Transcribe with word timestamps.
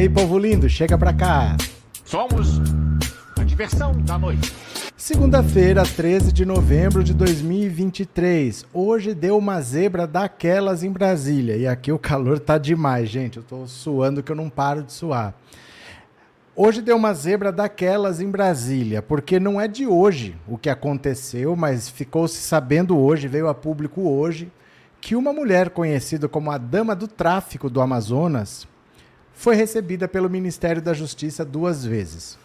Aí, 0.00 0.08
povo 0.08 0.38
lindo, 0.38 0.66
chega 0.66 0.96
pra 0.96 1.12
cá. 1.12 1.56
Somos 2.06 2.58
a 3.38 3.44
diversão 3.44 3.92
da 4.00 4.18
noite. 4.18 4.50
Segunda-feira, 4.96 5.82
13 5.82 6.32
de 6.32 6.46
novembro 6.46 7.04
de 7.04 7.12
2023. 7.12 8.64
Hoje 8.72 9.12
deu 9.12 9.36
uma 9.36 9.60
zebra 9.60 10.06
daquelas 10.06 10.82
em 10.82 10.90
Brasília. 10.90 11.54
E 11.56 11.66
aqui 11.66 11.92
o 11.92 11.98
calor 11.98 12.38
tá 12.38 12.56
demais, 12.56 13.10
gente. 13.10 13.36
Eu 13.36 13.42
tô 13.42 13.66
suando 13.66 14.22
que 14.22 14.32
eu 14.32 14.36
não 14.36 14.48
paro 14.48 14.82
de 14.82 14.92
suar. 14.92 15.34
Hoje 16.56 16.80
deu 16.80 16.96
uma 16.96 17.12
zebra 17.12 17.52
daquelas 17.52 18.22
em 18.22 18.30
Brasília, 18.30 19.02
porque 19.02 19.38
não 19.38 19.60
é 19.60 19.68
de 19.68 19.86
hoje 19.86 20.34
o 20.48 20.56
que 20.56 20.70
aconteceu, 20.70 21.54
mas 21.54 21.90
ficou 21.90 22.26
se 22.26 22.38
sabendo 22.38 22.98
hoje, 22.98 23.28
veio 23.28 23.48
a 23.48 23.54
público 23.54 24.08
hoje, 24.08 24.50
que 24.98 25.14
uma 25.14 25.32
mulher 25.32 25.70
conhecida 25.70 26.26
como 26.26 26.50
a 26.50 26.56
Dama 26.56 26.96
do 26.96 27.06
Tráfico 27.06 27.68
do 27.68 27.80
Amazonas 27.82 28.66
foi 29.34 29.56
recebida 29.56 30.06
pelo 30.06 30.28
Ministério 30.28 30.82
da 30.82 30.92
Justiça 30.92 31.44
duas 31.44 31.84
vezes. 31.84 32.38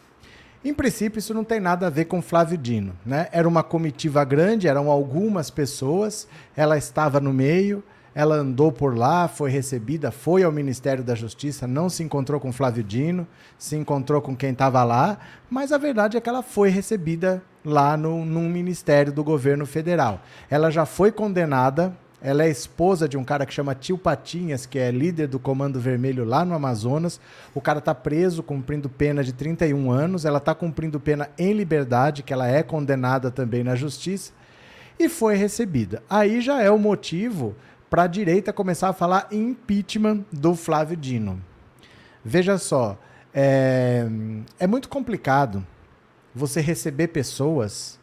Em 0.64 0.74
princípio, 0.74 1.20
isso 1.20 1.34
não 1.34 1.44
tem 1.44 1.60
nada 1.60 1.86
a 1.86 1.92
ver 1.92 2.06
com 2.06 2.22
Flávio 2.22 2.58
Dino. 2.58 2.96
Né? 3.06 3.28
Era 3.32 3.48
uma 3.48 3.62
comitiva 3.62 4.24
grande, 4.24 4.68
eram 4.68 4.90
algumas 4.90 5.52
pessoas, 5.52 6.28
ela 6.56 6.76
estava 6.76 7.20
no 7.20 7.32
meio, 7.32 7.84
ela 8.16 8.36
andou 8.36 8.72
por 8.72 8.98
lá, 8.98 9.28
foi 9.28 9.52
recebida, 9.52 10.10
foi 10.10 10.42
ao 10.42 10.52
Ministério 10.52 11.04
da 11.04 11.14
Justiça, 11.14 11.68
não 11.68 11.90
se 11.90 12.02
encontrou 12.02 12.40
com 12.40 12.52
Flávio 12.52 12.84
Dino, 12.84 13.28
se 13.60 13.76
encontrou 13.76 14.22
com 14.22 14.36
quem 14.36 14.52
estava 14.54 14.84
lá, 14.86 15.20
mas 15.50 15.74
a 15.74 15.78
verdade 15.78 16.16
é 16.16 16.22
que 16.22 16.30
ela 16.30 16.42
foi 16.42 16.70
recebida 16.70 17.44
lá 17.64 17.98
no, 17.98 18.24
num 18.24 18.50
ministério 18.50 19.12
do 19.12 19.24
governo 19.24 19.66
federal. 19.66 20.22
Ela 20.50 20.72
já 20.72 20.86
foi 20.86 21.12
condenada 21.12 21.96
ela 22.26 22.44
é 22.44 22.50
esposa 22.50 23.08
de 23.08 23.16
um 23.18 23.24
cara 23.24 23.46
que 23.46 23.54
chama 23.54 23.76
Tio 23.76 24.00
Patinhas, 24.00 24.66
que 24.66 24.80
é 24.80 24.90
líder 24.90 25.28
do 25.28 25.38
Comando 25.38 25.80
Vermelho 25.80 26.26
lá 26.26 26.44
no 26.44 26.56
Amazonas. 26.56 27.22
O 27.54 27.62
cara 27.62 27.78
está 27.78 27.94
preso, 27.94 28.42
cumprindo 28.42 28.90
pena 28.90 29.24
de 29.24 29.32
31 29.32 29.92
anos. 29.92 30.26
Ela 30.26 30.40
está 30.40 30.56
cumprindo 30.56 31.00
pena 31.00 31.30
em 31.38 31.54
liberdade, 31.54 32.24
que 32.24 32.34
ela 32.34 32.48
é 32.48 32.64
condenada 32.64 33.30
também 33.30 33.64
na 33.64 33.76
justiça. 33.76 34.34
E 34.98 35.08
foi 35.08 35.36
recebida. 35.36 36.02
Aí 36.10 36.42
já 36.42 36.64
é 36.64 36.72
o 36.72 36.80
motivo 36.80 37.56
para 37.92 38.04
a 38.04 38.08
direita 38.08 38.52
começar 38.52 38.90
a 38.90 38.94
falar 38.94 39.28
impeachment 39.32 40.26
do 40.32 40.56
Flávio 40.56 40.98
Dino. 40.98 41.40
Veja 42.24 42.58
só, 42.58 42.98
é, 43.32 44.08
é 44.60 44.66
muito 44.66 44.90
complicado 44.90 45.64
você 46.34 46.60
receber 46.60 47.10
pessoas 47.10 48.00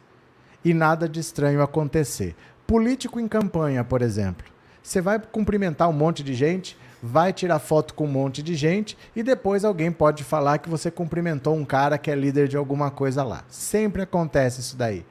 e 0.63 0.73
nada 0.73 1.09
de 1.09 1.19
estranho 1.19 1.61
acontecer. 1.61 2.37
Político 2.65 3.19
em 3.19 3.27
campanha, 3.27 3.83
por 3.83 4.01
exemplo. 4.01 4.45
Você 4.81 5.01
vai 5.01 5.19
cumprimentar 5.19 5.89
um 5.89 5.93
monte 5.93 6.23
de 6.23 6.33
gente, 6.33 6.77
vai 7.01 7.33
tirar 7.33 7.59
foto 7.59 7.93
com 7.93 8.05
um 8.05 8.11
monte 8.11 8.41
de 8.41 8.55
gente 8.55 8.97
e 9.15 9.21
depois 9.21 9.65
alguém 9.65 9.91
pode 9.91 10.23
falar 10.23 10.57
que 10.57 10.69
você 10.69 10.89
cumprimentou 10.89 11.55
um 11.55 11.65
cara 11.65 11.97
que 11.97 12.09
é 12.09 12.15
líder 12.15 12.47
de 12.47 12.57
alguma 12.57 12.89
coisa 12.89 13.23
lá. 13.23 13.43
Sempre 13.47 14.01
acontece 14.01 14.61
isso 14.61 14.77
daí. 14.77 15.05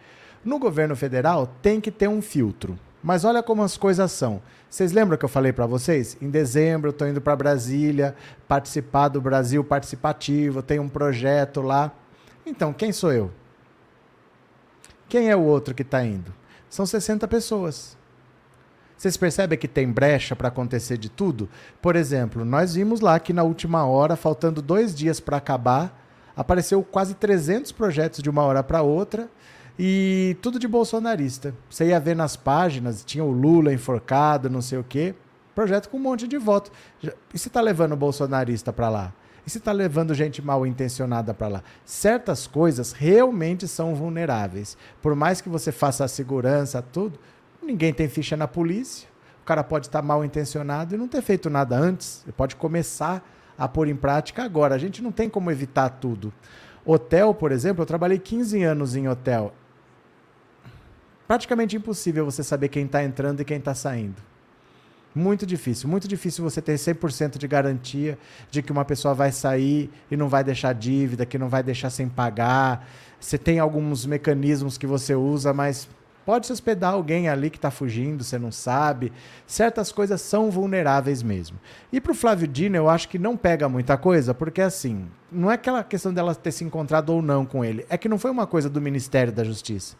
No 0.44 0.58
governo 0.58 0.96
federal 0.96 1.46
tem 1.60 1.80
que 1.80 1.90
ter 1.90 2.08
um 2.08 2.22
filtro. 2.22 2.78
Mas 3.02 3.24
olha 3.24 3.42
como 3.42 3.62
as 3.62 3.76
coisas 3.76 4.12
são. 4.12 4.40
Vocês 4.70 4.92
lembram 4.92 5.18
que 5.18 5.24
eu 5.24 5.28
falei 5.28 5.52
para 5.52 5.66
vocês? 5.66 6.16
Em 6.22 6.30
dezembro 6.30 6.88
eu 6.88 6.92
estou 6.92 7.06
indo 7.06 7.20
para 7.20 7.36
Brasília 7.36 8.14
participar 8.46 9.08
do 9.08 9.20
Brasil 9.20 9.62
Participativo, 9.64 10.62
tem 10.62 10.78
um 10.78 10.88
projeto 10.88 11.60
lá. 11.60 11.92
Então, 12.46 12.72
quem 12.72 12.92
sou 12.92 13.12
eu? 13.12 13.30
Quem 15.08 15.30
é 15.30 15.36
o 15.36 15.42
outro 15.42 15.74
que 15.74 15.82
está 15.82 16.04
indo? 16.04 16.32
São 16.72 16.86
60 16.86 17.28
pessoas. 17.28 17.98
Vocês 18.96 19.14
percebem 19.18 19.58
que 19.58 19.68
tem 19.68 19.92
brecha 19.92 20.34
para 20.34 20.48
acontecer 20.48 20.96
de 20.96 21.10
tudo? 21.10 21.46
Por 21.82 21.96
exemplo, 21.96 22.46
nós 22.46 22.74
vimos 22.74 23.02
lá 23.02 23.20
que 23.20 23.34
na 23.34 23.42
última 23.42 23.84
hora, 23.84 24.16
faltando 24.16 24.62
dois 24.62 24.94
dias 24.94 25.20
para 25.20 25.36
acabar, 25.36 26.02
apareceu 26.34 26.82
quase 26.82 27.12
300 27.12 27.72
projetos 27.72 28.22
de 28.22 28.30
uma 28.30 28.42
hora 28.44 28.62
para 28.62 28.80
outra 28.80 29.28
e 29.78 30.34
tudo 30.40 30.58
de 30.58 30.66
bolsonarista. 30.66 31.54
Você 31.68 31.88
ia 31.88 32.00
ver 32.00 32.16
nas 32.16 32.36
páginas, 32.36 33.04
tinha 33.04 33.22
o 33.22 33.30
Lula 33.30 33.70
enforcado, 33.70 34.48
não 34.48 34.62
sei 34.62 34.78
o 34.78 34.84
quê. 34.84 35.14
Projeto 35.54 35.90
com 35.90 35.98
um 35.98 36.00
monte 36.00 36.26
de 36.26 36.38
voto. 36.38 36.72
E 37.34 37.38
se 37.38 37.48
está 37.48 37.60
levando 37.60 37.92
o 37.92 37.98
bolsonarista 37.98 38.72
para 38.72 38.88
lá? 38.88 39.12
E 39.46 39.50
se 39.50 39.58
está 39.58 39.72
levando 39.72 40.14
gente 40.14 40.40
mal 40.40 40.66
intencionada 40.66 41.34
para 41.34 41.48
lá? 41.48 41.62
Certas 41.84 42.46
coisas 42.46 42.92
realmente 42.92 43.66
são 43.66 43.94
vulneráveis. 43.94 44.76
Por 45.00 45.14
mais 45.16 45.40
que 45.40 45.48
você 45.48 45.72
faça 45.72 46.04
a 46.04 46.08
segurança, 46.08 46.80
tudo, 46.80 47.18
ninguém 47.60 47.92
tem 47.92 48.08
ficha 48.08 48.36
na 48.36 48.46
polícia. 48.46 49.08
O 49.42 49.44
cara 49.44 49.64
pode 49.64 49.88
estar 49.88 50.00
tá 50.00 50.06
mal 50.06 50.24
intencionado 50.24 50.94
e 50.94 50.98
não 50.98 51.08
ter 51.08 51.22
feito 51.22 51.50
nada 51.50 51.76
antes. 51.76 52.22
Ele 52.24 52.32
pode 52.32 52.54
começar 52.54 53.28
a 53.58 53.66
pôr 53.66 53.88
em 53.88 53.96
prática 53.96 54.44
agora. 54.44 54.76
A 54.76 54.78
gente 54.78 55.02
não 55.02 55.10
tem 55.10 55.28
como 55.28 55.50
evitar 55.50 55.88
tudo. 55.88 56.32
Hotel, 56.84 57.34
por 57.34 57.50
exemplo, 57.50 57.82
eu 57.82 57.86
trabalhei 57.86 58.18
15 58.18 58.62
anos 58.62 58.94
em 58.94 59.08
hotel. 59.08 59.52
Praticamente 61.26 61.76
impossível 61.76 62.24
você 62.24 62.42
saber 62.42 62.68
quem 62.68 62.86
está 62.86 63.02
entrando 63.02 63.40
e 63.40 63.44
quem 63.44 63.58
está 63.58 63.74
saindo. 63.74 64.22
Muito 65.14 65.44
difícil, 65.44 65.90
muito 65.90 66.08
difícil 66.08 66.42
você 66.42 66.62
ter 66.62 66.74
100% 66.74 67.36
de 67.36 67.46
garantia 67.46 68.18
de 68.50 68.62
que 68.62 68.72
uma 68.72 68.84
pessoa 68.84 69.12
vai 69.12 69.30
sair 69.30 69.90
e 70.10 70.16
não 70.16 70.26
vai 70.26 70.42
deixar 70.42 70.72
dívida, 70.72 71.26
que 71.26 71.36
não 71.36 71.50
vai 71.50 71.62
deixar 71.62 71.90
sem 71.90 72.08
pagar. 72.08 72.88
Você 73.20 73.36
tem 73.36 73.58
alguns 73.58 74.06
mecanismos 74.06 74.78
que 74.78 74.86
você 74.86 75.14
usa, 75.14 75.52
mas 75.52 75.86
pode 76.24 76.46
se 76.46 76.52
hospedar 76.52 76.94
alguém 76.94 77.28
ali 77.28 77.50
que 77.50 77.58
está 77.58 77.70
fugindo, 77.70 78.24
você 78.24 78.38
não 78.38 78.50
sabe. 78.50 79.12
Certas 79.46 79.92
coisas 79.92 80.18
são 80.22 80.50
vulneráveis 80.50 81.22
mesmo. 81.22 81.58
E 81.92 82.00
para 82.00 82.12
o 82.12 82.14
Flávio 82.14 82.48
Dino, 82.48 82.76
eu 82.76 82.88
acho 82.88 83.06
que 83.10 83.18
não 83.18 83.36
pega 83.36 83.68
muita 83.68 83.98
coisa, 83.98 84.32
porque 84.32 84.62
assim, 84.62 85.06
não 85.30 85.50
é 85.50 85.54
aquela 85.54 85.84
questão 85.84 86.12
dela 86.14 86.34
ter 86.34 86.52
se 86.52 86.64
encontrado 86.64 87.10
ou 87.10 87.20
não 87.20 87.44
com 87.44 87.62
ele, 87.62 87.84
é 87.90 87.98
que 87.98 88.08
não 88.08 88.18
foi 88.18 88.30
uma 88.30 88.46
coisa 88.46 88.70
do 88.70 88.80
Ministério 88.80 89.32
da 89.32 89.44
Justiça. 89.44 89.94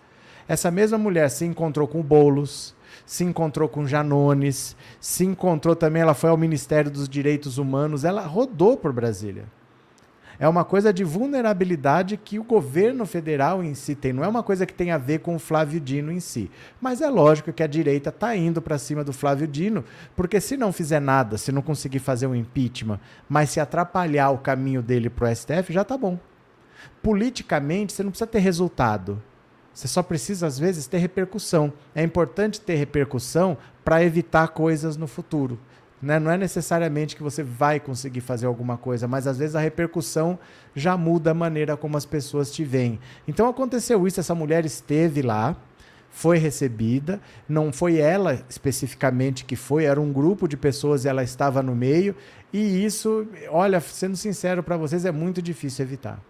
Essa 0.49 0.71
mesma 0.71 0.97
mulher 0.97 1.29
se 1.29 1.45
encontrou 1.45 1.87
com 1.87 2.01
o 2.01 2.03
Boulos 2.03 2.75
se 3.05 3.25
encontrou 3.25 3.69
com 3.69 3.87
Janones, 3.87 4.77
se 5.01 5.25
encontrou 5.25 5.77
também, 5.77 6.03
ela 6.03 6.15
foi 6.15 6.31
ao 6.31 6.37
Ministério 6.37 6.91
dos 6.91 7.09
Direitos 7.09 7.59
Humanos, 7.59 8.05
ela 8.05 8.27
rodou 8.27 8.77
por 8.77 8.93
Brasília. 8.93 9.45
É 10.43 10.49
uma 10.49 10.65
coisa 10.65 10.93
de 10.93 11.05
vulnerabilidade 11.05 12.17
que 12.17 12.37
o 12.37 12.43
governo 12.43 13.07
federal 13.07 13.63
em 13.63 13.75
si 13.75 13.95
tem. 13.95 14.13
Não 14.13 14.25
é 14.25 14.29
uma 14.29 14.43
coisa 14.43 14.67
que 14.67 14.75
tem 14.75 14.91
a 14.91 14.99
ver 14.99 15.21
com 15.21 15.37
o 15.37 15.39
Flávio 15.39 15.79
Dino 15.79 16.11
em 16.11 16.19
si. 16.19 16.51
Mas 16.81 17.01
é 17.01 17.09
lógico 17.09 17.53
que 17.53 17.63
a 17.63 17.67
direita 17.69 18.09
está 18.09 18.35
indo 18.35 18.61
para 18.61 18.77
cima 18.77 19.05
do 19.05 19.13
Flávio 19.13 19.47
Dino, 19.47 19.85
porque 20.17 20.41
se 20.41 20.57
não 20.57 20.73
fizer 20.73 21.01
nada, 21.01 21.39
se 21.39 21.53
não 21.53 21.63
conseguir 21.63 22.01
fazer 22.01 22.27
um 22.27 22.35
impeachment, 22.35 22.99
mas 23.29 23.51
se 23.51 23.61
atrapalhar 23.61 24.31
o 24.31 24.39
caminho 24.39 24.83
dele 24.83 25.09
para 25.09 25.31
o 25.31 25.37
STF, 25.37 25.73
já 25.73 25.83
está 25.83 25.97
bom. 25.97 26.19
Politicamente, 27.01 27.93
você 27.93 28.03
não 28.03 28.11
precisa 28.11 28.27
ter 28.27 28.41
resultado. 28.41 29.23
Você 29.75 29.89
só 29.89 30.03
precisa, 30.03 30.47
às 30.47 30.59
vezes, 30.59 30.87
ter 30.87 30.99
repercussão. 30.99 31.73
É 31.95 32.03
importante 32.03 32.61
ter 32.61 32.75
repercussão 32.75 33.57
para 33.85 34.05
evitar 34.05 34.49
coisas 34.49 34.97
no 34.97 35.07
futuro. 35.07 35.59
Né? 36.01 36.19
Não 36.19 36.31
é 36.31 36.37
necessariamente 36.37 37.15
que 37.15 37.23
você 37.23 37.43
vai 37.43 37.79
conseguir 37.79 38.21
fazer 38.21 38.47
alguma 38.47 38.77
coisa, 38.77 39.07
mas 39.07 39.27
às 39.27 39.39
vezes 39.39 39.55
a 39.55 39.61
repercussão 39.61 40.39
já 40.75 40.97
muda 40.97 41.31
a 41.31 41.35
maneira 41.35 41.77
como 41.77 41.97
as 41.97 42.05
pessoas 42.05 42.51
te 42.51 42.65
veem. 42.65 42.99
Então 43.27 43.49
aconteceu 43.49 44.05
isso, 44.07 44.19
essa 44.19 44.35
mulher 44.35 44.65
esteve 44.65 45.23
lá, 45.23 45.57
foi 46.11 46.39
recebida, 46.39 47.21
não 47.49 47.73
foi 47.73 47.99
ela 47.99 48.43
especificamente 48.49 49.45
que 49.45 49.55
foi, 49.55 49.85
era 49.85 50.01
um 50.01 50.13
grupo 50.13 50.49
de 50.49 50.57
pessoas 50.57 51.05
e 51.05 51.09
ela 51.09 51.23
estava 51.23 51.63
no 51.63 51.75
meio, 51.75 52.17
e 52.53 52.85
isso, 52.85 53.27
olha, 53.49 53.81
sendo 53.81 54.17
sincero 54.17 54.63
para 54.63 54.77
vocês, 54.77 55.05
é 55.05 55.13
muito 55.13 55.41
difícil 55.41 55.85
evitar 55.85 56.21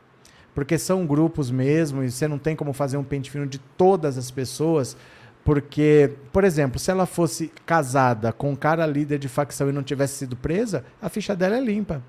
porque 0.55 0.79
são 0.79 1.07
grupos 1.07 1.51
mesmo 1.51 2.03
e 2.03 2.11
você 2.11 2.29
não 2.29 2.39
tem 2.39 2.55
como 2.55 2.73
fazer 2.73 2.97
um 2.97 3.05
pente 3.05 3.31
fino 3.31 3.47
de 3.47 3.59
todas 3.59 4.19
as 4.19 4.31
pessoas. 4.31 4.97
Porque, 5.45 6.13
por 6.33 6.45
exemplo, 6.45 6.79
se 6.79 6.91
ela 6.91 7.07
fosse 7.07 7.51
casada 7.67 8.33
com 8.33 8.51
um 8.51 8.57
cara 8.57 8.87
líder 8.87 9.19
de 9.19 9.29
facção 9.29 9.69
e 9.69 9.73
não 9.73 9.83
tivesse 9.83 10.15
sido 10.15 10.37
presa, 10.37 10.85
a 11.01 11.09
ficha 11.09 11.35
dela 11.35 11.57
é 11.57 11.61
limpa. 11.61 12.03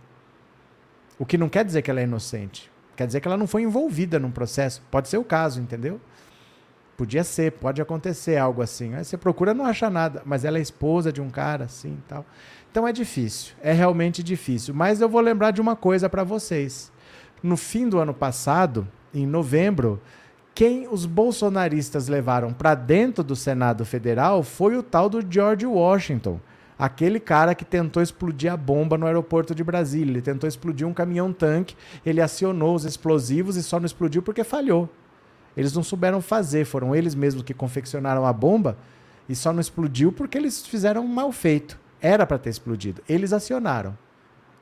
O 1.18 1.26
que 1.26 1.38
não 1.38 1.50
quer 1.50 1.66
dizer 1.66 1.82
que 1.82 1.90
ela 1.90 2.00
é 2.00 2.04
inocente. 2.04 2.72
Quer 2.96 3.08
dizer 3.08 3.22
que 3.22 3.28
ela 3.28 3.38
não 3.38 3.48
foi 3.48 3.64
envolvida 3.64 4.20
num 4.20 4.30
processo. 4.30 4.84
Pode 4.92 5.08
ser 5.08 5.18
o 5.18 5.24
caso, 5.24 5.60
entendeu? 5.60 6.00
Podia 6.96 7.24
ser, 7.24 7.54
pode 7.54 7.82
acontecer 7.82 8.38
algo 8.38 8.62
assim. 8.62 8.94
Aí 8.94 9.04
você 9.04 9.18
procura, 9.18 9.52
não 9.52 9.66
acha 9.66 9.90
nada, 9.90 10.22
mas 10.26 10.46
ela 10.46 10.60
é 10.60 10.62
esposa 10.62 11.12
de 11.12 11.20
um 11.20 11.30
cara 11.30 11.66
assim 11.66 11.98
tal. 12.08 12.24
Então 12.72 12.88
é 12.88 12.92
difícil, 12.92 13.54
é 13.62 13.74
realmente 13.74 14.22
difícil. 14.22 14.76
Mas 14.76 15.02
eu 15.02 15.10
vou 15.10 15.22
lembrar 15.22 15.52
de 15.52 15.60
uma 15.60 15.76
coisa 15.76 16.08
para 16.08 16.24
vocês. 16.24 16.93
No 17.44 17.58
fim 17.58 17.90
do 17.90 18.00
ano 18.00 18.14
passado, 18.14 18.88
em 19.14 19.28
novembro, 19.28 20.02
quem 20.56 20.88
os 20.88 21.06
bolsonaristas 21.06 22.08
levaram 22.08 22.54
para 22.54 22.74
dentro 22.74 23.22
do 23.22 23.36
Senado 23.36 23.84
Federal 23.84 24.44
foi 24.44 24.78
o 24.78 24.82
tal 24.82 25.10
do 25.10 25.22
George 25.30 25.66
Washington, 25.66 26.40
aquele 26.80 27.20
cara 27.20 27.54
que 27.54 27.66
tentou 27.66 28.02
explodir 28.02 28.50
a 28.50 28.56
bomba 28.56 28.98
no 28.98 29.06
aeroporto 29.06 29.54
de 29.54 29.62
Brasília. 29.62 30.14
Ele 30.14 30.22
tentou 30.22 30.48
explodir 30.48 30.88
um 30.88 30.94
caminhão-tanque, 30.94 31.76
ele 32.06 32.22
acionou 32.22 32.76
os 32.76 32.86
explosivos 32.86 33.58
e 33.58 33.64
só 33.64 33.78
não 33.78 33.86
explodiu 33.86 34.24
porque 34.24 34.46
falhou. 34.46 34.90
Eles 35.58 35.74
não 35.74 35.84
souberam 35.84 36.22
fazer, 36.22 36.64
foram 36.64 36.96
eles 36.96 37.14
mesmos 37.14 37.44
que 37.44 37.54
confeccionaram 37.54 38.26
a 38.26 38.32
bomba 38.32 38.78
e 39.28 39.36
só 39.36 39.52
não 39.52 39.60
explodiu 39.60 40.14
porque 40.14 40.38
eles 40.38 40.66
fizeram 40.66 41.06
mal 41.06 41.30
feito. 41.34 41.78
Era 42.02 42.26
para 42.26 42.38
ter 42.38 42.52
explodido. 42.52 43.02
Eles 43.08 43.34
acionaram. 43.34 43.98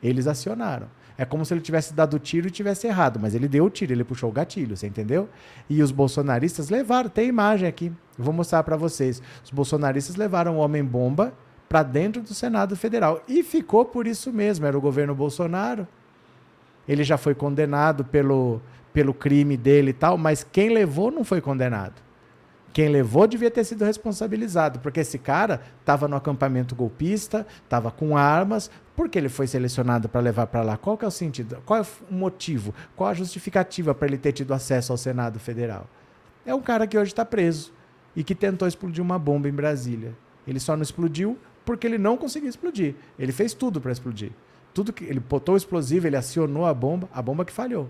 Eles 0.02 0.26
acionaram. 0.26 0.88
É 1.18 1.26
como 1.26 1.46
se 1.46 1.54
ele 1.54 1.62
tivesse 1.62 1.94
dado 1.94 2.16
o 2.16 2.20
tiro 2.20 2.48
e 2.48 2.52
tivesse 2.52 2.88
errado, 2.88 3.20
mas 3.20 3.36
ele 3.36 3.48
deu 3.48 3.66
o 3.66 3.70
tiro, 3.70 3.94
ele 3.94 4.04
puxou 4.04 4.30
o 4.30 4.34
gatilho, 4.34 4.76
você 4.76 4.88
entendeu? 4.88 5.30
E 5.70 5.82
os 5.82 5.92
bolsonaristas 5.92 6.70
levaram, 6.70 7.10
tem 7.10 7.28
imagem 7.28 7.68
aqui, 7.68 7.92
vou 8.18 8.34
mostrar 8.34 8.64
para 8.64 8.78
vocês. 8.78 9.22
Os 9.44 9.52
bolsonaristas 9.52 10.16
levaram 10.16 10.58
o 10.58 10.60
homem-bomba 10.60 11.34
para 11.70 11.84
dentro 11.84 12.22
do 12.22 12.34
Senado 12.34 12.76
Federal 12.76 13.24
e 13.28 13.44
ficou 13.44 13.86
por 13.86 14.08
isso 14.08 14.32
mesmo, 14.32 14.66
era 14.66 14.78
o 14.78 14.82
governo 14.82 15.14
Bolsonaro. 15.16 15.88
Ele 16.88 17.04
já 17.04 17.18
foi 17.18 17.36
condenado 17.36 18.04
pelo 18.04 18.62
pelo 18.94 19.14
crime 19.14 19.58
dele 19.58 19.92
e 19.92 19.94
tal, 19.94 20.18
mas 20.18 20.46
quem 20.50 20.70
levou 20.70 21.12
não 21.12 21.24
foi 21.24 21.42
condenado. 21.42 21.94
Quem 22.74 22.88
levou 22.88 23.28
devia 23.28 23.52
ter 23.52 23.66
sido 23.66 23.84
responsabilizado, 23.84 24.80
porque 24.80 25.02
esse 25.02 25.18
cara 25.18 25.62
estava 25.80 26.08
no 26.08 26.16
acampamento 26.16 26.74
golpista, 26.74 27.46
estava 27.64 27.92
com 27.92 28.16
armas, 28.16 28.72
porque 28.96 29.18
ele 29.18 29.28
foi 29.28 29.46
selecionado 29.46 30.08
para 30.08 30.22
levar 30.22 30.48
para 30.48 30.62
lá? 30.62 30.78
Qual 30.78 30.98
que 30.98 31.04
é 31.04 31.08
o 31.08 31.12
sentido? 31.12 31.62
Qual 31.66 31.82
é 31.82 31.86
o 32.10 32.14
motivo? 32.14 32.74
Qual 32.96 33.10
a 33.10 33.14
justificativa 33.14 33.94
para 33.94 34.08
ele 34.08 34.18
ter 34.18 34.32
tido 34.32 34.54
acesso 34.54 34.94
ao 34.94 34.98
Senado 34.98 35.38
Federal? 35.38 35.86
É 36.46 36.56
um 36.56 36.62
cara 36.62 36.88
que 36.88 36.98
hoje 36.98 37.12
está 37.12 37.26
preso 37.26 37.74
e 38.16 38.24
que 38.24 38.34
tentou 38.34 38.68
explodir 38.68 39.04
uma 39.04 39.20
bomba 39.20 39.50
em 39.50 39.54
Brasília. 39.54 40.16
Ele 40.48 40.60
só 40.60 40.76
não 40.76 40.84
explodiu 40.84 41.38
porque 41.66 41.86
ele 41.86 41.98
não 41.98 42.16
conseguiu 42.16 42.50
explodir. 42.50 42.96
Ele 43.20 43.32
fez 43.32 43.54
tudo 43.54 43.82
para 43.82 43.92
explodir. 43.92 44.32
Tudo 44.74 44.94
que 44.94 45.04
ele 45.04 45.20
botou 45.20 45.56
o 45.56 45.58
explosivo, 45.58 46.08
ele 46.08 46.16
acionou 46.16 46.66
a 46.66 46.74
bomba, 46.74 47.10
a 47.14 47.22
bomba 47.22 47.44
que 47.44 47.52
falhou. 47.52 47.90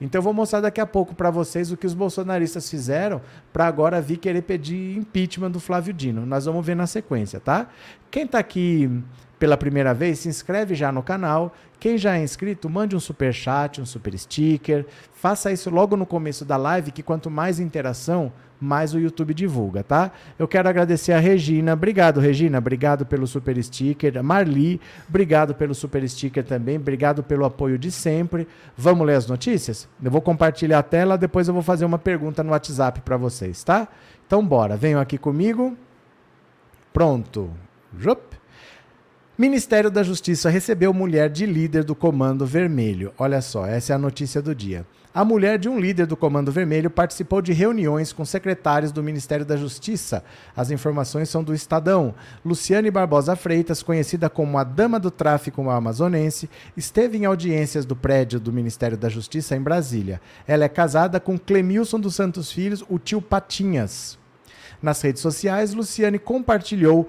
Então 0.00 0.18
eu 0.18 0.22
vou 0.22 0.32
mostrar 0.32 0.60
daqui 0.60 0.80
a 0.80 0.86
pouco 0.86 1.14
para 1.14 1.30
vocês 1.30 1.70
o 1.70 1.76
que 1.76 1.86
os 1.86 1.94
bolsonaristas 1.94 2.68
fizeram 2.68 3.20
para 3.52 3.66
agora 3.66 4.00
vir 4.00 4.18
querer 4.18 4.42
pedir 4.42 4.96
impeachment 4.96 5.50
do 5.50 5.60
Flávio 5.60 5.92
Dino. 5.92 6.26
Nós 6.26 6.44
vamos 6.44 6.64
ver 6.64 6.74
na 6.74 6.86
sequência, 6.86 7.40
tá? 7.40 7.68
Quem 8.10 8.24
está 8.24 8.38
aqui 8.38 9.02
pela 9.38 9.56
primeira 9.56 9.92
vez, 9.92 10.20
se 10.20 10.28
inscreve 10.28 10.74
já 10.74 10.90
no 10.90 11.02
canal. 11.02 11.54
Quem 11.78 11.98
já 11.98 12.16
é 12.16 12.22
inscrito, 12.22 12.70
mande 12.70 12.96
um 12.96 13.00
super 13.00 13.32
chat, 13.32 13.80
um 13.80 13.84
super 13.84 14.16
sticker. 14.18 14.86
Faça 15.12 15.52
isso 15.52 15.68
logo 15.68 15.96
no 15.96 16.06
começo 16.06 16.44
da 16.44 16.56
live, 16.56 16.92
que 16.92 17.02
quanto 17.02 17.30
mais 17.30 17.60
interação, 17.60 18.32
mais 18.64 18.94
o 18.94 18.98
YouTube 18.98 19.34
divulga, 19.34 19.84
tá? 19.84 20.10
Eu 20.38 20.48
quero 20.48 20.68
agradecer 20.68 21.12
a 21.12 21.18
Regina. 21.18 21.74
Obrigado, 21.74 22.18
Regina. 22.18 22.58
Obrigado 22.58 23.06
pelo 23.06 23.26
super 23.26 23.62
sticker. 23.62 24.22
Marli, 24.22 24.80
obrigado 25.08 25.54
pelo 25.54 25.74
super 25.74 26.08
sticker 26.08 26.42
também. 26.42 26.76
Obrigado 26.76 27.22
pelo 27.22 27.44
apoio 27.44 27.78
de 27.78 27.90
sempre. 27.90 28.48
Vamos 28.76 29.06
ler 29.06 29.16
as 29.16 29.26
notícias? 29.26 29.88
Eu 30.02 30.10
vou 30.10 30.20
compartilhar 30.20 30.78
a 30.78 30.82
tela, 30.82 31.18
depois 31.18 31.46
eu 31.46 31.54
vou 31.54 31.62
fazer 31.62 31.84
uma 31.84 31.98
pergunta 31.98 32.42
no 32.42 32.50
WhatsApp 32.50 33.00
para 33.02 33.16
vocês, 33.16 33.62
tá? 33.62 33.86
Então 34.26 34.44
bora, 34.44 34.76
venham 34.76 35.00
aqui 35.00 35.18
comigo. 35.18 35.76
Pronto. 36.92 37.50
Jup. 37.98 38.34
Ministério 39.36 39.90
da 39.90 40.04
Justiça 40.04 40.48
recebeu 40.48 40.94
mulher 40.94 41.28
de 41.28 41.44
líder 41.44 41.82
do 41.82 41.94
Comando 41.94 42.46
Vermelho. 42.46 43.12
Olha 43.18 43.42
só, 43.42 43.66
essa 43.66 43.92
é 43.92 43.96
a 43.96 43.98
notícia 43.98 44.40
do 44.40 44.54
dia. 44.54 44.86
A 45.14 45.24
mulher 45.24 45.60
de 45.60 45.68
um 45.68 45.78
líder 45.78 46.06
do 46.06 46.16
Comando 46.16 46.50
Vermelho 46.50 46.90
participou 46.90 47.40
de 47.40 47.52
reuniões 47.52 48.12
com 48.12 48.24
secretários 48.24 48.90
do 48.90 49.00
Ministério 49.00 49.46
da 49.46 49.56
Justiça. 49.56 50.24
As 50.56 50.72
informações 50.72 51.28
são 51.28 51.44
do 51.44 51.54
Estadão. 51.54 52.16
Luciane 52.44 52.90
Barbosa 52.90 53.36
Freitas, 53.36 53.80
conhecida 53.80 54.28
como 54.28 54.58
a 54.58 54.64
Dama 54.64 54.98
do 54.98 55.12
Tráfico 55.12 55.70
Amazonense, 55.70 56.50
esteve 56.76 57.16
em 57.16 57.26
audiências 57.26 57.86
do 57.86 57.94
prédio 57.94 58.40
do 58.40 58.52
Ministério 58.52 58.96
da 58.96 59.08
Justiça 59.08 59.54
em 59.54 59.62
Brasília. 59.62 60.20
Ela 60.48 60.64
é 60.64 60.68
casada 60.68 61.20
com 61.20 61.38
Clemilson 61.38 62.00
dos 62.00 62.16
Santos 62.16 62.50
Filhos, 62.50 62.84
o 62.88 62.98
tio 62.98 63.22
Patinhas. 63.22 64.18
Nas 64.82 65.00
redes 65.00 65.22
sociais, 65.22 65.74
Luciane 65.74 66.18
compartilhou 66.18 67.08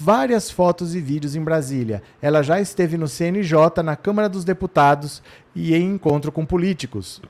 várias 0.00 0.50
fotos 0.50 0.94
e 0.94 1.00
vídeos 1.00 1.36
em 1.36 1.44
Brasília. 1.44 2.02
Ela 2.22 2.42
já 2.42 2.58
esteve 2.58 2.96
no 2.96 3.06
CNJ, 3.06 3.82
na 3.84 3.96
Câmara 3.96 4.30
dos 4.30 4.46
Deputados 4.46 5.22
e 5.54 5.74
em 5.74 5.90
encontro 5.90 6.32
com 6.32 6.46
políticos. 6.46 7.20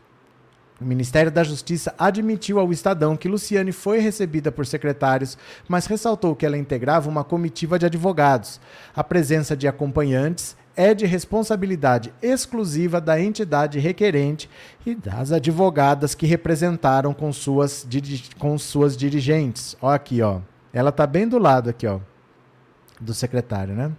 O 0.81 0.85
Ministério 0.85 1.31
da 1.31 1.45
Justiça 1.45 1.95
admitiu 1.99 2.59
ao 2.59 2.73
Estadão 2.73 3.17
que 3.17 3.29
Luciane 3.29 3.73
foi 3.73 4.01
recebida 4.01 4.51
por 4.51 4.67
secretários, 4.67 5.39
mas 5.69 5.87
ressaltou 5.87 6.35
que 6.35 6.45
ela 6.45 6.59
integrava 6.59 7.09
uma 7.09 7.23
comitiva 7.23 7.79
de 7.79 7.87
advogados. 7.87 8.61
A 8.95 9.05
presença 9.05 9.57
de 9.57 9.69
acompanhantes 9.69 10.57
é 10.77 10.93
de 10.93 11.07
responsabilidade 11.07 12.13
exclusiva 12.21 13.01
da 13.01 13.21
entidade 13.21 13.79
requerente 13.79 14.51
e 14.85 14.95
das 14.95 15.31
advogadas 15.31 16.15
que 16.15 16.27
representaram 16.27 17.15
com 17.15 17.33
suas, 17.33 17.87
com 18.39 18.59
suas 18.59 18.97
dirigentes. 18.97 19.77
Ó 19.81 19.91
aqui, 19.91 20.21
ó. 20.21 20.41
Ela 20.73 20.91
tá 20.91 21.07
bem 21.07 21.29
do 21.29 21.39
lado 21.39 21.71
aqui, 21.71 21.87
ó 21.87 22.01
do 23.01 23.15
secretário, 23.15 23.75
né? 23.75 23.93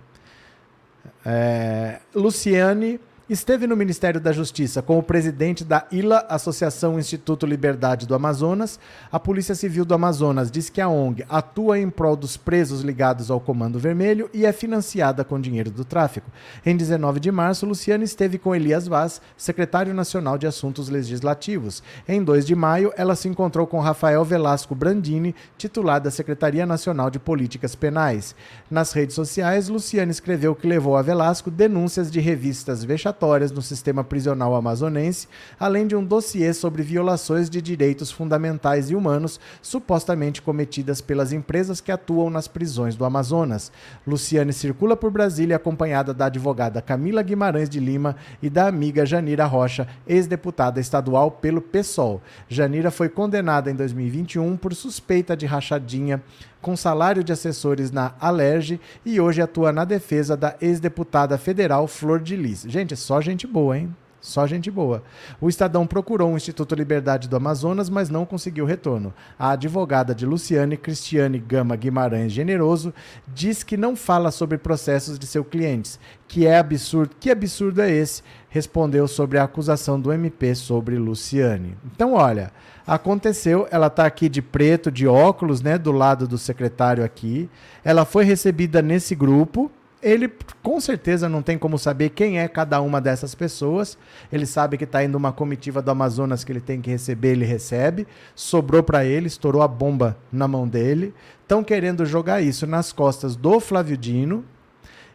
É, 1.25 1.99
Luciane 2.13 2.99
esteve 3.27 3.65
no 3.65 3.75
Ministério 3.75 4.21
da 4.21 4.31
Justiça 4.31 4.83
como 4.83 5.01
presidente 5.01 5.65
da 5.65 5.87
ILA, 5.91 6.23
Associação 6.29 6.99
Instituto 6.99 7.47
Liberdade 7.47 8.05
do 8.05 8.13
Amazonas. 8.13 8.79
A 9.11 9.19
Polícia 9.19 9.55
Civil 9.55 9.83
do 9.83 9.95
Amazonas 9.95 10.51
diz 10.51 10.69
que 10.69 10.79
a 10.79 10.87
ONG 10.87 11.25
atua 11.27 11.79
em 11.79 11.89
prol 11.89 12.15
dos 12.15 12.37
presos 12.37 12.81
ligados 12.81 13.31
ao 13.31 13.39
Comando 13.39 13.79
Vermelho 13.79 14.29
e 14.31 14.45
é 14.45 14.51
financiada 14.51 15.23
com 15.23 15.41
dinheiro 15.41 15.71
do 15.71 15.83
tráfico. 15.83 16.29
Em 16.63 16.77
19 16.77 17.19
de 17.19 17.31
março, 17.31 17.65
Luciano 17.65 18.03
esteve 18.03 18.37
com 18.37 18.53
Elias 18.53 18.87
Vaz, 18.87 19.19
secretário 19.35 19.93
nacional 19.93 20.37
de 20.37 20.45
Assuntos 20.45 20.87
Legislativos. 20.87 21.81
Em 22.07 22.23
2 22.23 22.45
de 22.45 22.53
maio, 22.53 22.93
ela 22.95 23.15
se 23.15 23.27
encontrou 23.27 23.65
com 23.65 23.79
Rafael 23.79 24.23
Velasco 24.23 24.75
Brandini, 24.75 25.33
titular 25.57 25.99
da 25.99 26.11
Secretaria 26.11 26.65
Nacional 26.65 27.09
de 27.09 27.17
Políticas 27.17 27.73
Penais. 27.73 28.35
Nas 28.69 28.91
redes 28.91 29.15
sociais, 29.15 29.67
Luciano 29.67 30.11
escreveu 30.11 30.53
que 30.53 30.67
levou 30.67 30.95
a 30.95 31.01
Velasco 31.01 31.49
denúncias 31.49 32.11
de 32.11 32.19
revistas 32.19 32.83
vexatórias 32.83 33.14
no 33.53 33.61
sistema 33.61 34.03
prisional 34.03 34.55
amazonense, 34.55 35.27
além 35.59 35.87
de 35.87 35.95
um 35.95 36.03
dossiê 36.03 36.53
sobre 36.53 36.83
violações 36.83 37.49
de 37.49 37.61
direitos 37.61 38.11
fundamentais 38.11 38.89
e 38.89 38.95
humanos 38.95 39.39
supostamente 39.61 40.41
cometidas 40.41 41.01
pelas 41.01 41.31
empresas 41.31 41.79
que 41.81 41.91
atuam 41.91 42.29
nas 42.29 42.47
prisões 42.47 42.95
do 42.95 43.05
Amazonas. 43.05 43.71
Luciane 44.05 44.53
circula 44.53 44.95
por 44.95 45.09
Brasília 45.09 45.55
acompanhada 45.55 46.13
da 46.13 46.25
advogada 46.25 46.81
Camila 46.81 47.23
Guimarães 47.23 47.69
de 47.69 47.79
Lima 47.79 48.15
e 48.41 48.49
da 48.49 48.67
amiga 48.67 49.05
Janira 49.05 49.45
Rocha, 49.45 49.87
ex-deputada 50.05 50.79
estadual 50.79 51.31
pelo 51.31 51.61
PSOL. 51.61 52.21
Janira 52.49 52.91
foi 52.91 53.09
condenada 53.09 53.71
em 53.71 53.75
2021 53.75 54.57
por 54.57 54.75
suspeita 54.75 55.35
de 55.35 55.45
rachadinha 55.45 56.21
com 56.65 56.75
salário 56.75 57.23
de 57.23 57.31
assessores 57.31 57.91
na 57.91 58.15
Alerj 58.19 58.81
e 59.05 59.21
hoje 59.21 59.39
atua 59.39 59.71
na 59.71 59.85
defesa 59.85 60.35
da 60.35 60.55
ex-deputada 60.59 61.37
federal 61.37 61.87
Flor 61.87 62.19
de 62.19 62.35
Lis. 62.35 62.65
Gente, 62.67 62.95
só 62.95 63.21
gente 63.21 63.45
boa, 63.45 63.77
hein? 63.77 63.95
Só 64.19 64.47
gente 64.47 64.71
boa. 64.71 65.03
O 65.39 65.47
Estadão 65.47 65.85
procurou 65.85 66.33
o 66.33 66.35
Instituto 66.35 66.73
Liberdade 66.73 67.29
do 67.29 67.35
Amazonas, 67.35 67.87
mas 67.87 68.09
não 68.09 68.25
conseguiu 68.25 68.65
retorno. 68.65 69.13
A 69.37 69.51
advogada 69.51 70.15
de 70.15 70.25
Luciane, 70.25 70.75
Cristiane 70.75 71.37
Gama 71.37 71.75
Guimarães 71.75 72.31
Generoso, 72.31 72.91
diz 73.27 73.61
que 73.61 73.77
não 73.77 73.95
fala 73.95 74.31
sobre 74.31 74.57
processos 74.57 75.19
de 75.19 75.27
seus 75.27 75.45
clientes. 75.45 75.99
Que 76.27 76.47
é 76.47 76.57
absurdo. 76.57 77.15
Que 77.19 77.29
absurdo 77.29 77.79
é 77.83 77.91
esse? 77.91 78.23
Respondeu 78.49 79.07
sobre 79.07 79.37
a 79.37 79.43
acusação 79.43 80.01
do 80.01 80.11
MP 80.11 80.55
sobre 80.55 80.97
Luciane. 80.97 81.77
Então, 81.93 82.13
olha, 82.13 82.51
aconteceu, 82.85 83.67
ela 83.71 83.87
está 83.87 84.05
aqui 84.05 84.29
de 84.29 84.41
preto, 84.41 84.91
de 84.91 85.07
óculos, 85.07 85.61
né, 85.61 85.77
do 85.77 85.91
lado 85.91 86.27
do 86.27 86.37
secretário 86.37 87.03
aqui. 87.03 87.49
Ela 87.83 88.05
foi 88.05 88.23
recebida 88.23 88.81
nesse 88.81 89.15
grupo 89.15 89.71
ele 90.05 90.31
com 90.61 90.79
certeza 90.79 91.27
não 91.27 91.41
tem 91.41 91.57
como 91.57 91.79
saber 91.79 92.11
quem 92.11 92.39
é 92.39 92.47
cada 92.47 92.79
uma 92.79 93.01
dessas 93.01 93.33
pessoas. 93.33 93.97
Ele 94.31 94.45
sabe 94.45 94.77
que 94.77 94.83
está 94.83 95.03
indo 95.03 95.17
uma 95.17 95.33
comitiva 95.33 95.81
do 95.81 95.89
Amazonas 95.89 96.43
que 96.43 96.51
ele 96.51 96.61
tem 96.61 96.79
que 96.79 96.91
receber, 96.91 97.29
ele 97.29 97.43
recebe. 97.43 98.05
Sobrou 98.35 98.83
para 98.83 99.03
ele, 99.03 99.25
estourou 99.25 99.63
a 99.63 99.67
bomba 99.67 100.15
na 100.31 100.47
mão 100.47 100.67
dele. 100.67 101.11
Estão 101.41 101.63
querendo 101.63 102.05
jogar 102.05 102.39
isso 102.39 102.67
nas 102.67 102.93
costas 102.93 103.35
do 103.35 103.59
Flávio 103.59 103.97
Dino. 103.97 104.45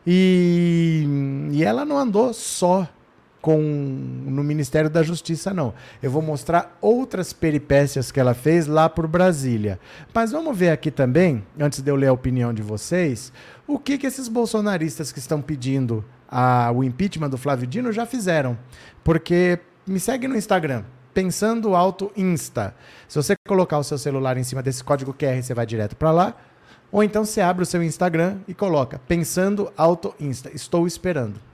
E, 0.04 1.06
e 1.52 1.62
ela 1.62 1.84
não 1.84 1.96
andou 1.96 2.34
só 2.34 2.88
com 3.40 3.58
no 3.60 4.44
Ministério 4.44 4.90
da 4.90 5.02
Justiça, 5.02 5.52
não. 5.52 5.72
Eu 6.02 6.10
vou 6.10 6.22
mostrar 6.22 6.76
outras 6.80 7.32
peripécias 7.32 8.12
que 8.12 8.20
ela 8.20 8.34
fez 8.34 8.66
lá 8.66 8.88
por 8.88 9.06
Brasília. 9.06 9.80
Mas 10.12 10.32
vamos 10.32 10.56
ver 10.56 10.70
aqui 10.70 10.90
também, 10.90 11.44
antes 11.58 11.80
de 11.80 11.90
eu 11.90 11.96
ler 11.96 12.08
a 12.08 12.12
opinião 12.12 12.52
de 12.52 12.62
vocês, 12.62 13.32
o 13.66 13.78
que, 13.78 13.98
que 13.98 14.06
esses 14.06 14.28
bolsonaristas 14.28 15.10
que 15.12 15.18
estão 15.18 15.40
pedindo 15.40 16.04
a, 16.28 16.70
o 16.72 16.84
impeachment 16.84 17.30
do 17.30 17.38
Flávio 17.38 17.66
Dino 17.66 17.92
já 17.92 18.06
fizeram. 18.06 18.56
Porque 19.02 19.58
me 19.86 19.98
segue 19.98 20.28
no 20.28 20.36
Instagram, 20.36 20.84
Pensando 21.12 21.74
Alto 21.74 22.12
Insta. 22.16 22.74
Se 23.08 23.16
você 23.16 23.34
colocar 23.48 23.78
o 23.78 23.84
seu 23.84 23.98
celular 23.98 24.36
em 24.36 24.44
cima 24.44 24.62
desse 24.62 24.84
código 24.84 25.12
QR, 25.12 25.42
você 25.42 25.54
vai 25.54 25.66
direto 25.66 25.96
para 25.96 26.12
lá. 26.12 26.36
Ou 26.92 27.02
então 27.02 27.24
você 27.24 27.40
abre 27.40 27.62
o 27.62 27.66
seu 27.66 27.82
Instagram 27.82 28.38
e 28.46 28.54
coloca 28.54 29.00
Pensando 29.08 29.72
Alto 29.76 30.14
Insta. 30.20 30.50
Estou 30.54 30.86
esperando. 30.86 31.49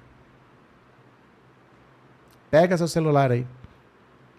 Pega 2.50 2.76
seu 2.76 2.88
celular 2.88 3.30
aí. 3.30 3.46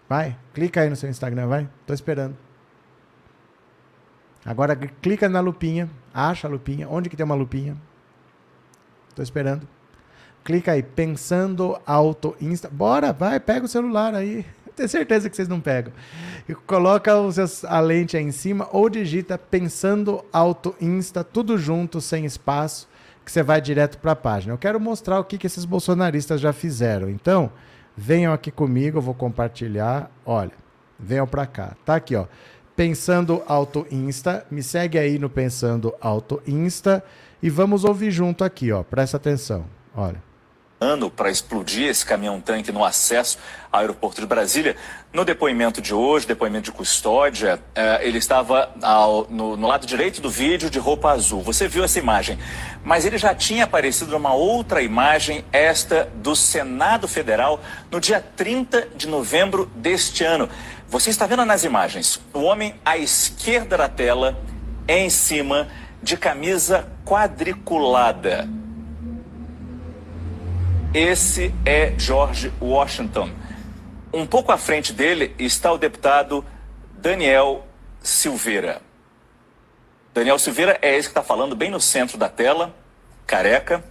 Vai, 0.08 0.36
clica 0.54 0.80
aí 0.80 0.88
no 0.88 0.96
seu 0.96 1.10
Instagram, 1.10 1.46
vai. 1.46 1.68
Tô 1.86 1.92
esperando. 1.92 2.36
Agora 4.44 4.74
clica 4.74 5.28
na 5.28 5.40
lupinha, 5.40 5.90
acha 6.14 6.48
a 6.48 6.50
lupinha. 6.50 6.88
Onde 6.88 7.10
que 7.10 7.16
tem 7.16 7.24
uma 7.24 7.34
lupinha? 7.34 7.76
Tô 9.14 9.22
esperando. 9.22 9.68
Clica 10.42 10.72
aí, 10.72 10.82
pensando 10.82 11.78
auto 11.84 12.34
insta. 12.40 12.70
Bora, 12.70 13.12
vai, 13.12 13.38
pega 13.38 13.66
o 13.66 13.68
celular 13.68 14.14
aí. 14.14 14.46
Tenho 14.74 14.88
certeza 14.88 15.28
que 15.28 15.36
vocês 15.36 15.48
não 15.48 15.60
pegam. 15.60 15.92
E 16.48 16.54
coloca 16.54 17.12
seus, 17.32 17.64
a 17.64 17.80
lente 17.80 18.16
aí 18.16 18.22
em 18.22 18.30
cima 18.30 18.66
ou 18.72 18.88
digita 18.88 19.36
pensando 19.36 20.24
auto 20.32 20.74
insta, 20.80 21.22
tudo 21.22 21.58
junto, 21.58 22.00
sem 22.00 22.24
espaço, 22.24 22.88
que 23.24 23.30
você 23.30 23.42
vai 23.42 23.60
direto 23.60 23.98
para 23.98 24.12
a 24.12 24.16
página. 24.16 24.54
Eu 24.54 24.58
quero 24.58 24.80
mostrar 24.80 25.20
o 25.20 25.24
que, 25.24 25.36
que 25.36 25.46
esses 25.46 25.66
bolsonaristas 25.66 26.40
já 26.40 26.52
fizeram. 26.52 27.10
Então, 27.10 27.52
Venham 28.00 28.32
aqui 28.32 28.52
comigo, 28.52 28.98
eu 28.98 29.02
vou 29.02 29.12
compartilhar. 29.12 30.08
Olha, 30.24 30.52
venham 30.96 31.26
para 31.26 31.44
cá. 31.46 31.76
Tá 31.84 31.96
aqui, 31.96 32.14
ó. 32.14 32.26
Pensando 32.76 33.42
Auto 33.44 33.84
Insta. 33.90 34.46
Me 34.52 34.62
segue 34.62 34.96
aí 34.96 35.18
no 35.18 35.28
Pensando 35.28 35.92
Auto 36.00 36.40
Insta 36.46 37.02
e 37.42 37.50
vamos 37.50 37.82
ouvir 37.82 38.12
junto 38.12 38.44
aqui, 38.44 38.70
ó. 38.70 38.84
Presta 38.84 39.16
atenção. 39.16 39.64
Olha 39.96 40.27
ano 40.80 41.10
para 41.10 41.30
explodir 41.30 41.88
esse 41.88 42.04
caminhão-tanque 42.04 42.70
no 42.70 42.84
acesso 42.84 43.38
ao 43.70 43.80
aeroporto 43.80 44.20
de 44.20 44.26
Brasília. 44.26 44.76
No 45.12 45.24
depoimento 45.24 45.80
de 45.80 45.94
hoje, 45.94 46.26
depoimento 46.26 46.66
de 46.66 46.72
custódia, 46.72 47.60
eh, 47.74 48.00
ele 48.02 48.18
estava 48.18 48.70
ao, 48.82 49.26
no, 49.28 49.56
no, 49.56 49.66
lado 49.66 49.86
direito 49.86 50.20
do 50.20 50.30
vídeo 50.30 50.70
de 50.70 50.78
roupa 50.78 51.10
azul. 51.10 51.42
Você 51.42 51.66
viu 51.66 51.82
essa 51.82 51.98
imagem. 51.98 52.38
Mas 52.84 53.04
ele 53.04 53.18
já 53.18 53.34
tinha 53.34 53.64
aparecido 53.64 54.12
numa 54.12 54.32
outra 54.34 54.82
imagem, 54.82 55.44
esta 55.52 56.08
do 56.14 56.36
Senado 56.36 57.08
Federal, 57.08 57.60
no 57.90 58.00
dia 58.00 58.24
30 58.36 58.88
de 58.94 59.08
novembro 59.08 59.70
deste 59.74 60.24
ano. 60.24 60.48
Você 60.88 61.10
está 61.10 61.26
vendo 61.26 61.44
nas 61.44 61.64
imagens 61.64 62.20
o 62.32 62.40
homem 62.40 62.74
à 62.84 62.96
esquerda 62.96 63.76
da 63.76 63.88
tela, 63.88 64.38
em 64.86 65.10
cima, 65.10 65.68
de 66.02 66.16
camisa 66.16 66.86
quadriculada. 67.04 68.48
Esse 70.94 71.54
é 71.66 71.92
George 71.98 72.50
Washington. 72.58 73.30
Um 74.10 74.26
pouco 74.26 74.50
à 74.50 74.56
frente 74.56 74.90
dele 74.90 75.34
está 75.38 75.70
o 75.70 75.76
deputado 75.76 76.42
Daniel 76.94 77.66
Silveira. 78.00 78.80
Daniel 80.14 80.38
Silveira 80.38 80.78
é 80.80 80.96
esse 80.96 81.08
que 81.08 81.10
está 81.10 81.22
falando 81.22 81.54
bem 81.54 81.70
no 81.70 81.78
centro 81.78 82.16
da 82.16 82.30
tela, 82.30 82.74
careca. 83.26 83.84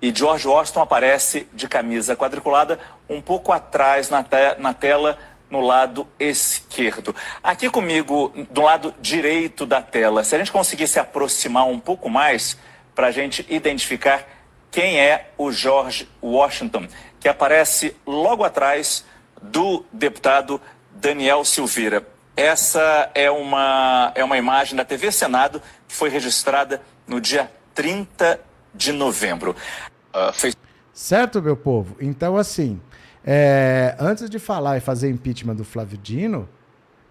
E 0.00 0.10
George 0.14 0.48
Washington 0.48 0.80
aparece 0.80 1.46
de 1.52 1.68
camisa 1.68 2.16
quadriculada 2.16 2.80
um 3.06 3.20
pouco 3.20 3.52
atrás 3.52 4.08
na, 4.08 4.24
te 4.24 4.54
na 4.58 4.72
tela, 4.72 5.18
no 5.50 5.60
lado 5.60 6.08
esquerdo. 6.18 7.14
Aqui 7.42 7.68
comigo, 7.68 8.32
do 8.50 8.62
lado 8.62 8.94
direito 8.98 9.66
da 9.66 9.82
tela, 9.82 10.24
se 10.24 10.34
a 10.34 10.38
gente 10.38 10.52
conseguisse 10.52 10.98
aproximar 10.98 11.66
um 11.66 11.78
pouco 11.78 12.08
mais 12.08 12.56
para 12.94 13.08
a 13.08 13.10
gente 13.10 13.44
identificar 13.50 14.37
quem 14.70 15.00
é 15.00 15.30
o 15.36 15.50
George 15.50 16.08
Washington, 16.22 16.86
que 17.18 17.28
aparece 17.28 17.96
logo 18.06 18.44
atrás 18.44 19.04
do 19.40 19.84
deputado 19.92 20.60
Daniel 20.92 21.44
Silveira. 21.44 22.06
Essa 22.36 23.10
é 23.14 23.30
uma, 23.30 24.12
é 24.14 24.22
uma 24.22 24.38
imagem 24.38 24.76
da 24.76 24.84
TV 24.84 25.10
Senado 25.10 25.60
que 25.86 25.94
foi 25.94 26.08
registrada 26.08 26.80
no 27.06 27.20
dia 27.20 27.50
30 27.74 28.40
de 28.74 28.92
novembro. 28.92 29.56
Uh, 30.14 30.32
fez... 30.32 30.56
Certo, 30.92 31.42
meu 31.42 31.56
povo? 31.56 31.96
Então, 32.00 32.36
assim, 32.36 32.80
é, 33.24 33.96
antes 33.98 34.30
de 34.30 34.38
falar 34.38 34.76
e 34.76 34.80
fazer 34.80 35.10
impeachment 35.10 35.56
do 35.56 35.64
Flávio 35.64 35.98
Dino, 35.98 36.48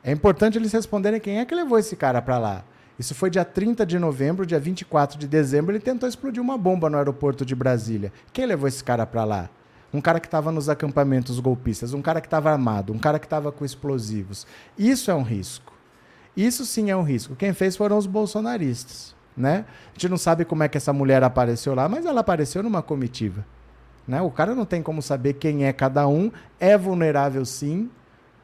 é 0.03 0.11
importante 0.11 0.57
eles 0.57 0.71
responderem 0.71 1.19
quem 1.19 1.39
é 1.39 1.45
que 1.45 1.53
levou 1.53 1.77
esse 1.77 1.95
cara 1.95 2.21
para 2.21 2.37
lá. 2.37 2.63
Isso 2.99 3.13
foi 3.13 3.29
dia 3.29 3.45
30 3.45 3.85
de 3.85 3.99
novembro, 3.99 4.45
dia 4.45 4.59
24 4.59 5.19
de 5.19 5.27
dezembro, 5.27 5.71
ele 5.71 5.79
tentou 5.79 6.09
explodir 6.09 6.41
uma 6.41 6.57
bomba 6.57 6.89
no 6.89 6.97
aeroporto 6.97 7.45
de 7.45 7.55
Brasília. 7.55 8.11
Quem 8.33 8.45
levou 8.45 8.67
esse 8.67 8.83
cara 8.83 9.05
para 9.05 9.23
lá? 9.23 9.49
Um 9.93 10.01
cara 10.01 10.19
que 10.19 10.27
estava 10.27 10.51
nos 10.51 10.67
acampamentos 10.67 11.39
golpistas, 11.39 11.93
um 11.93 12.01
cara 12.01 12.19
que 12.19 12.27
estava 12.27 12.51
armado, 12.51 12.91
um 12.91 12.97
cara 12.97 13.19
que 13.19 13.25
estava 13.25 13.51
com 13.51 13.63
explosivos. 13.63 14.47
Isso 14.77 15.11
é 15.11 15.15
um 15.15 15.21
risco. 15.21 15.73
Isso 16.35 16.65
sim 16.65 16.89
é 16.89 16.95
um 16.95 17.03
risco. 17.03 17.35
Quem 17.35 17.53
fez 17.53 17.75
foram 17.75 17.97
os 17.97 18.05
bolsonaristas, 18.05 19.15
né? 19.35 19.65
A 19.89 19.93
gente 19.93 20.09
não 20.09 20.17
sabe 20.17 20.43
como 20.43 20.63
é 20.63 20.67
que 20.67 20.77
essa 20.77 20.91
mulher 20.91 21.23
apareceu 21.23 21.73
lá, 21.73 21.87
mas 21.87 22.05
ela 22.05 22.21
apareceu 22.21 22.61
numa 22.61 22.81
comitiva. 22.81 23.45
Né? 24.07 24.21
O 24.21 24.31
cara 24.31 24.55
não 24.55 24.65
tem 24.65 24.81
como 24.81 25.01
saber 25.01 25.33
quem 25.33 25.65
é 25.65 25.73
cada 25.73 26.07
um. 26.07 26.31
É 26.59 26.77
vulnerável 26.77 27.43
sim, 27.45 27.89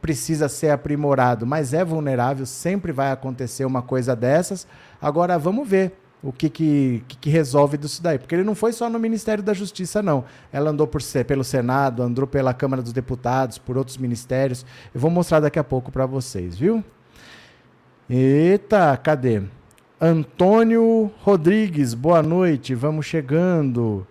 precisa 0.03 0.49
ser 0.49 0.69
aprimorado, 0.69 1.47
mas 1.47 1.73
é 1.73 1.81
vulnerável, 1.83 2.45
sempre 2.45 2.91
vai 2.91 3.09
acontecer 3.09 3.63
uma 3.63 3.81
coisa 3.81 4.13
dessas. 4.13 4.67
Agora 5.01 5.39
vamos 5.39 5.65
ver 5.65 5.93
o 6.21 6.33
que, 6.33 6.49
que, 6.49 7.01
que, 7.07 7.29
resolve 7.29 7.77
disso 7.77 8.03
daí. 8.03 8.19
Porque 8.19 8.35
ele 8.35 8.43
não 8.43 8.53
foi 8.53 8.73
só 8.73 8.89
no 8.89 8.99
Ministério 8.99 9.41
da 9.41 9.53
Justiça, 9.53 10.03
não. 10.03 10.25
Ela 10.51 10.71
andou 10.71 10.85
por, 10.85 11.01
pelo 11.25 11.41
Senado, 11.45 12.03
andou 12.03 12.27
pela 12.27 12.53
Câmara 12.53 12.81
dos 12.81 12.91
Deputados, 12.91 13.57
por 13.57 13.77
outros 13.77 13.95
ministérios. 13.95 14.65
Eu 14.93 14.99
vou 14.99 15.09
mostrar 15.09 15.39
daqui 15.39 15.57
a 15.57 15.63
pouco 15.63 15.89
para 15.89 16.05
vocês, 16.05 16.57
viu? 16.57 16.83
Eita, 18.09 18.97
cadê? 18.97 19.41
Antônio 20.01 21.09
Rodrigues, 21.21 21.93
boa 21.93 22.21
noite, 22.21 22.75
vamos 22.75 23.05
chegando. 23.05 24.05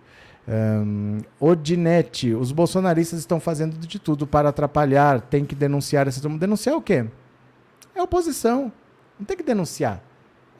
Um, 0.45 1.19
Odinete, 1.39 2.33
os 2.33 2.51
bolsonaristas 2.51 3.19
estão 3.19 3.39
fazendo 3.39 3.77
de 3.77 3.97
tudo 3.97 4.27
para 4.27 4.49
atrapalhar, 4.49 5.21
tem 5.21 5.45
que 5.45 5.55
denunciar 5.55 6.07
essa 6.07 6.27
Denunciar 6.29 6.75
o 6.75 6.81
quê? 6.81 7.05
É 7.95 8.01
oposição. 8.01 8.71
Não 9.17 9.25
tem 9.25 9.37
que 9.37 9.43
denunciar. 9.43 10.03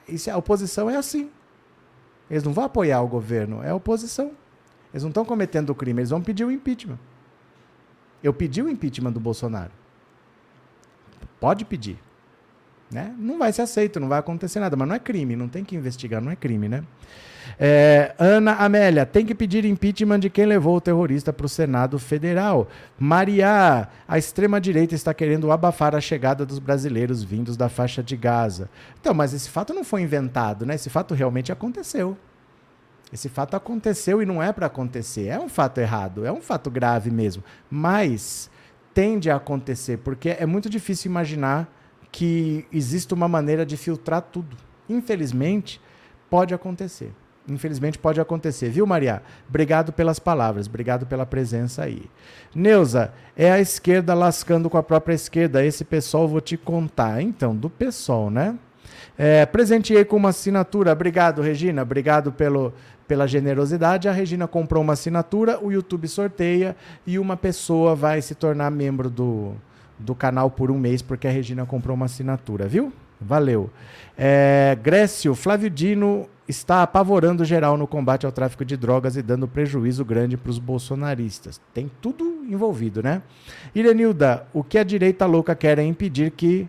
Isso, 0.08 0.30
a 0.30 0.36
oposição 0.36 0.88
é 0.88 0.96
assim. 0.96 1.30
Eles 2.30 2.42
não 2.42 2.52
vão 2.52 2.64
apoiar 2.64 3.02
o 3.02 3.08
governo, 3.08 3.62
é 3.62 3.72
oposição. 3.72 4.32
Eles 4.92 5.02
não 5.02 5.10
estão 5.10 5.24
cometendo 5.24 5.70
o 5.70 5.74
crime, 5.74 6.00
eles 6.00 6.10
vão 6.10 6.22
pedir 6.22 6.44
o 6.44 6.50
impeachment. 6.50 6.98
Eu 8.22 8.32
pedi 8.32 8.62
o 8.62 8.68
impeachment 8.68 9.12
do 9.12 9.20
Bolsonaro. 9.20 9.72
Pode 11.38 11.64
pedir. 11.64 11.98
Né? 12.94 13.12
Não 13.18 13.40
vai 13.40 13.52
ser 13.52 13.62
aceito, 13.62 13.98
não 13.98 14.08
vai 14.08 14.20
acontecer 14.20 14.60
nada, 14.60 14.76
mas 14.76 14.86
não 14.86 14.94
é 14.94 15.00
crime, 15.00 15.34
não 15.34 15.48
tem 15.48 15.64
que 15.64 15.74
investigar, 15.74 16.22
não 16.22 16.30
é 16.30 16.36
crime, 16.36 16.68
né? 16.68 16.84
É, 17.58 18.14
Ana 18.20 18.52
Amélia, 18.52 19.04
tem 19.04 19.26
que 19.26 19.34
pedir 19.34 19.64
impeachment 19.64 20.20
de 20.20 20.30
quem 20.30 20.46
levou 20.46 20.76
o 20.76 20.80
terrorista 20.80 21.32
para 21.32 21.44
o 21.44 21.48
Senado 21.48 21.98
Federal. 21.98 22.68
Maria, 22.96 23.88
a 24.06 24.16
extrema-direita 24.16 24.94
está 24.94 25.12
querendo 25.12 25.50
abafar 25.50 25.92
a 25.96 26.00
chegada 26.00 26.46
dos 26.46 26.60
brasileiros 26.60 27.24
vindos 27.24 27.56
da 27.56 27.68
faixa 27.68 28.00
de 28.00 28.16
Gaza. 28.16 28.70
Então, 29.00 29.12
mas 29.12 29.34
esse 29.34 29.50
fato 29.50 29.74
não 29.74 29.82
foi 29.82 30.02
inventado, 30.02 30.64
né? 30.64 30.76
Esse 30.76 30.88
fato 30.88 31.14
realmente 31.14 31.50
aconteceu. 31.50 32.16
Esse 33.12 33.28
fato 33.28 33.56
aconteceu 33.56 34.22
e 34.22 34.26
não 34.26 34.40
é 34.40 34.52
para 34.52 34.66
acontecer. 34.66 35.26
É 35.26 35.40
um 35.40 35.48
fato 35.48 35.78
errado, 35.78 36.24
é 36.24 36.30
um 36.30 36.40
fato 36.40 36.70
grave 36.70 37.10
mesmo. 37.10 37.42
Mas 37.68 38.48
tende 38.94 39.28
a 39.32 39.34
acontecer, 39.34 39.96
porque 39.96 40.28
é 40.28 40.46
muito 40.46 40.70
difícil 40.70 41.10
imaginar 41.10 41.68
que 42.14 42.64
exista 42.72 43.12
uma 43.12 43.26
maneira 43.26 43.66
de 43.66 43.76
filtrar 43.76 44.22
tudo. 44.22 44.56
Infelizmente, 44.88 45.80
pode 46.30 46.54
acontecer. 46.54 47.10
Infelizmente 47.48 47.98
pode 47.98 48.20
acontecer, 48.20 48.70
viu, 48.70 48.86
Maria? 48.86 49.20
Obrigado 49.48 49.92
pelas 49.92 50.20
palavras, 50.20 50.68
obrigado 50.68 51.06
pela 51.06 51.26
presença 51.26 51.82
aí. 51.82 52.04
Neuza, 52.54 53.12
é 53.36 53.50
a 53.50 53.58
esquerda 53.58 54.14
lascando 54.14 54.70
com 54.70 54.78
a 54.78 54.82
própria 54.82 55.12
esquerda. 55.12 55.64
Esse 55.64 55.84
pessoal 55.84 56.28
vou 56.28 56.40
te 56.40 56.56
contar. 56.56 57.20
Então, 57.20 57.54
do 57.54 57.68
pessoal, 57.68 58.30
né? 58.30 58.56
É, 59.18 59.44
presenteei 59.44 60.04
com 60.04 60.16
uma 60.16 60.28
assinatura. 60.28 60.92
Obrigado, 60.92 61.42
Regina. 61.42 61.82
Obrigado 61.82 62.30
pelo, 62.30 62.72
pela 63.08 63.26
generosidade. 63.26 64.08
A 64.08 64.12
Regina 64.12 64.46
comprou 64.46 64.84
uma 64.84 64.92
assinatura, 64.92 65.58
o 65.60 65.72
YouTube 65.72 66.06
sorteia 66.06 66.76
e 67.04 67.18
uma 67.18 67.36
pessoa 67.36 67.96
vai 67.96 68.22
se 68.22 68.36
tornar 68.36 68.70
membro 68.70 69.10
do, 69.10 69.56
do 69.98 70.14
canal 70.14 70.50
por 70.50 70.70
um 70.70 70.78
mês 70.78 71.02
porque 71.02 71.26
a 71.26 71.30
Regina 71.30 71.64
comprou 71.64 71.94
uma 71.94 72.06
assinatura, 72.06 72.66
viu? 72.66 72.92
Valeu. 73.20 73.70
É, 74.18 74.76
Grécio, 74.82 75.34
Flávio 75.34 75.70
Dino 75.70 76.28
está 76.46 76.82
apavorando 76.82 77.44
geral 77.44 77.76
no 77.76 77.86
combate 77.86 78.26
ao 78.26 78.32
tráfico 78.32 78.64
de 78.64 78.76
drogas 78.76 79.16
e 79.16 79.22
dando 79.22 79.48
prejuízo 79.48 80.04
grande 80.04 80.36
para 80.36 80.50
os 80.50 80.58
bolsonaristas. 80.58 81.60
Tem 81.72 81.90
tudo 82.00 82.44
envolvido, 82.48 83.02
né? 83.02 83.22
Irenilda, 83.74 84.46
o 84.52 84.62
que 84.62 84.78
a 84.78 84.84
direita 84.84 85.24
louca 85.26 85.54
quer 85.54 85.78
é 85.78 85.82
impedir 85.82 86.30
que 86.32 86.68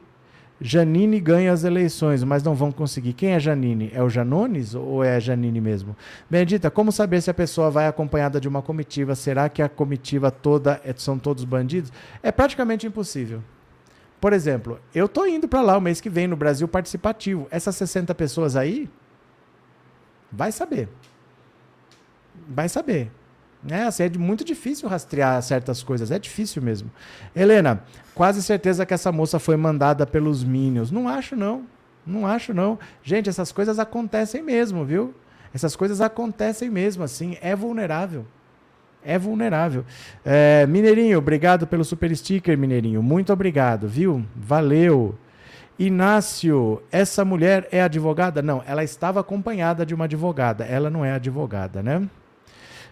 Janine 0.68 1.20
ganhe 1.20 1.48
as 1.48 1.64
eleições, 1.64 2.24
mas 2.24 2.42
não 2.42 2.56
vão 2.56 2.72
conseguir. 2.72 3.14
Quem 3.14 3.34
é 3.34 3.40
Janine? 3.40 3.92
É 3.94 4.02
o 4.02 4.10
Janones 4.10 4.74
ou 4.74 5.04
é 5.04 5.20
Janine 5.20 5.62
mesmo? 5.62 5.96
Benedita, 6.28 6.72
como 6.72 6.92
saber 6.92 7.22
se 7.22 7.30
a 7.30 7.36
pessoa 7.36 7.70
vai 7.70 7.86
acompanhada 7.86 8.42
de 8.42 8.48
uma 8.48 8.64
comitiva? 8.64 9.14
Será 9.14 9.48
que 9.48 9.62
a 9.62 9.70
comitiva 9.70 10.32
toda 10.32 10.82
é, 10.84 10.92
são 10.98 11.20
todos 11.20 11.44
bandidos? 11.44 11.94
É 12.24 12.32
praticamente 12.32 12.88
impossível. 12.88 13.44
Por 14.20 14.34
exemplo, 14.34 14.80
eu 14.94 15.08
tô 15.08 15.28
indo 15.28 15.48
para 15.48 15.62
lá 15.62 15.78
o 15.78 15.82
mês 15.82 16.02
que 16.02 16.10
vem 16.10 16.26
no 16.26 16.36
Brasil 16.36 16.68
participativo. 16.68 17.48
Essas 17.52 17.76
60 17.76 18.16
pessoas 18.16 18.56
aí, 18.56 18.90
vai 20.32 20.52
saber. 20.52 20.90
Vai 22.50 22.68
saber. 22.68 23.12
É, 23.70 23.84
assim, 23.84 24.04
é 24.04 24.10
muito 24.18 24.44
difícil 24.44 24.88
rastrear 24.88 25.42
certas 25.42 25.82
coisas, 25.82 26.12
é 26.12 26.20
difícil 26.20 26.62
mesmo. 26.62 26.92
Helena, 27.36 27.84
quase 28.14 28.44
certeza 28.44 28.86
que 28.86 28.94
essa 28.94 29.12
moça 29.12 29.40
foi 29.40 29.56
mandada 29.56 30.06
pelos 30.06 30.44
Minions. 30.44 30.92
Não 30.92 31.08
acho, 31.08 31.36
não. 31.36 31.64
Não 32.06 32.28
acho, 32.28 32.54
não. 32.54 32.78
Gente, 33.04 33.30
essas 33.30 33.52
coisas 33.52 33.80
acontecem 33.80 34.44
mesmo, 34.44 34.86
viu? 34.86 35.14
Essas 35.54 35.76
coisas 35.76 36.02
acontecem 36.02 36.70
mesmo, 36.70 37.04
assim. 37.04 37.38
É 37.42 37.56
vulnerável. 37.56 38.26
É 39.04 39.18
vulnerável. 39.18 39.86
É, 40.24 40.66
Mineirinho, 40.68 41.18
obrigado 41.18 41.66
pelo 41.66 41.84
super 41.84 42.16
sticker, 42.16 42.58
Mineirinho. 42.58 43.02
Muito 43.02 43.34
obrigado, 43.34 43.88
viu? 43.88 44.24
Valeu. 44.36 45.16
Inácio, 45.78 46.82
essa 46.92 47.26
mulher 47.26 47.68
é 47.72 47.82
advogada? 47.82 48.42
Não, 48.42 48.64
ela 48.66 48.84
estava 48.84 49.20
acompanhada 49.20 49.86
de 49.86 49.94
uma 49.94 50.06
advogada. 50.06 50.64
Ela 50.64 50.90
não 50.90 51.04
é 51.04 51.12
advogada, 51.12 51.84
né? 51.84 52.08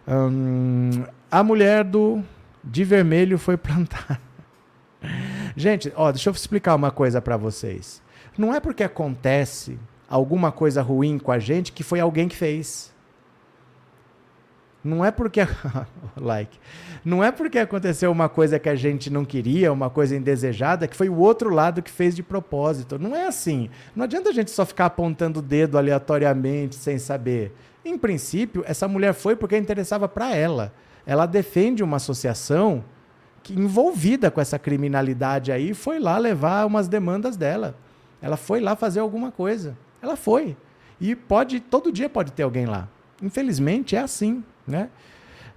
Hum, 0.08 1.04
a 1.32 1.44
mulher 1.44 1.84
do 1.84 2.24
de 2.64 2.84
vermelho 2.84 3.38
foi 3.38 3.58
plantada. 3.58 4.20
Gente, 5.56 5.92
ó, 5.96 6.12
deixa 6.12 6.30
eu 6.30 6.34
explicar 6.34 6.76
uma 6.76 6.92
coisa 6.92 7.22
para 7.22 7.38
vocês. 7.38 8.02
Não 8.38 8.54
é 8.54 8.60
porque 8.60 8.84
acontece 8.84 9.78
alguma 10.10 10.52
coisa 10.52 10.82
ruim 10.82 11.20
com 11.20 11.32
a 11.32 11.40
gente 11.40 11.72
que 11.72 11.84
foi 11.84 12.00
alguém 12.00 12.28
que 12.28 12.36
fez. 12.36 12.94
Não 14.84 15.04
é 15.04 15.12
porque 15.12 15.42
like, 16.18 16.60
não 17.06 17.24
é 17.24 17.32
porque 17.32 17.58
aconteceu 17.58 18.12
uma 18.12 18.28
coisa 18.28 18.60
que 18.60 18.68
a 18.68 18.76
gente 18.76 19.10
não 19.10 19.24
queria, 19.24 19.72
uma 19.72 19.90
coisa 19.90 20.16
indesejada, 20.16 20.88
que 20.88 20.96
foi 20.96 21.10
o 21.10 21.18
outro 21.18 21.50
lado 21.50 21.82
que 21.82 21.92
fez 21.92 22.16
de 22.16 22.24
propósito. 22.24 23.00
Não 23.00 23.16
é 23.16 23.28
assim. 23.28 23.70
Não 23.96 24.04
adianta 24.04 24.30
a 24.30 24.34
gente 24.34 24.52
só 24.52 24.66
ficar 24.66 24.88
apontando 24.88 25.40
o 25.40 25.42
dedo 25.42 25.78
aleatoriamente 25.78 26.76
sem 26.76 27.00
saber. 27.00 27.54
Em 27.86 27.98
princípio, 27.98 28.64
essa 28.66 28.88
mulher 28.88 29.14
foi 29.14 29.36
porque 29.36 29.58
interessava 29.58 30.08
para 30.08 30.34
ela. 30.34 30.74
Ela 31.06 31.26
defende 31.26 31.84
uma 31.84 31.98
associação 31.98 32.84
que 33.42 33.54
envolvida 33.54 34.32
com 34.32 34.40
essa 34.40 34.58
criminalidade 34.58 35.52
aí, 35.52 35.74
foi 35.74 36.00
lá 36.00 36.18
levar 36.18 36.66
umas 36.66 36.88
demandas 36.88 37.36
dela. 37.36 37.76
Ela 38.22 38.38
foi 38.38 38.62
lá 38.62 38.74
fazer 38.74 39.02
alguma 39.02 39.32
coisa. 39.32 39.78
Ela 40.02 40.16
foi. 40.16 40.56
E 41.00 41.14
pode, 41.14 41.60
todo 41.60 41.92
dia 41.92 42.10
pode 42.10 42.32
ter 42.32 42.44
alguém 42.44 42.66
lá. 42.66 42.88
Infelizmente 43.22 43.98
é 43.98 44.00
assim, 44.00 44.42
né? 44.66 44.90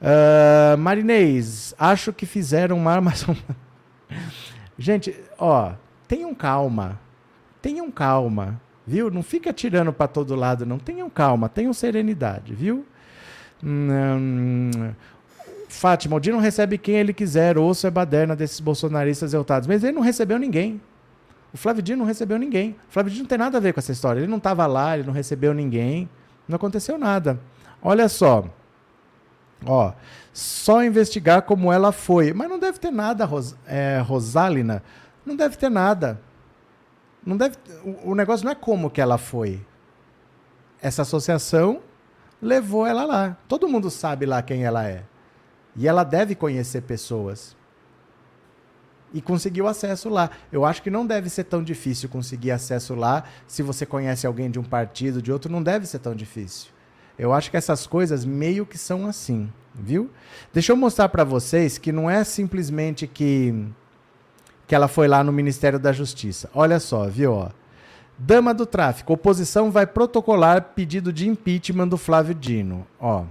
Uh, 0.01 0.77
Marinês, 0.77 1.75
acho 1.79 2.13
que 2.13 2.27
fizeram 2.27 2.77
uma 2.77 2.93
armação. 2.93 3.37
Gente, 4.77 5.15
ó, 5.39 5.75
tenham 6.09 6.35
calma. 6.35 6.99
Tenham 7.63 7.89
calma 7.91 8.61
viu? 8.87 9.11
Não 9.11 9.23
fica 9.23 9.53
tirando 9.53 9.93
para 9.93 10.07
todo 10.07 10.35
lado, 10.35 10.65
não. 10.65 10.79
Tenham 10.79 11.11
calma, 11.11 11.49
tenham 11.49 11.73
serenidade, 11.73 12.55
viu? 12.55 12.85
Hum, 13.63 14.71
Fátima, 15.69 16.17
o 16.17 16.21
Dino 16.21 16.39
recebe 16.39 16.79
quem 16.79 16.97
ele 16.97 17.13
quiser, 17.13 17.59
ouço 17.59 17.87
é 17.87 17.91
baderna 17.91 18.37
desses 18.37 18.61
bolsonaristas 18.61 19.31
exaltados. 19.31 19.67
Mas 19.67 19.83
ele 19.83 19.93
não 19.93 20.03
recebeu 20.03 20.39
ninguém. 20.39 20.81
O 21.53 21.57
Flávio 21.57 21.83
Dino 21.83 21.99
não 21.99 22.07
recebeu 22.07 22.39
ninguém. 22.39 22.77
O 22.89 22.93
Flávio 22.93 23.11
Dino 23.11 23.23
não 23.23 23.29
tem 23.29 23.39
nada 23.39 23.59
a 23.59 23.61
ver 23.61 23.73
com 23.73 23.81
essa 23.81 23.93
história. 23.93 24.21
Ele 24.21 24.27
não 24.27 24.39
estava 24.39 24.67
lá, 24.67 24.97
ele 24.97 25.07
não 25.07 25.13
recebeu 25.13 25.53
ninguém. 25.55 26.09
Não 26.47 26.57
aconteceu 26.57 26.99
nada. 26.99 27.41
Olha 27.83 28.09
só. 28.09 28.45
Ó, 29.65 29.93
só 30.33 30.85
investigar 30.85 31.43
como 31.43 31.73
ela 31.73 31.93
foi. 31.93 32.33
Mas 32.33 32.49
não 32.49 32.59
deve 32.59 32.79
ter 32.79 32.91
nada, 32.91 33.25
Ros 33.25 33.57
é, 33.67 33.99
Rosalina. 34.05 34.83
Não 35.25 35.35
deve 35.35 35.57
ter 35.57 35.71
nada. 35.71 36.21
Não 37.27 37.37
deve, 37.37 37.57
o, 37.85 38.13
o 38.13 38.15
negócio 38.15 38.45
não 38.45 38.53
é 38.53 38.55
como 38.55 38.89
que 38.89 39.01
ela 39.01 39.19
foi. 39.19 39.61
Essa 40.81 41.03
associação 41.03 41.83
levou 42.41 42.87
ela 42.87 43.05
lá. 43.05 43.37
Todo 43.49 43.69
mundo 43.69 43.91
sabe 43.91 44.25
lá 44.25 44.41
quem 44.41 44.65
ela 44.65 44.89
é. 44.89 45.03
E 45.75 45.89
ela 45.89 46.05
deve 46.05 46.37
conhecer 46.37 46.83
pessoas. 46.83 47.57
E 49.13 49.21
conseguiu 49.21 49.67
acesso 49.67 50.09
lá. 50.09 50.31
Eu 50.53 50.65
acho 50.65 50.83
que 50.83 50.91
não 50.91 51.05
deve 51.05 51.29
ser 51.29 51.45
tão 51.45 51.63
difícil 51.65 52.09
conseguir 52.09 52.53
acesso 52.53 52.95
lá. 52.95 53.25
Se 53.49 53.63
você 53.63 53.85
conhece 53.85 54.27
alguém 54.27 54.49
de 54.49 54.61
um 54.61 54.65
partido, 54.65 55.21
de 55.21 55.33
outro, 55.33 55.51
não 55.51 55.63
deve 55.63 55.87
ser 55.87 55.99
tão 55.99 56.15
difícil. 56.15 56.71
Eu 57.19 57.33
acho 57.33 57.51
que 57.51 57.57
essas 57.57 57.87
coisas 57.87 58.25
meio 58.25 58.65
que 58.65 58.77
são 58.77 59.07
assim, 59.07 59.51
viu? 59.75 60.11
Deixa 60.53 60.73
eu 60.73 60.77
mostrar 60.77 61.09
para 61.09 61.25
vocês 61.25 61.79
que 61.79 61.91
não 61.91 62.11
é 62.11 62.23
simplesmente 62.23 63.07
que 63.07 63.67
que 64.67 64.75
ela 64.75 64.89
foi 64.89 65.07
lá 65.07 65.23
no 65.23 65.33
Ministério 65.33 65.79
da 65.79 65.93
Justiça. 65.93 66.51
Olha 66.55 66.81
só, 66.81 67.07
viu? 67.09 67.49
Dama 68.19 68.53
do 68.55 68.67
tráfico. 68.67 69.13
Oposição 69.13 69.71
vai 69.71 69.87
protocolar 69.87 70.73
pedido 70.75 71.13
de 71.13 71.29
impeachment 71.29 71.89
do 71.89 71.97
Flávio 71.97 72.35
Dino. 72.35 72.87
Ó. 72.99 73.25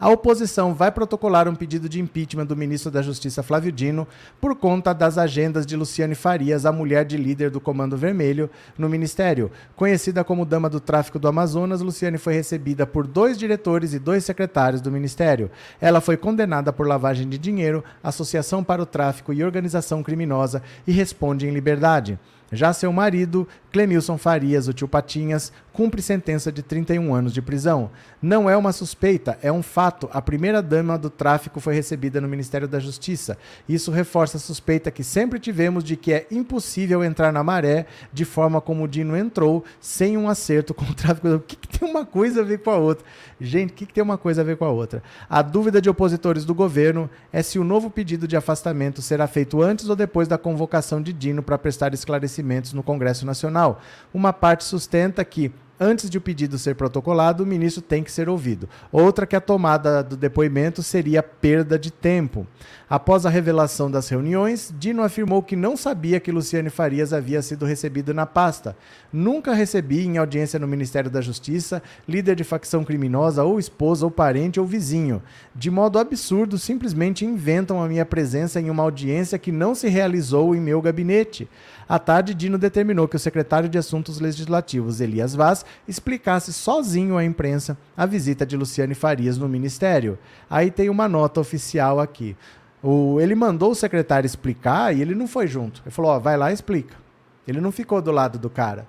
A 0.00 0.08
oposição 0.08 0.72
vai 0.72 0.90
protocolar 0.90 1.46
um 1.46 1.54
pedido 1.54 1.86
de 1.86 2.00
impeachment 2.00 2.46
do 2.46 2.56
ministro 2.56 2.90
da 2.90 3.02
Justiça 3.02 3.42
Flávio 3.42 3.70
Dino 3.70 4.08
por 4.40 4.56
conta 4.56 4.94
das 4.94 5.18
agendas 5.18 5.66
de 5.66 5.76
Luciane 5.76 6.14
Farias, 6.14 6.64
a 6.64 6.72
mulher 6.72 7.04
de 7.04 7.18
líder 7.18 7.50
do 7.50 7.60
Comando 7.60 7.98
Vermelho, 7.98 8.48
no 8.78 8.88
ministério. 8.88 9.50
Conhecida 9.76 10.24
como 10.24 10.46
Dama 10.46 10.70
do 10.70 10.80
Tráfico 10.80 11.18
do 11.18 11.28
Amazonas, 11.28 11.82
Luciane 11.82 12.16
foi 12.16 12.32
recebida 12.32 12.86
por 12.86 13.06
dois 13.06 13.36
diretores 13.36 13.92
e 13.92 13.98
dois 13.98 14.24
secretários 14.24 14.80
do 14.80 14.90
ministério. 14.90 15.50
Ela 15.78 16.00
foi 16.00 16.16
condenada 16.16 16.72
por 16.72 16.88
lavagem 16.88 17.28
de 17.28 17.36
dinheiro, 17.36 17.84
associação 18.02 18.64
para 18.64 18.80
o 18.80 18.86
tráfico 18.86 19.34
e 19.34 19.44
organização 19.44 20.02
criminosa 20.02 20.62
e 20.86 20.92
responde 20.92 21.46
em 21.46 21.52
liberdade. 21.52 22.18
Já 22.52 22.72
seu 22.72 22.92
marido, 22.92 23.46
Clemilson 23.72 24.18
Farias, 24.18 24.66
o 24.66 24.72
tio 24.72 24.88
Patinhas, 24.88 25.52
cumpre 25.72 26.02
sentença 26.02 26.50
de 26.50 26.62
31 26.62 27.14
anos 27.14 27.32
de 27.32 27.40
prisão. 27.40 27.90
Não 28.20 28.50
é 28.50 28.56
uma 28.56 28.72
suspeita, 28.72 29.38
é 29.40 29.50
um 29.50 29.62
fato. 29.62 30.10
A 30.12 30.20
primeira 30.20 30.60
dama 30.60 30.98
do 30.98 31.08
tráfico 31.08 31.60
foi 31.60 31.74
recebida 31.74 32.20
no 32.20 32.28
Ministério 32.28 32.68
da 32.68 32.78
Justiça. 32.78 33.38
Isso 33.68 33.90
reforça 33.90 34.36
a 34.36 34.40
suspeita 34.40 34.90
que 34.90 35.04
sempre 35.04 35.38
tivemos 35.38 35.84
de 35.84 35.96
que 35.96 36.12
é 36.12 36.26
impossível 36.30 37.02
entrar 37.04 37.32
na 37.32 37.44
maré 37.44 37.86
de 38.12 38.24
forma 38.24 38.60
como 38.60 38.84
o 38.84 38.88
Dino 38.88 39.16
entrou, 39.16 39.64
sem 39.80 40.16
um 40.16 40.28
acerto 40.28 40.74
com 40.74 40.84
o 40.84 40.94
tráfico. 40.94 41.28
O 41.28 41.40
que, 41.40 41.56
que 41.56 41.78
tem 41.78 41.88
uma 41.88 42.04
coisa 42.04 42.40
a 42.40 42.44
ver 42.44 42.58
com 42.58 42.70
a 42.70 42.76
outra? 42.76 43.06
Gente, 43.40 43.70
o 43.70 43.74
que, 43.74 43.86
que 43.86 43.94
tem 43.94 44.02
uma 44.02 44.18
coisa 44.18 44.42
a 44.42 44.44
ver 44.44 44.56
com 44.56 44.64
a 44.64 44.70
outra? 44.70 45.02
A 45.28 45.40
dúvida 45.40 45.80
de 45.80 45.88
opositores 45.88 46.44
do 46.44 46.54
governo 46.54 47.08
é 47.32 47.42
se 47.42 47.58
o 47.58 47.64
novo 47.64 47.88
pedido 47.88 48.26
de 48.26 48.36
afastamento 48.36 49.00
será 49.00 49.26
feito 49.26 49.62
antes 49.62 49.88
ou 49.88 49.96
depois 49.96 50.28
da 50.28 50.36
convocação 50.36 51.00
de 51.00 51.12
Dino 51.12 51.42
para 51.42 51.56
prestar 51.56 51.94
esclarecimentos 51.94 52.72
no 52.72 52.82
Congresso 52.82 53.24
Nacional. 53.24 53.59
Uma 54.12 54.32
parte 54.32 54.64
sustenta 54.64 55.24
que 55.24 55.52
antes 55.80 56.10
de 56.10 56.18
o 56.18 56.20
pedido 56.20 56.58
ser 56.58 56.74
protocolado, 56.74 57.42
o 57.42 57.46
ministro 57.46 57.80
tem 57.80 58.04
que 58.04 58.12
ser 58.12 58.28
ouvido. 58.28 58.68
Outra 58.92 59.26
que 59.26 59.34
a 59.34 59.40
tomada 59.40 60.02
do 60.02 60.14
depoimento 60.14 60.82
seria 60.82 61.22
perda 61.22 61.78
de 61.78 61.90
tempo. 61.90 62.46
Após 62.88 63.24
a 63.24 63.30
revelação 63.30 63.90
das 63.90 64.08
reuniões, 64.08 64.74
Dino 64.78 65.02
afirmou 65.02 65.42
que 65.42 65.56
não 65.56 65.76
sabia 65.78 66.20
que 66.20 66.30
Luciane 66.30 66.68
Farias 66.68 67.14
havia 67.14 67.40
sido 67.40 67.64
recebido 67.64 68.12
na 68.12 68.26
pasta. 68.26 68.76
Nunca 69.10 69.54
recebi 69.54 70.04
em 70.04 70.18
audiência 70.18 70.58
no 70.58 70.68
Ministério 70.68 71.10
da 71.10 71.22
Justiça 71.22 71.82
líder 72.06 72.34
de 72.34 72.44
facção 72.44 72.84
criminosa 72.84 73.42
ou 73.42 73.58
esposa 73.58 74.04
ou 74.04 74.10
parente 74.10 74.60
ou 74.60 74.66
vizinho. 74.66 75.22
De 75.54 75.70
modo 75.70 75.98
absurdo, 75.98 76.58
simplesmente 76.58 77.24
inventam 77.24 77.82
a 77.82 77.88
minha 77.88 78.04
presença 78.04 78.60
em 78.60 78.68
uma 78.68 78.82
audiência 78.82 79.38
que 79.38 79.50
não 79.50 79.74
se 79.74 79.88
realizou 79.88 80.54
em 80.54 80.60
meu 80.60 80.82
gabinete. 80.82 81.48
À 81.90 81.98
tarde, 81.98 82.34
Dino 82.34 82.56
determinou 82.56 83.08
que 83.08 83.16
o 83.16 83.18
secretário 83.18 83.68
de 83.68 83.76
Assuntos 83.76 84.20
Legislativos, 84.20 85.00
Elias 85.00 85.34
Vaz, 85.34 85.64
explicasse 85.88 86.52
sozinho 86.52 87.16
à 87.16 87.24
imprensa 87.24 87.76
a 87.96 88.06
visita 88.06 88.46
de 88.46 88.56
Luciane 88.56 88.94
Farias 88.94 89.36
no 89.36 89.48
ministério. 89.48 90.16
Aí 90.48 90.70
tem 90.70 90.88
uma 90.88 91.08
nota 91.08 91.40
oficial 91.40 91.98
aqui. 91.98 92.36
O, 92.80 93.20
ele 93.20 93.34
mandou 93.34 93.72
o 93.72 93.74
secretário 93.74 94.24
explicar 94.24 94.94
e 94.94 95.02
ele 95.02 95.16
não 95.16 95.26
foi 95.26 95.48
junto. 95.48 95.82
Ele 95.84 95.90
falou: 95.90 96.12
ó, 96.12 96.20
vai 96.20 96.36
lá 96.36 96.52
e 96.52 96.54
explica. 96.54 96.94
Ele 97.44 97.60
não 97.60 97.72
ficou 97.72 98.00
do 98.00 98.12
lado 98.12 98.38
do 98.38 98.48
cara. 98.48 98.86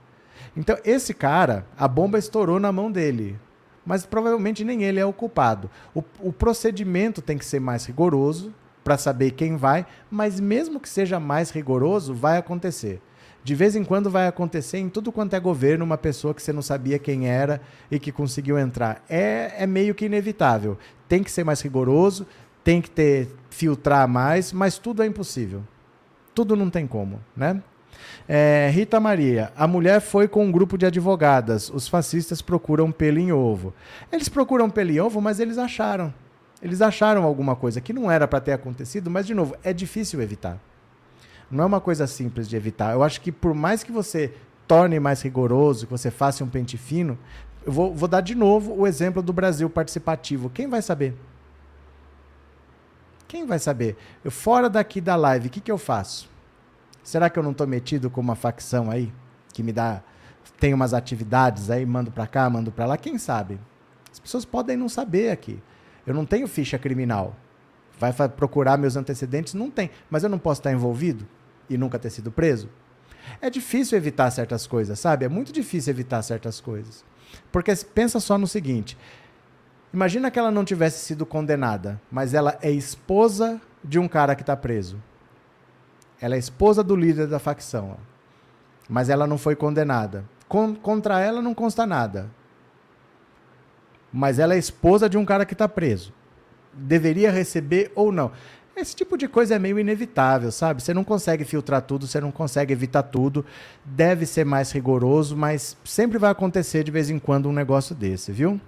Então, 0.55 0.77
esse 0.85 1.11
cara, 1.11 1.65
a 1.75 1.87
bomba 1.87 2.19
estourou 2.19 2.59
na 2.59 2.71
mão 2.71 2.91
dele. 2.91 3.39
Mas 3.83 4.05
provavelmente 4.05 4.63
nem 4.63 4.83
ele 4.83 4.99
é 4.99 5.05
o 5.07 5.11
culpado. 5.11 5.71
O, 5.95 6.03
o 6.19 6.31
procedimento 6.31 7.19
tem 7.19 7.35
que 7.35 7.45
ser 7.45 7.59
mais 7.59 7.83
rigoroso 7.83 8.53
para 8.83 8.97
saber 8.97 9.31
quem 9.31 9.55
vai, 9.55 9.85
mas 10.09 10.39
mesmo 10.39 10.79
que 10.79 10.89
seja 10.89 11.19
mais 11.19 11.51
rigoroso, 11.51 12.13
vai 12.13 12.37
acontecer. 12.37 13.01
De 13.43 13.55
vez 13.55 13.75
em 13.75 13.83
quando 13.83 14.09
vai 14.09 14.27
acontecer 14.27 14.77
em 14.77 14.89
tudo 14.89 15.11
quanto 15.11 15.35
é 15.35 15.39
governo 15.39 15.83
uma 15.83 15.97
pessoa 15.97 16.33
que 16.33 16.41
você 16.41 16.53
não 16.53 16.61
sabia 16.61 16.99
quem 16.99 17.27
era 17.27 17.59
e 17.89 17.97
que 17.97 18.11
conseguiu 18.11 18.57
entrar. 18.57 19.03
É, 19.09 19.53
é 19.57 19.65
meio 19.65 19.95
que 19.95 20.05
inevitável. 20.05 20.77
Tem 21.07 21.23
que 21.23 21.31
ser 21.31 21.43
mais 21.43 21.59
rigoroso, 21.61 22.27
tem 22.63 22.81
que 22.81 22.89
ter 22.89 23.29
filtrar 23.49 24.07
mais, 24.07 24.53
mas 24.53 24.77
tudo 24.77 25.01
é 25.01 25.07
impossível. 25.07 25.63
Tudo 26.35 26.55
não 26.55 26.69
tem 26.69 26.85
como, 26.85 27.19
né? 27.35 27.61
É, 28.27 28.69
Rita 28.71 28.99
Maria, 28.99 29.51
a 29.55 29.67
mulher 29.67 29.99
foi 29.99 30.27
com 30.27 30.45
um 30.45 30.51
grupo 30.51 30.77
de 30.77 30.85
advogadas. 30.85 31.69
Os 31.69 31.87
fascistas 31.87 32.41
procuram 32.41 32.91
pelo 32.91 33.19
em 33.19 33.31
ovo. 33.31 33.73
Eles 34.11 34.29
procuram 34.29 34.69
pelo 34.69 34.91
em 34.91 34.99
ovo, 34.99 35.19
mas 35.19 35.39
eles 35.39 35.57
acharam. 35.57 36.13
Eles 36.61 36.81
acharam 36.81 37.23
alguma 37.23 37.55
coisa 37.55 37.81
que 37.81 37.91
não 37.91 38.09
era 38.09 38.27
para 38.27 38.39
ter 38.39 38.53
acontecido, 38.53 39.09
mas, 39.09 39.25
de 39.25 39.33
novo, 39.33 39.55
é 39.63 39.73
difícil 39.73 40.21
evitar. 40.21 40.59
Não 41.49 41.63
é 41.63 41.67
uma 41.67 41.81
coisa 41.81 42.07
simples 42.07 42.47
de 42.47 42.55
evitar. 42.55 42.93
Eu 42.93 43.03
acho 43.03 43.19
que 43.19 43.31
por 43.31 43.53
mais 43.53 43.83
que 43.83 43.91
você 43.91 44.33
torne 44.67 44.99
mais 44.99 45.21
rigoroso, 45.21 45.85
que 45.85 45.91
você 45.91 46.09
faça 46.09 46.43
um 46.43 46.47
pente 46.47 46.77
fino, 46.77 47.17
eu 47.65 47.71
vou, 47.71 47.93
vou 47.93 48.07
dar 48.07 48.21
de 48.21 48.35
novo 48.35 48.73
o 48.73 48.87
exemplo 48.87 49.21
do 49.21 49.33
Brasil 49.33 49.69
participativo. 49.69 50.49
Quem 50.49 50.67
vai 50.67 50.81
saber? 50.81 51.15
Quem 53.27 53.45
vai 53.45 53.59
saber? 53.59 53.97
Eu, 54.23 54.31
fora 54.31 54.69
daqui 54.69 55.01
da 55.01 55.15
live, 55.15 55.47
o 55.47 55.51
que, 55.51 55.61
que 55.61 55.71
eu 55.71 55.77
faço? 55.77 56.29
Será 57.03 57.29
que 57.29 57.37
eu 57.37 57.43
não 57.43 57.51
estou 57.51 57.65
metido 57.65 58.09
com 58.09 58.21
uma 58.21 58.35
facção 58.35 58.91
aí? 58.91 59.11
Que 59.53 59.63
me 59.63 59.71
dá. 59.73 60.01
Tem 60.59 60.73
umas 60.73 60.93
atividades 60.93 61.69
aí, 61.69 61.85
mando 61.85 62.11
para 62.11 62.27
cá, 62.27 62.49
mando 62.49 62.71
para 62.71 62.85
lá? 62.85 62.97
Quem 62.97 63.17
sabe? 63.17 63.59
As 64.11 64.19
pessoas 64.19 64.45
podem 64.45 64.77
não 64.77 64.87
saber 64.87 65.31
aqui. 65.31 65.61
Eu 66.05 66.13
não 66.13 66.25
tenho 66.25 66.47
ficha 66.47 66.77
criminal. 66.77 67.35
Vai 67.99 68.11
procurar 68.29 68.77
meus 68.77 68.95
antecedentes? 68.95 69.53
Não 69.53 69.69
tem. 69.69 69.91
Mas 70.09 70.23
eu 70.23 70.29
não 70.29 70.39
posso 70.39 70.59
estar 70.59 70.71
envolvido 70.71 71.27
e 71.69 71.77
nunca 71.77 71.99
ter 71.99 72.09
sido 72.09 72.31
preso? 72.31 72.69
É 73.39 73.49
difícil 73.49 73.97
evitar 73.97 74.31
certas 74.31 74.65
coisas, 74.65 74.99
sabe? 74.99 75.25
É 75.25 75.29
muito 75.29 75.51
difícil 75.51 75.91
evitar 75.91 76.21
certas 76.23 76.59
coisas. 76.59 77.05
Porque 77.51 77.73
pensa 77.93 78.19
só 78.19 78.37
no 78.37 78.47
seguinte: 78.47 78.97
imagina 79.93 80.31
que 80.31 80.39
ela 80.39 80.51
não 80.51 80.65
tivesse 80.65 81.05
sido 81.05 81.25
condenada, 81.25 82.01
mas 82.11 82.33
ela 82.33 82.57
é 82.61 82.71
esposa 82.71 83.61
de 83.83 83.99
um 83.99 84.07
cara 84.07 84.35
que 84.35 84.41
está 84.41 84.55
preso. 84.55 85.01
Ela 86.19 86.35
é 86.35 86.39
esposa 86.39 86.83
do 86.83 86.95
líder 86.95 87.27
da 87.27 87.39
facção. 87.39 87.97
Mas 88.89 89.09
ela 89.09 89.25
não 89.25 89.37
foi 89.37 89.55
condenada. 89.55 90.25
Con 90.47 90.75
contra 90.75 91.19
ela 91.19 91.41
não 91.41 91.53
consta 91.53 91.85
nada. 91.85 92.29
Mas 94.11 94.39
ela 94.39 94.55
é 94.55 94.57
esposa 94.57 95.09
de 95.09 95.17
um 95.17 95.25
cara 95.25 95.45
que 95.45 95.53
está 95.53 95.67
preso. 95.67 96.13
Deveria 96.73 97.31
receber 97.31 97.91
ou 97.95 98.11
não. 98.11 98.31
Esse 98.75 98.95
tipo 98.95 99.17
de 99.17 99.27
coisa 99.27 99.55
é 99.55 99.59
meio 99.59 99.77
inevitável, 99.77 100.51
sabe? 100.51 100.81
Você 100.81 100.93
não 100.93 101.03
consegue 101.03 101.43
filtrar 101.43 101.81
tudo, 101.81 102.07
você 102.07 102.21
não 102.21 102.31
consegue 102.31 102.71
evitar 102.71 103.03
tudo. 103.03 103.45
Deve 103.83 104.25
ser 104.25 104.45
mais 104.45 104.71
rigoroso, 104.71 105.35
mas 105.35 105.77
sempre 105.83 106.17
vai 106.17 106.31
acontecer 106.31 106.83
de 106.83 106.91
vez 106.91 107.09
em 107.09 107.19
quando 107.19 107.49
um 107.49 107.53
negócio 107.53 107.93
desse, 107.93 108.31
viu? 108.31 108.59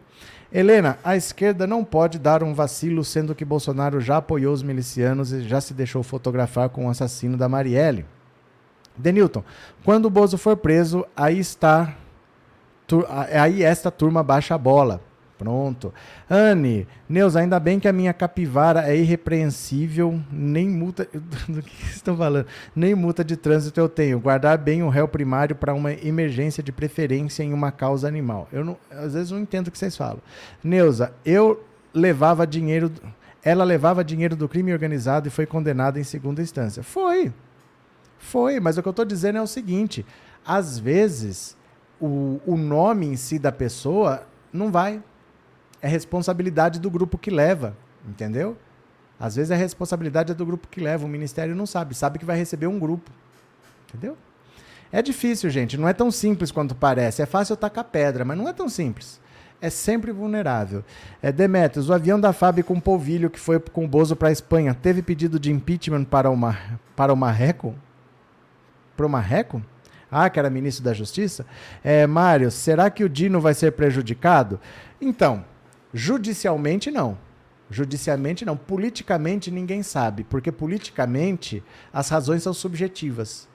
Helena, 0.52 1.00
a 1.04 1.16
esquerda 1.16 1.66
não 1.66 1.84
pode 1.84 2.20
dar 2.20 2.44
um 2.44 2.54
vacilo, 2.54 3.04
sendo 3.04 3.34
que 3.34 3.44
Bolsonaro 3.44 4.00
já 4.00 4.18
apoiou 4.18 4.54
os 4.54 4.62
milicianos 4.62 5.32
e 5.32 5.42
já 5.42 5.60
se 5.60 5.74
deixou 5.74 6.04
fotografar 6.04 6.70
com 6.70 6.86
o 6.86 6.90
assassino 6.90 7.36
da 7.36 7.50
Marielle. 7.50 8.06
Denilton, 8.96 9.44
quando 9.84 10.06
o 10.06 10.10
Bozo 10.10 10.38
for 10.38 10.56
preso, 10.56 11.06
aí 11.16 11.40
está. 11.40 11.96
Aí 13.32 13.64
esta 13.64 13.90
turma 13.90 14.22
baixa 14.22 14.54
a 14.54 14.58
bola. 14.58 15.02
Pronto. 15.38 15.94
Anne, 16.30 16.88
Neuza, 17.10 17.40
ainda 17.40 17.60
bem 17.60 17.80
que 17.80 17.88
a 17.88 17.94
minha 17.94 18.14
capivara 18.14 18.88
é 18.88 18.96
irrepreensível, 18.96 20.20
nem 20.32 20.70
multa. 20.70 21.08
Do 21.50 21.62
que 21.62 21.84
estão 21.86 22.16
falando? 22.16 22.46
Nem 22.76 22.96
multa 22.96 23.24
de 23.24 23.36
trânsito 23.36 23.80
eu 23.80 23.90
tenho. 23.90 24.20
Guardar 24.20 24.58
bem 24.58 24.84
o 24.84 24.90
réu 24.90 25.08
primário 25.08 25.56
para 25.56 25.74
uma 25.74 25.92
emergência 25.92 26.62
de 26.62 26.72
preferência 26.72 27.44
em 27.44 27.52
uma 27.52 27.72
causa 27.72 28.08
animal. 28.08 28.48
Eu 28.52 28.64
não, 28.64 28.78
às 28.92 29.14
vezes 29.14 29.32
não 29.32 29.40
entendo 29.40 29.68
o 29.68 29.72
que 29.72 29.78
vocês 29.78 29.98
falam. 29.98 30.20
Neuza, 30.64 31.14
eu 31.26 31.64
levava 31.94 32.46
dinheiro. 32.46 32.92
Ela 33.44 33.64
levava 33.64 34.04
dinheiro 34.04 34.36
do 34.36 34.48
crime 34.48 34.72
organizado 34.72 35.28
e 35.28 35.32
foi 35.32 35.46
condenada 35.46 36.00
em 36.00 36.04
segunda 36.04 36.42
instância. 36.42 36.84
Foi. 36.84 37.34
Foi, 38.18 38.60
mas 38.60 38.78
o 38.78 38.82
que 38.82 38.88
eu 38.88 38.92
estou 38.92 39.04
dizendo 39.04 39.38
é 39.38 39.42
o 39.42 39.48
seguinte: 39.48 40.06
às 40.46 40.80
vezes 40.80 41.58
o, 42.00 42.40
o 42.46 42.56
nome 42.56 43.08
em 43.08 43.16
si 43.16 43.38
da 43.38 43.52
pessoa 43.52 44.24
não 44.52 44.72
vai 44.72 45.02
é 45.84 45.88
responsabilidade 45.90 46.80
do 46.80 46.90
grupo 46.90 47.18
que 47.18 47.30
leva, 47.30 47.76
entendeu? 48.08 48.58
Às 49.20 49.36
vezes 49.36 49.52
a 49.52 49.56
responsabilidade 49.56 50.32
é 50.32 50.34
do 50.34 50.46
grupo 50.46 50.70
que 50.70 50.80
leva, 50.80 51.06
o 51.06 51.10
ministério 51.10 51.54
não 51.54 51.66
sabe, 51.66 51.94
sabe 51.94 52.18
que 52.18 52.26
vai 52.26 52.38
receber 52.38 52.68
um 52.68 52.80
grupo, 52.80 53.12
entendeu? 53.90 54.18
É 54.94 55.02
difícil, 55.02 55.50
gente, 55.50 55.78
não 55.78 55.88
é 55.88 55.92
tão 55.92 56.10
simples 56.10 56.52
quanto 56.52 56.74
parece. 56.74 57.22
É 57.22 57.26
fácil 57.26 57.58
tacar 57.58 57.84
pedra, 57.84 58.24
mas 58.24 58.38
não 58.38 58.48
é 58.48 58.54
tão 58.54 58.70
simples. 58.70 59.20
É 59.60 59.70
sempre 59.70 60.12
vulnerável. 60.12 60.86
É, 61.22 61.32
Demetrios, 61.32 61.90
o 61.90 61.94
avião 61.94 62.20
da 62.20 62.32
FAB 62.32 62.64
com 62.64 62.80
polvilho 62.80 63.30
que 63.30 63.40
foi 63.40 63.60
com 63.60 63.84
o 63.84 63.88
Bozo 63.88 64.16
para 64.16 64.30
a 64.30 64.32
Espanha 64.32 64.74
teve 64.74 65.02
pedido 65.02 65.38
de 65.40 65.52
impeachment 65.52 66.06
para 66.06 66.30
uma 66.30 66.58
para 66.96 67.12
o 67.12 67.18
Marreco? 67.18 67.76
Para 68.96 69.06
o 69.06 69.10
Marreco? 69.10 69.62
Ah, 70.12 70.30
que 70.30 70.38
era 70.38 70.50
ministro 70.50 70.84
da 70.84 70.94
Justiça? 70.94 71.46
É, 71.84 72.06
Mário, 72.06 72.52
será 72.52 72.90
que 72.90 73.04
o 73.04 73.10
Dino 73.10 73.42
vai 73.42 73.54
ser 73.54 73.72
prejudicado? 73.72 74.60
Então, 75.02 75.44
Judicialmente, 75.94 76.90
não. 76.90 77.18
Judicialmente, 77.70 78.46
não. 78.46 78.58
Politicamente, 78.58 79.52
ninguém 79.52 79.84
sabe. 79.84 80.24
Porque 80.24 80.52
politicamente, 80.52 81.64
as 81.92 82.10
razões 82.10 82.44
são 82.44 82.54
subjetivas. 82.54 83.48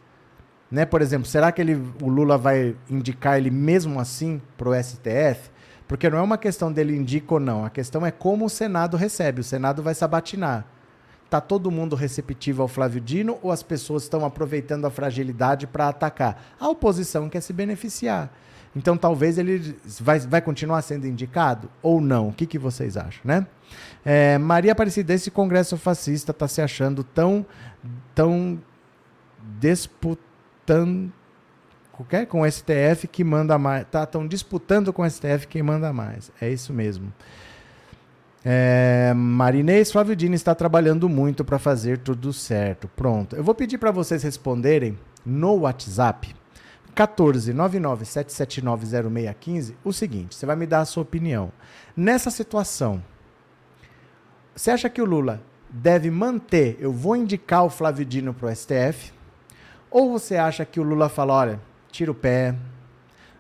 Né? 0.71 0.85
Por 0.85 1.03
exemplo, 1.03 1.27
será 1.27 1.51
que 1.51 1.61
ele, 1.61 1.75
o 2.03 2.09
Lula 2.09 2.37
vai 2.39 2.77
indicar 2.89 3.39
ele 3.39 3.51
mesmo 3.51 3.99
assim 3.99 4.41
para 4.57 4.69
o 4.69 4.75
STF? 4.75 5.51
Porque 5.87 6.11
não 6.11 6.19
é 6.19 6.23
uma 6.23 6.37
questão 6.37 6.71
dele 6.71 6.95
indica 6.95 7.35
ou 7.35 7.41
não. 7.41 7.65
A 7.65 7.71
questão 7.71 8.05
é 8.05 8.11
como 8.11 8.45
o 8.45 8.51
Senado 8.51 8.97
recebe. 8.97 9.41
O 9.41 9.45
Senado 9.45 9.83
vai 9.83 9.95
sabatinar. 9.95 10.67
Está 11.25 11.41
todo 11.41 11.71
mundo 11.71 11.97
receptivo 11.97 12.63
ao 12.63 12.69
Flávio 12.69 13.01
Dino 13.01 13.39
ou 13.43 13.51
as 13.51 13.63
pessoas 13.63 14.03
estão 14.03 14.25
aproveitando 14.25 14.87
a 14.87 14.91
fragilidade 14.91 15.67
para 15.67 15.89
atacar? 15.89 16.43
A 16.59 16.69
oposição 16.69 17.29
quer 17.29 17.41
se 17.41 17.53
beneficiar. 17.53 18.31
Então 18.79 18.97
talvez 18.97 19.39
ele 19.39 19.77
vai, 20.01 20.21
vai 20.21 20.41
continuar 20.41 20.81
sendo 20.83 21.05
indicado 21.05 21.69
ou 21.83 22.01
não. 22.01 22.29
O 22.29 22.33
que, 22.33 22.47
que 22.47 22.59
vocês 22.59 22.97
acham, 22.97 23.21
né? 23.25 23.45
É, 24.05 24.39
Maria 24.39 24.71
Aparecida, 24.71 25.13
esse 25.13 25.33
congresso 25.33 25.77
fascista 25.77 26.31
está 26.31 26.47
se 26.47 26.63
achando 26.63 27.03
tão, 27.03 27.45
tão 28.15 28.57
disputando 29.59 31.13
com 32.29 32.43
o 32.43 32.51
STF 32.51 33.09
que 33.11 33.25
manda 33.25 33.59
mais. 33.59 33.85
Tá 33.91 34.07
tão 34.07 34.25
disputando 34.29 34.93
com 34.93 35.03
o 35.03 35.11
STF 35.11 35.49
quem 35.49 35.61
manda 35.61 35.93
mais. 35.93 36.31
É 36.41 36.49
isso 36.49 36.73
mesmo. 36.73 37.13
É, 38.45 39.13
Marinês 39.17 39.91
Flávio 39.91 40.15
Dini 40.15 40.37
está 40.37 40.55
trabalhando 40.55 41.09
muito 41.09 41.45
para 41.45 41.59
fazer 41.59 41.99
tudo 41.99 42.33
certo. 42.33 42.87
Pronto. 42.95 43.35
Eu 43.35 43.43
vou 43.43 43.57
pedir 43.57 43.79
para 43.79 43.91
vocês 43.91 44.23
responderem 44.23 44.97
no 45.27 45.63
WhatsApp 45.63 46.38
14 46.99 47.53
99 47.53 48.05
779 48.05 48.87
0615 49.09 49.77
o 49.85 49.93
seguinte: 49.93 50.35
você 50.35 50.45
vai 50.45 50.57
me 50.57 50.67
dar 50.67 50.81
a 50.81 50.85
sua 50.85 51.05
opinião. 51.05 51.53
Nessa 51.97 52.29
situação, 52.29 53.01
você 54.53 54.73
acha 54.73 54.91
que 54.91 55.01
o 55.01 55.05
Lula 55.05 55.41
deve 55.71 56.11
manter, 56.11 56.77
eu 56.81 56.91
vou 56.91 57.15
indicar 57.15 57.65
o 57.65 57.71
Flávio 57.71 58.05
Dino 58.05 58.35
para 58.35 58.49
o 58.49 58.53
STF? 58.53 59.13
Ou 59.89 60.11
você 60.11 60.35
acha 60.35 60.65
que 60.65 60.81
o 60.81 60.83
Lula 60.83 61.09
fala, 61.09 61.35
olha, 61.35 61.61
tira 61.89 62.11
o 62.11 62.15
pé, 62.15 62.57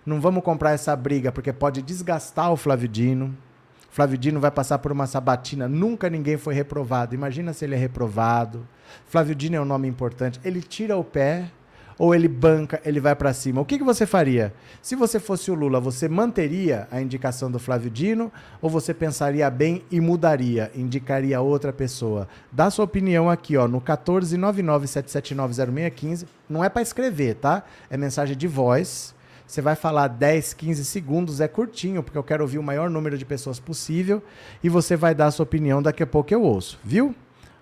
não 0.06 0.20
vamos 0.20 0.44
comprar 0.44 0.70
essa 0.70 0.94
briga 0.94 1.32
porque 1.32 1.52
pode 1.52 1.82
desgastar 1.82 2.52
o 2.52 2.56
Flávio 2.56 2.88
Dino. 2.88 3.36
Flávio 3.90 4.16
Dino 4.16 4.38
vai 4.38 4.52
passar 4.52 4.78
por 4.78 4.92
uma 4.92 5.08
sabatina, 5.08 5.66
nunca 5.66 6.08
ninguém 6.08 6.36
foi 6.36 6.54
reprovado. 6.54 7.12
Imagina 7.12 7.52
se 7.52 7.64
ele 7.64 7.74
é 7.74 7.78
reprovado. 7.78 8.68
Flávio 9.06 9.34
Dino 9.34 9.56
é 9.56 9.60
um 9.60 9.64
nome 9.64 9.88
importante. 9.88 10.38
Ele 10.44 10.62
tira 10.62 10.96
o 10.96 11.02
pé 11.02 11.50
ou 11.98 12.14
ele 12.14 12.28
banca, 12.28 12.80
ele 12.84 13.00
vai 13.00 13.16
para 13.16 13.32
cima? 13.32 13.60
O 13.60 13.64
que, 13.64 13.78
que 13.78 13.84
você 13.84 14.06
faria? 14.06 14.54
Se 14.80 14.94
você 14.94 15.18
fosse 15.18 15.50
o 15.50 15.54
Lula, 15.54 15.80
você 15.80 16.08
manteria 16.08 16.86
a 16.90 17.00
indicação 17.00 17.50
do 17.50 17.58
Flávio 17.58 17.90
Dino 17.90 18.30
ou 18.62 18.70
você 18.70 18.94
pensaria 18.94 19.50
bem 19.50 19.82
e 19.90 20.00
mudaria, 20.00 20.70
indicaria 20.74 21.40
outra 21.40 21.72
pessoa? 21.72 22.28
Dá 22.52 22.70
sua 22.70 22.84
opinião 22.84 23.28
aqui, 23.28 23.56
ó, 23.56 23.66
no 23.66 23.80
14997790615. 23.80 26.26
Não 26.48 26.64
é 26.64 26.68
para 26.68 26.82
escrever, 26.82 27.34
tá? 27.34 27.64
É 27.90 27.96
mensagem 27.96 28.36
de 28.36 28.46
voz. 28.46 29.16
Você 29.44 29.60
vai 29.62 29.74
falar 29.74 30.06
10, 30.08 30.52
15 30.52 30.84
segundos, 30.84 31.40
é 31.40 31.48
curtinho, 31.48 32.02
porque 32.02 32.18
eu 32.18 32.22
quero 32.22 32.44
ouvir 32.44 32.58
o 32.58 32.62
maior 32.62 32.90
número 32.90 33.16
de 33.16 33.24
pessoas 33.24 33.58
possível. 33.58 34.22
E 34.62 34.68
você 34.68 34.94
vai 34.94 35.14
dar 35.14 35.30
sua 35.30 35.44
opinião, 35.44 35.82
daqui 35.82 36.02
a 36.02 36.06
pouco 36.06 36.32
eu 36.32 36.42
ouço, 36.42 36.78
viu? 36.84 37.14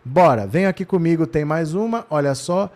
Bora, 0.05 0.47
vem 0.47 0.67
aqui 0.67 0.85
comigo, 0.85 1.27
tem 1.27 1.45
mais 1.45 1.75
uma. 1.75 2.05
Olha 2.11 2.35
só, 2.35 2.73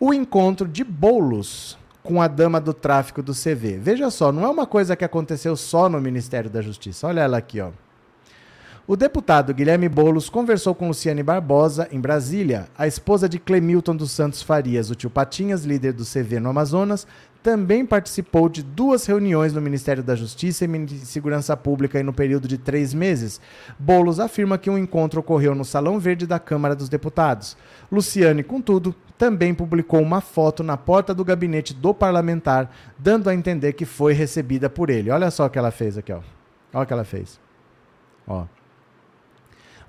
o 0.00 0.14
encontro 0.14 0.66
de 0.66 0.82
bolos 0.82 1.78
com 2.02 2.22
a 2.22 2.26
dama 2.26 2.58
do 2.58 2.72
tráfico 2.72 3.22
do 3.22 3.34
CV. 3.34 3.76
Veja 3.76 4.10
só, 4.10 4.32
não 4.32 4.44
é 4.44 4.48
uma 4.48 4.66
coisa 4.66 4.96
que 4.96 5.04
aconteceu 5.04 5.54
só 5.54 5.90
no 5.90 6.00
Ministério 6.00 6.48
da 6.48 6.62
Justiça. 6.62 7.06
Olha 7.06 7.20
ela 7.20 7.36
aqui, 7.36 7.60
ó. 7.60 7.70
O 8.86 8.96
deputado 8.96 9.54
Guilherme 9.54 9.88
Boulos 9.88 10.28
conversou 10.28 10.74
com 10.74 10.88
Luciane 10.88 11.22
Barbosa, 11.22 11.86
em 11.92 12.00
Brasília. 12.00 12.66
A 12.76 12.86
esposa 12.86 13.28
de 13.28 13.38
Clemilton 13.38 13.94
dos 13.94 14.10
Santos 14.10 14.42
Farias, 14.42 14.90
o 14.90 14.94
tio 14.94 15.10
Patinhas, 15.10 15.64
líder 15.64 15.92
do 15.92 16.04
CV 16.04 16.40
no 16.40 16.48
Amazonas, 16.48 17.06
também 17.42 17.86
participou 17.86 18.48
de 18.48 18.62
duas 18.62 19.06
reuniões 19.06 19.52
no 19.52 19.60
Ministério 19.60 20.02
da 20.02 20.16
Justiça 20.16 20.64
e 20.64 20.88
Segurança 21.04 21.56
Pública 21.56 22.02
no 22.02 22.12
período 22.12 22.48
de 22.48 22.58
três 22.58 22.92
meses. 22.92 23.40
Boulos 23.78 24.18
afirma 24.18 24.58
que 24.58 24.70
um 24.70 24.78
encontro 24.78 25.20
ocorreu 25.20 25.54
no 25.54 25.64
Salão 25.64 26.00
Verde 26.00 26.26
da 26.26 26.38
Câmara 26.38 26.74
dos 26.74 26.88
Deputados. 26.88 27.56
Luciane, 27.92 28.42
contudo, 28.42 28.94
também 29.20 29.52
publicou 29.52 30.00
uma 30.00 30.22
foto 30.22 30.62
na 30.62 30.78
porta 30.78 31.12
do 31.12 31.22
gabinete 31.22 31.74
do 31.74 31.92
parlamentar, 31.92 32.70
dando 32.98 33.28
a 33.28 33.34
entender 33.34 33.74
que 33.74 33.84
foi 33.84 34.14
recebida 34.14 34.70
por 34.70 34.88
ele. 34.88 35.10
Olha 35.10 35.30
só 35.30 35.44
o 35.44 35.50
que 35.50 35.58
ela 35.58 35.70
fez 35.70 35.98
aqui, 35.98 36.10
ó. 36.10 36.20
Olha 36.72 36.84
o 36.84 36.86
que 36.86 36.92
ela 36.94 37.04
fez. 37.04 37.38
Ó 38.26 38.46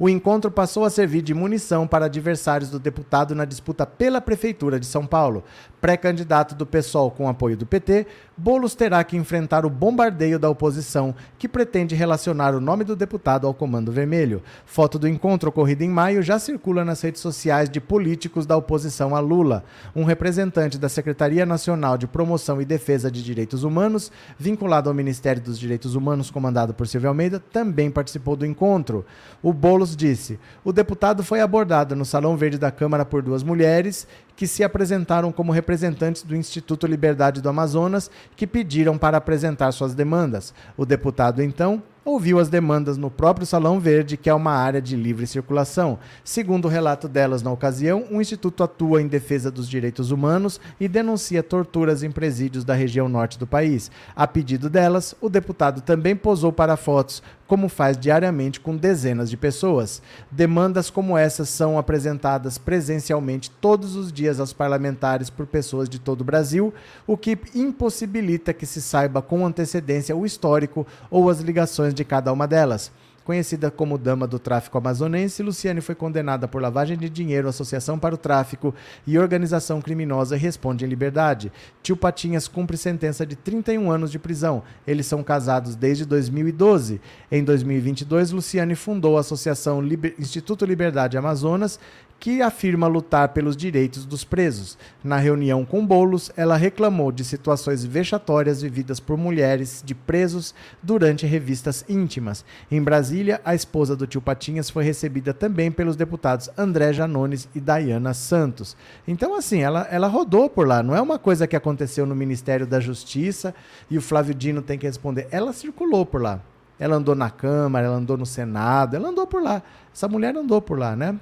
o 0.01 0.09
encontro 0.09 0.49
passou 0.49 0.83
a 0.83 0.89
servir 0.89 1.21
de 1.21 1.31
munição 1.31 1.85
para 1.85 2.05
adversários 2.05 2.71
do 2.71 2.79
deputado 2.79 3.35
na 3.35 3.45
disputa 3.45 3.85
pela 3.85 4.19
Prefeitura 4.19 4.79
de 4.79 4.87
São 4.87 5.05
Paulo. 5.05 5.43
Pré-candidato 5.81 6.53
do 6.53 6.65
PSOL 6.65 7.09
com 7.09 7.27
apoio 7.27 7.57
do 7.57 7.65
PT, 7.65 8.05
Bolos 8.37 8.73
terá 8.73 9.03
que 9.03 9.17
enfrentar 9.17 9.65
o 9.65 9.69
bombardeio 9.69 10.39
da 10.39 10.49
oposição, 10.49 11.13
que 11.37 11.47
pretende 11.47 11.93
relacionar 11.93 12.55
o 12.55 12.61
nome 12.61 12.83
do 12.83 12.95
deputado 12.95 13.45
ao 13.45 13.53
Comando 13.53 13.91
Vermelho. 13.91 14.41
Foto 14.65 14.97
do 14.97 15.07
encontro 15.07 15.49
ocorrido 15.49 15.83
em 15.83 15.89
maio 15.89 16.23
já 16.23 16.39
circula 16.39 16.85
nas 16.85 17.01
redes 17.01 17.21
sociais 17.21 17.69
de 17.69 17.81
políticos 17.81 18.45
da 18.45 18.55
oposição 18.55 19.15
a 19.15 19.19
Lula. 19.19 19.63
Um 19.95 20.03
representante 20.03 20.77
da 20.77 20.87
Secretaria 20.87 21.45
Nacional 21.45 21.97
de 21.97 22.07
Promoção 22.07 22.61
e 22.61 22.65
Defesa 22.65 23.11
de 23.11 23.23
Direitos 23.23 23.63
Humanos, 23.63 24.11
vinculado 24.37 24.89
ao 24.89 24.95
Ministério 24.95 25.41
dos 25.41 25.59
Direitos 25.59 25.95
Humanos, 25.95 26.31
comandado 26.31 26.73
por 26.73 26.87
Silvio 26.87 27.09
Almeida, 27.09 27.39
também 27.39 27.91
participou 27.91 28.35
do 28.35 28.45
encontro. 28.45 29.05
O 29.41 29.51
Bolos 29.51 29.95
disse: 29.95 30.39
o 30.63 30.71
deputado 30.71 31.23
foi 31.23 31.41
abordado 31.41 31.95
no 31.95 32.05
Salão 32.05 32.37
Verde 32.37 32.57
da 32.57 32.71
Câmara 32.71 33.05
por 33.05 33.21
duas 33.21 33.43
mulheres 33.43 34.07
que 34.35 34.47
se 34.47 34.63
apresentaram 34.63 35.31
como 35.31 35.51
representantes 35.51 36.23
do 36.23 36.35
Instituto 36.35 36.87
Liberdade 36.87 37.41
do 37.41 37.49
Amazonas, 37.49 38.09
que 38.35 38.47
pediram 38.47 38.97
para 38.97 39.17
apresentar 39.17 39.71
suas 39.71 39.93
demandas. 39.93 40.53
O 40.75 40.85
deputado, 40.85 41.41
então, 41.41 41.81
ouviu 42.03 42.39
as 42.39 42.49
demandas 42.49 42.97
no 42.97 43.11
próprio 43.11 43.45
Salão 43.45 43.79
Verde, 43.79 44.17
que 44.17 44.29
é 44.29 44.33
uma 44.33 44.51
área 44.51 44.81
de 44.81 44.95
livre 44.95 45.27
circulação. 45.27 45.99
Segundo 46.23 46.65
o 46.65 46.69
relato 46.69 47.07
delas 47.07 47.43
na 47.43 47.51
ocasião, 47.51 48.05
o 48.11 48.19
Instituto 48.19 48.63
atua 48.63 49.01
em 49.01 49.07
defesa 49.07 49.51
dos 49.51 49.69
direitos 49.69 50.11
humanos 50.11 50.59
e 50.79 50.87
denuncia 50.87 51.43
torturas 51.43 52.01
em 52.01 52.11
presídios 52.11 52.63
da 52.63 52.73
região 52.73 53.07
norte 53.07 53.37
do 53.37 53.45
país. 53.45 53.91
A 54.15 54.25
pedido 54.25 54.69
delas, 54.69 55.15
o 55.21 55.29
deputado 55.29 55.81
também 55.81 56.15
posou 56.15 56.51
para 56.51 56.75
fotos, 56.75 57.21
como 57.51 57.67
faz 57.67 57.97
diariamente 57.97 58.61
com 58.61 58.77
dezenas 58.77 59.29
de 59.29 59.35
pessoas. 59.35 60.01
Demandas 60.31 60.89
como 60.89 61.17
essas 61.17 61.49
são 61.49 61.77
apresentadas 61.77 62.57
presencialmente 62.57 63.51
todos 63.51 63.95
os 63.97 64.11
dias 64.11 64.39
aos 64.39 64.53
parlamentares 64.53 65.29
por 65.29 65.45
pessoas 65.45 65.89
de 65.89 65.99
todo 65.99 66.21
o 66.21 66.23
Brasil, 66.23 66.73
o 67.05 67.17
que 67.17 67.37
impossibilita 67.53 68.53
que 68.53 68.65
se 68.65 68.81
saiba 68.81 69.21
com 69.21 69.45
antecedência 69.45 70.15
o 70.15 70.25
histórico 70.25 70.87
ou 71.09 71.29
as 71.29 71.41
ligações 71.41 71.90
de 71.93 72.03
cada 72.03 72.31
uma 72.31 72.47
delas. 72.47 72.91
Conhecida 73.23 73.69
como 73.69 73.99
dama 73.99 74.25
do 74.25 74.39
tráfico 74.39 74.79
amazonense, 74.79 75.43
Luciane 75.43 75.79
foi 75.79 75.93
condenada 75.93 76.47
por 76.47 76.59
lavagem 76.59 76.97
de 76.97 77.07
dinheiro, 77.07 77.47
associação 77.47 77.99
para 77.99 78.15
o 78.15 78.17
tráfico 78.17 78.73
e 79.05 79.17
organização 79.17 79.79
criminosa 79.79 80.35
e 80.35 80.39
responde 80.39 80.85
em 80.85 80.87
liberdade. 80.87 81.51
Tio 81.83 81.95
Patinhas 81.95 82.47
cumpre 82.47 82.77
sentença 82.77 83.23
de 83.23 83.35
31 83.35 83.91
anos 83.91 84.11
de 84.11 84.17
prisão. 84.17 84.63
Eles 84.87 85.05
são 85.05 85.23
casados 85.23 85.75
desde 85.75 86.03
2012. 86.03 86.99
Em 87.31 87.43
2022, 87.43 88.31
Luciane 88.31 88.73
fundou 88.73 89.17
a 89.17 89.19
Associação 89.19 89.79
Liber... 89.79 90.15
Instituto 90.17 90.65
Liberdade 90.65 91.15
Amazonas, 91.15 91.79
que 92.21 92.39
afirma 92.39 92.85
lutar 92.85 93.29
pelos 93.29 93.57
direitos 93.57 94.05
dos 94.05 94.23
presos. 94.23 94.77
Na 95.03 95.17
reunião 95.17 95.65
com 95.65 95.83
Bolos, 95.83 96.29
ela 96.37 96.55
reclamou 96.55 97.11
de 97.11 97.25
situações 97.25 97.83
vexatórias 97.83 98.61
vividas 98.61 98.99
por 98.99 99.17
mulheres 99.17 99.81
de 99.83 99.95
presos 99.95 100.53
durante 100.83 101.25
revistas 101.25 101.83
íntimas. 101.89 102.45
Em 102.69 102.79
Brasília, 102.79 103.41
a 103.43 103.55
esposa 103.55 103.95
do 103.95 104.05
tio 104.05 104.21
Patinhas 104.21 104.69
foi 104.69 104.83
recebida 104.83 105.33
também 105.33 105.71
pelos 105.71 105.95
deputados 105.95 106.47
André 106.55 106.93
Janones 106.93 107.49
e 107.55 107.59
Dayana 107.59 108.13
Santos. 108.13 108.77
Então, 109.07 109.33
assim, 109.33 109.63
ela, 109.63 109.87
ela 109.89 110.07
rodou 110.07 110.47
por 110.47 110.67
lá. 110.67 110.83
Não 110.83 110.95
é 110.95 111.01
uma 111.01 111.17
coisa 111.17 111.47
que 111.47 111.55
aconteceu 111.55 112.05
no 112.05 112.15
Ministério 112.15 112.67
da 112.67 112.79
Justiça 112.79 113.55
e 113.89 113.97
o 113.97 114.01
Flávio 114.01 114.35
Dino 114.35 114.61
tem 114.61 114.77
que 114.77 114.85
responder. 114.85 115.27
Ela 115.31 115.53
circulou 115.53 116.05
por 116.05 116.21
lá. 116.21 116.39
Ela 116.77 116.97
andou 116.97 117.15
na 117.15 117.31
Câmara, 117.31 117.87
ela 117.87 117.95
andou 117.95 118.15
no 118.15 118.27
Senado, 118.27 118.95
ela 118.95 119.09
andou 119.09 119.25
por 119.25 119.41
lá. 119.41 119.63
Essa 119.91 120.07
mulher 120.07 120.35
andou 120.35 120.61
por 120.61 120.77
lá, 120.77 120.95
né? 120.95 121.19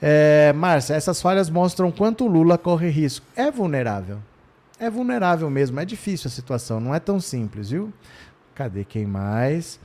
É, 0.00 0.52
Márcia, 0.54 0.94
essas 0.94 1.20
falhas 1.22 1.48
mostram 1.48 1.90
quanto 1.90 2.26
Lula 2.26 2.58
corre 2.58 2.88
risco. 2.88 3.26
É 3.34 3.50
vulnerável. 3.50 4.18
É 4.78 4.90
vulnerável 4.90 5.48
mesmo. 5.48 5.80
É 5.80 5.84
difícil 5.84 6.28
a 6.28 6.30
situação. 6.30 6.80
Não 6.80 6.94
é 6.94 7.00
tão 7.00 7.18
simples, 7.20 7.70
viu? 7.70 7.92
Cadê 8.54 8.84
quem 8.84 9.06
mais? 9.06 9.80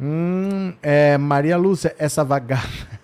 Hum, 0.00 0.72
é, 0.82 1.16
Maria 1.16 1.56
Lúcia, 1.56 1.94
essa 1.98 2.24
vagada. 2.24 2.62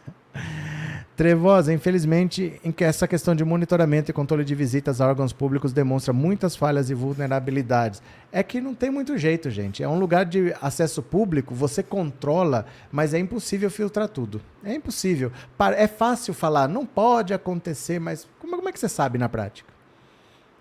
Trevosa, 1.21 1.71
infelizmente, 1.71 2.59
em 2.65 2.73
que 2.73 2.83
essa 2.83 3.07
questão 3.07 3.35
de 3.35 3.45
monitoramento 3.45 4.11
e 4.11 4.15
controle 4.15 4.43
de 4.43 4.55
visitas 4.55 5.03
a 5.03 5.07
órgãos 5.07 5.35
públicos 5.35 5.71
demonstra 5.71 6.15
muitas 6.15 6.57
falhas 6.57 6.89
e 6.89 6.95
vulnerabilidades. 6.95 8.03
É 8.33 8.43
que 8.43 8.59
não 8.59 8.75
tem 8.75 8.89
muito 8.89 9.19
jeito, 9.19 9.51
gente. 9.51 9.83
É 9.83 9.87
um 9.87 9.99
lugar 9.99 10.25
de 10.25 10.55
acesso 10.63 11.03
público, 11.03 11.55
você 11.55 11.83
controla, 11.83 12.65
mas 12.91 13.13
é 13.13 13.19
impossível 13.19 13.71
filtrar 13.71 14.09
tudo. 14.09 14.41
É 14.65 14.73
impossível. 14.73 15.31
É 15.77 15.87
fácil 15.87 16.33
falar, 16.33 16.67
não 16.67 16.87
pode 16.87 17.35
acontecer, 17.35 18.01
mas 18.01 18.27
como, 18.39 18.67
é 18.67 18.73
que 18.73 18.81
você 18.81 18.89
sabe 18.89 19.19
na 19.19 19.29
prática? 19.29 19.69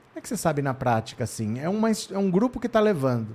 Como 0.09 0.19
é 0.19 0.21
que 0.21 0.27
você 0.27 0.35
sabe 0.35 0.61
na 0.61 0.73
prática, 0.73 1.23
assim? 1.23 1.57
É, 1.61 1.69
uma, 1.69 1.89
é 1.89 2.17
um 2.17 2.29
grupo 2.29 2.59
que 2.59 2.67
está 2.67 2.81
levando. 2.81 3.29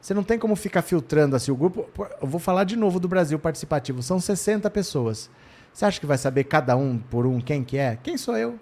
Você 0.00 0.14
não 0.14 0.22
tem 0.22 0.38
como 0.38 0.54
ficar 0.54 0.82
filtrando 0.82 1.34
assim. 1.34 1.50
O 1.50 1.56
grupo. 1.56 1.88
Eu 2.22 2.28
vou 2.28 2.38
falar 2.38 2.62
de 2.62 2.76
novo 2.76 3.00
do 3.00 3.08
Brasil 3.08 3.40
Participativo. 3.40 4.04
São 4.04 4.20
60 4.20 4.70
pessoas. 4.70 5.28
Você 5.72 5.84
acha 5.84 6.00
que 6.00 6.06
vai 6.06 6.18
saber 6.18 6.44
cada 6.44 6.76
um 6.76 6.98
por 6.98 7.26
um 7.26 7.40
quem 7.40 7.62
que 7.64 7.78
é? 7.78 7.96
Quem 8.02 8.16
sou 8.16 8.36
eu? 8.36 8.58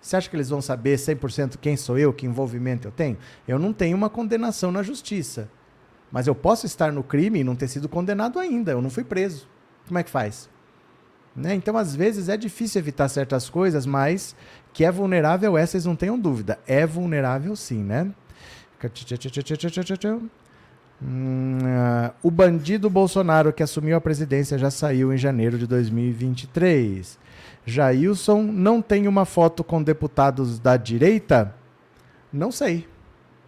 Você 0.00 0.16
acha 0.16 0.30
que 0.30 0.36
eles 0.36 0.48
vão 0.48 0.62
saber 0.62 0.96
100% 0.96 1.56
quem 1.60 1.76
sou 1.76 1.98
eu, 1.98 2.12
que 2.12 2.26
envolvimento 2.26 2.86
eu 2.86 2.92
tenho? 2.92 3.18
Eu 3.46 3.58
não 3.58 3.72
tenho 3.72 3.96
uma 3.96 4.08
condenação 4.08 4.70
na 4.70 4.82
justiça. 4.82 5.48
Mas 6.12 6.26
eu 6.26 6.34
posso 6.34 6.64
estar 6.64 6.92
no 6.92 7.02
crime 7.02 7.40
e 7.40 7.44
não 7.44 7.56
ter 7.56 7.68
sido 7.68 7.88
condenado 7.88 8.38
ainda. 8.38 8.70
Eu 8.70 8.80
não 8.80 8.88
fui 8.88 9.02
preso. 9.02 9.48
Como 9.86 9.98
é 9.98 10.02
que 10.02 10.10
faz? 10.10 10.48
Né? 11.34 11.54
Então, 11.54 11.76
às 11.76 11.94
vezes, 11.94 12.28
é 12.28 12.36
difícil 12.36 12.78
evitar 12.78 13.08
certas 13.08 13.50
coisas, 13.50 13.84
mas 13.84 14.34
que 14.72 14.84
é 14.84 14.90
vulnerável, 14.90 15.58
essas 15.58 15.84
não 15.84 15.96
tenham 15.96 16.18
dúvida. 16.18 16.58
É 16.66 16.86
vulnerável 16.86 17.54
sim, 17.54 17.82
né? 17.82 18.10
Hum, 21.02 21.58
uh, 21.58 22.14
o 22.22 22.30
bandido 22.30 22.88
Bolsonaro 22.88 23.52
que 23.52 23.62
assumiu 23.62 23.96
a 23.96 24.00
presidência 24.00 24.56
já 24.56 24.70
saiu 24.70 25.12
em 25.12 25.18
janeiro 25.18 25.58
de 25.58 25.66
2023. 25.66 27.18
Jailson 27.66 28.42
não 28.42 28.80
tem 28.80 29.06
uma 29.06 29.24
foto 29.24 29.62
com 29.62 29.82
deputados 29.82 30.58
da 30.58 30.76
direita? 30.76 31.54
Não 32.32 32.50
sei. 32.50 32.88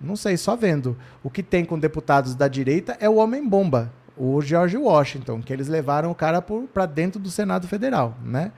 Não 0.00 0.16
sei, 0.16 0.37
só 0.37 0.54
vendo. 0.54 0.96
O 1.22 1.30
que 1.30 1.42
tem 1.42 1.64
com 1.64 1.78
deputados 1.78 2.34
da 2.34 2.48
direita 2.48 2.96
é 3.00 3.08
o 3.08 3.16
homem-bomba, 3.16 3.92
o 4.16 4.40
George 4.40 4.76
Washington, 4.76 5.40
que 5.40 5.52
eles 5.52 5.68
levaram 5.68 6.11
o 6.11 6.14
cara 6.14 6.42
para 6.42 6.87
dentro 6.87 7.18
do 7.20 7.30
Senado 7.30 7.66
Federal, 7.66 8.16
né? 8.22 8.52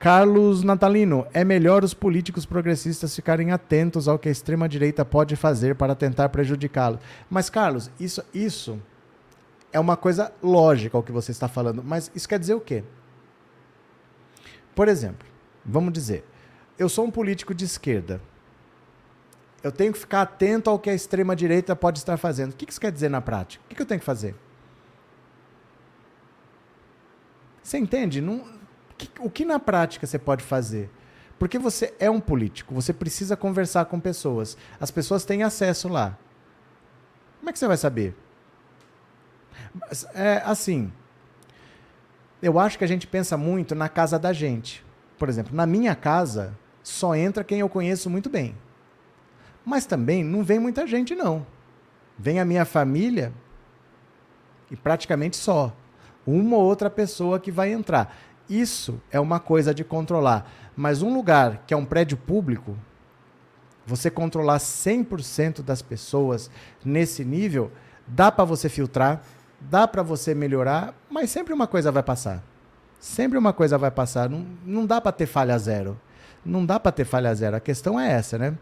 Carlos 0.00 0.62
Natalino, 0.62 1.26
é 1.30 1.44
melhor 1.44 1.84
os 1.84 1.92
políticos 1.92 2.46
progressistas 2.46 3.14
ficarem 3.14 3.52
atentos 3.52 4.08
ao 4.08 4.18
que 4.18 4.30
a 4.30 4.32
extrema-direita 4.32 5.04
pode 5.04 5.36
fazer 5.36 5.74
para 5.74 5.94
tentar 5.94 6.30
prejudicá-lo. 6.30 6.98
Mas, 7.28 7.50
Carlos, 7.50 7.90
isso, 8.00 8.24
isso 8.32 8.80
é 9.70 9.78
uma 9.78 9.98
coisa 9.98 10.32
lógica 10.42 10.96
o 10.96 11.02
que 11.02 11.12
você 11.12 11.30
está 11.32 11.48
falando. 11.48 11.84
Mas 11.84 12.10
isso 12.14 12.26
quer 12.26 12.38
dizer 12.38 12.54
o 12.54 12.60
quê? 12.62 12.82
Por 14.74 14.88
exemplo, 14.88 15.28
vamos 15.62 15.92
dizer, 15.92 16.24
eu 16.78 16.88
sou 16.88 17.04
um 17.04 17.10
político 17.10 17.54
de 17.54 17.66
esquerda. 17.66 18.22
Eu 19.62 19.70
tenho 19.70 19.92
que 19.92 19.98
ficar 19.98 20.22
atento 20.22 20.70
ao 20.70 20.78
que 20.78 20.88
a 20.88 20.94
extrema-direita 20.94 21.76
pode 21.76 21.98
estar 21.98 22.16
fazendo. 22.16 22.52
O 22.52 22.56
que 22.56 22.70
isso 22.70 22.80
quer 22.80 22.90
dizer 22.90 23.10
na 23.10 23.20
prática? 23.20 23.62
O 23.70 23.74
que 23.74 23.82
eu 23.82 23.84
tenho 23.84 24.00
que 24.00 24.06
fazer? 24.06 24.34
Você 27.62 27.76
entende? 27.76 28.22
Não, 28.22 28.59
que, 29.00 29.10
o 29.20 29.30
que 29.30 29.44
na 29.44 29.58
prática 29.58 30.06
você 30.06 30.18
pode 30.18 30.44
fazer? 30.44 30.90
Porque 31.38 31.58
você 31.58 31.94
é 31.98 32.10
um 32.10 32.20
político, 32.20 32.74
você 32.74 32.92
precisa 32.92 33.36
conversar 33.36 33.86
com 33.86 33.98
pessoas. 33.98 34.58
As 34.78 34.90
pessoas 34.90 35.24
têm 35.24 35.42
acesso 35.42 35.88
lá. 35.88 36.18
Como 37.38 37.48
é 37.48 37.52
que 37.52 37.58
você 37.58 37.66
vai 37.66 37.78
saber? 37.78 38.14
É 40.14 40.42
assim. 40.44 40.92
Eu 42.42 42.58
acho 42.58 42.76
que 42.76 42.84
a 42.84 42.86
gente 42.86 43.06
pensa 43.06 43.36
muito 43.36 43.74
na 43.74 43.88
casa 43.88 44.18
da 44.18 44.32
gente. 44.32 44.84
Por 45.18 45.28
exemplo, 45.28 45.54
na 45.54 45.66
minha 45.66 45.94
casa 45.94 46.56
só 46.82 47.14
entra 47.14 47.44
quem 47.44 47.60
eu 47.60 47.68
conheço 47.68 48.10
muito 48.10 48.28
bem. 48.28 48.54
Mas 49.64 49.86
também 49.86 50.22
não 50.24 50.42
vem 50.42 50.58
muita 50.58 50.86
gente 50.86 51.14
não. 51.14 51.46
Vem 52.18 52.38
a 52.38 52.44
minha 52.44 52.64
família 52.64 53.32
e 54.70 54.76
praticamente 54.76 55.36
só. 55.36 55.74
Uma 56.26 56.56
ou 56.56 56.64
outra 56.64 56.90
pessoa 56.90 57.40
que 57.40 57.50
vai 57.50 57.72
entrar. 57.72 58.14
Isso 58.50 59.00
é 59.12 59.20
uma 59.20 59.38
coisa 59.38 59.72
de 59.72 59.84
controlar. 59.84 60.50
Mas 60.76 61.02
um 61.02 61.14
lugar 61.14 61.62
que 61.66 61.72
é 61.72 61.76
um 61.76 61.84
prédio 61.84 62.16
público, 62.16 62.76
você 63.86 64.10
controlar 64.10 64.58
100% 64.58 65.62
das 65.62 65.80
pessoas 65.80 66.50
nesse 66.84 67.24
nível, 67.24 67.70
dá 68.06 68.32
para 68.32 68.44
você 68.44 68.68
filtrar, 68.68 69.22
dá 69.60 69.86
para 69.86 70.02
você 70.02 70.34
melhorar, 70.34 70.92
mas 71.08 71.30
sempre 71.30 71.54
uma 71.54 71.68
coisa 71.68 71.92
vai 71.92 72.02
passar. 72.02 72.42
Sempre 72.98 73.38
uma 73.38 73.52
coisa 73.52 73.78
vai 73.78 73.90
passar. 73.90 74.28
Não, 74.28 74.44
não 74.66 74.84
dá 74.84 75.00
para 75.00 75.12
ter 75.12 75.26
falha 75.26 75.56
zero. 75.56 75.98
Não 76.44 76.66
dá 76.66 76.80
para 76.80 76.90
ter 76.90 77.04
falha 77.04 77.34
zero. 77.34 77.56
A 77.56 77.60
questão 77.60 78.00
é 78.00 78.10
essa, 78.10 78.36
né? 78.36 78.56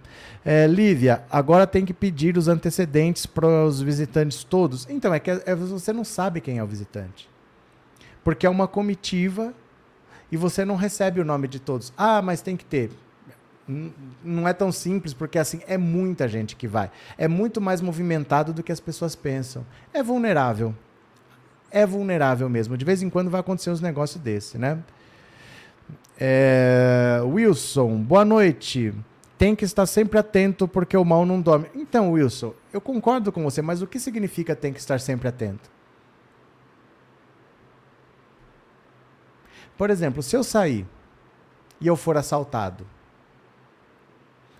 É, 0.45 0.67
Lívia, 0.67 1.25
agora 1.31 1.67
tem 1.67 1.85
que 1.85 1.95
pedir 1.95 2.37
os 2.37 2.47
antecedentes 2.47 3.25
para 3.25 3.47
os 3.65 3.81
visitantes 3.81 4.45
todos. 4.45 4.87
Então, 4.91 5.15
é 5.15 5.19
que 5.19 5.31
é, 5.31 5.55
você 5.55 5.93
não 5.93 6.05
sabe 6.05 6.41
quem 6.41 6.59
é 6.59 6.63
o 6.63 6.67
visitante. 6.67 7.29
Porque 8.23 8.47
é 8.47 8.51
uma 8.51 8.69
comitiva 8.69 9.55
e 10.31 10.37
você 10.37 10.65
não 10.65 10.77
recebe 10.77 11.21
o 11.21 11.25
nome 11.25 11.49
de 11.49 11.59
todos. 11.59 11.93
Ah, 11.97 12.21
mas 12.23 12.43
tem 12.43 12.57
que 12.57 12.65
ter. 12.65 12.91
Não 14.25 14.49
é 14.49 14.53
tão 14.53 14.73
simples, 14.73 15.13
porque 15.13 15.39
assim, 15.39 15.61
é 15.67 15.77
muita 15.77 16.27
gente 16.27 16.57
que 16.57 16.67
vai. 16.67 16.91
É 17.17 17.29
muito 17.29 17.61
mais 17.61 17.81
movimentado 17.81 18.53
do 18.53 18.63
que 18.63 18.73
as 18.73 18.81
pessoas 18.81 19.15
pensam. 19.15 19.65
É 19.93 20.03
vulnerável. 20.03 20.75
É 21.71 21.85
vulnerável 21.85 22.49
mesmo. 22.49 22.77
De 22.77 22.85
vez 22.85 23.03
em 23.03 23.11
quando 23.11 23.31
vai 23.31 23.41
acontecer 23.41 23.71
uns 23.71 23.81
negócios 23.81 24.23
desse, 24.23 24.57
né? 24.57 24.79
É, 26.19 27.21
Wilson, 27.25 27.99
boa 27.99 28.25
noite. 28.25 28.95
Tem 29.37 29.55
que 29.55 29.65
estar 29.65 29.87
sempre 29.87 30.19
atento 30.19 30.67
porque 30.67 30.97
o 30.97 31.05
mal 31.05 31.25
não 31.25 31.41
dorme. 31.41 31.67
Então, 31.75 32.13
Wilson, 32.13 32.55
eu 32.73 32.81
concordo 32.81 33.31
com 33.31 33.45
você, 33.45 33.63
mas 33.63 33.83
o 33.83 33.87
que 33.87 34.01
significa 34.01 34.57
tem 34.57 34.73
que 34.73 34.81
estar 34.81 34.99
sempre 34.99 35.29
atento? 35.29 35.71
Por 39.79 39.89
exemplo, 39.89 40.23
se 40.23 40.37
eu 40.37 40.43
sair 40.43 40.85
e 41.81 41.87
eu 41.87 41.97
for 41.97 42.17
assaltado, 42.17 42.85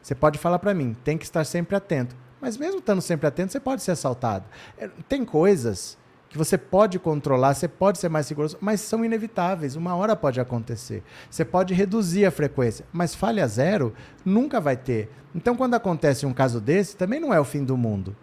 você 0.01 0.15
pode 0.15 0.39
falar 0.39 0.61
para 0.61 0.73
mim, 0.73 0.97
tem 1.05 1.19
que 1.19 1.25
estar 1.25 1.45
sempre 1.45 1.77
atento. 1.77 2.17
Mas 2.41 2.57
mesmo 2.57 2.79
estando 2.79 3.03
sempre 3.03 3.27
atento, 3.27 3.53
você 3.53 3.59
pode 3.59 3.83
ser 3.83 3.91
assaltado. 3.91 4.45
É, 4.79 4.89
tem 5.09 5.25
coisas 5.25 5.99
que 6.31 6.39
você 6.39 6.57
pode 6.57 6.99
controlar, 6.99 7.55
você 7.55 7.67
pode 7.67 7.99
ser 7.99 8.09
mais 8.09 8.27
seguro, 8.27 8.49
mas 8.61 8.81
são 8.81 9.05
inevitáveis. 9.05 9.75
Uma 9.75 9.97
hora 9.97 10.15
pode 10.15 10.41
acontecer. 10.41 11.03
Você 11.29 11.45
pode 11.45 11.75
reduzir 11.75 12.25
a 12.25 12.31
frequência, 12.31 12.87
mas 12.93 13.15
falha 13.15 13.47
zero 13.49 13.93
nunca 14.25 14.61
vai 14.61 14.77
ter. 14.77 15.11
Então, 15.35 15.57
quando 15.57 15.75
acontece 15.75 16.27
um 16.27 16.33
caso 16.33 16.61
desse, 16.61 16.97
também 16.97 17.19
não 17.19 17.35
é 17.35 17.41
o 17.41 17.45
fim 17.45 17.65
do 17.65 17.77
mundo. 17.77 18.17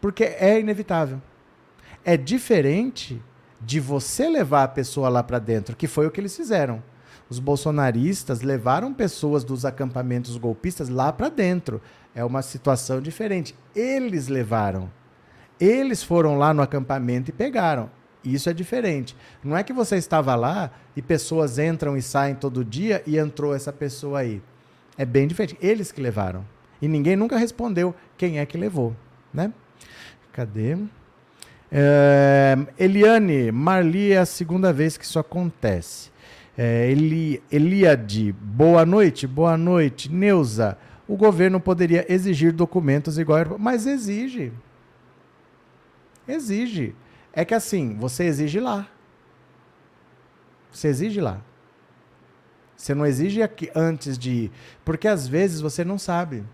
Porque 0.00 0.24
é 0.24 0.58
inevitável. 0.58 1.22
É 2.04 2.16
diferente 2.16 3.22
de 3.64 3.80
você 3.80 4.28
levar 4.28 4.64
a 4.64 4.68
pessoa 4.68 5.08
lá 5.08 5.22
para 5.22 5.38
dentro, 5.38 5.76
que 5.76 5.86
foi 5.86 6.06
o 6.06 6.10
que 6.10 6.20
eles 6.20 6.36
fizeram. 6.36 6.82
Os 7.28 7.38
bolsonaristas 7.38 8.42
levaram 8.42 8.92
pessoas 8.92 9.44
dos 9.44 9.64
acampamentos 9.64 10.36
golpistas 10.36 10.88
lá 10.88 11.12
para 11.12 11.28
dentro. 11.28 11.80
É 12.14 12.24
uma 12.24 12.42
situação 12.42 13.00
diferente. 13.00 13.54
Eles 13.74 14.28
levaram. 14.28 14.90
Eles 15.58 16.02
foram 16.02 16.36
lá 16.36 16.52
no 16.52 16.60
acampamento 16.60 17.30
e 17.30 17.32
pegaram. 17.32 17.90
Isso 18.24 18.50
é 18.50 18.52
diferente. 18.52 19.16
Não 19.42 19.56
é 19.56 19.62
que 19.62 19.72
você 19.72 19.96
estava 19.96 20.34
lá 20.34 20.70
e 20.94 21.00
pessoas 21.00 21.58
entram 21.58 21.96
e 21.96 22.02
saem 22.02 22.34
todo 22.34 22.64
dia 22.64 23.02
e 23.06 23.16
entrou 23.16 23.54
essa 23.54 23.72
pessoa 23.72 24.20
aí. 24.20 24.42
É 24.98 25.04
bem 25.04 25.26
diferente. 25.26 25.56
Eles 25.60 25.90
que 25.90 26.00
levaram. 26.00 26.44
E 26.80 26.88
ninguém 26.88 27.16
nunca 27.16 27.36
respondeu 27.36 27.94
quem 28.16 28.40
é 28.40 28.46
que 28.46 28.58
levou, 28.58 28.94
né? 29.32 29.52
Cadê? 30.32 30.76
É, 31.74 32.54
Eliane, 32.78 33.50
Marli 33.50 34.12
é 34.12 34.18
a 34.18 34.26
segunda 34.26 34.74
vez 34.74 34.98
que 34.98 35.06
isso 35.06 35.18
acontece. 35.18 36.12
É, 36.56 36.90
Eli, 36.90 37.42
Eliade, 37.50 38.30
boa 38.30 38.84
noite, 38.84 39.26
boa 39.26 39.56
noite. 39.56 40.12
Neuza, 40.12 40.76
o 41.08 41.16
governo 41.16 41.58
poderia 41.58 42.04
exigir 42.12 42.52
documentos 42.52 43.18
igual, 43.18 43.56
mas 43.58 43.86
exige. 43.86 44.52
Exige. 46.28 46.94
É 47.32 47.42
que 47.42 47.54
assim, 47.54 47.96
você 47.98 48.24
exige 48.24 48.60
lá. 48.60 48.86
Você 50.70 50.88
exige 50.88 51.22
lá. 51.22 51.40
Você 52.76 52.94
não 52.94 53.06
exige 53.06 53.42
aqui 53.42 53.70
antes 53.74 54.18
de 54.18 54.30
ir. 54.30 54.52
Porque 54.84 55.08
às 55.08 55.26
vezes 55.26 55.60
você 55.60 55.84
não 55.84 55.96
sabe. 55.96 56.44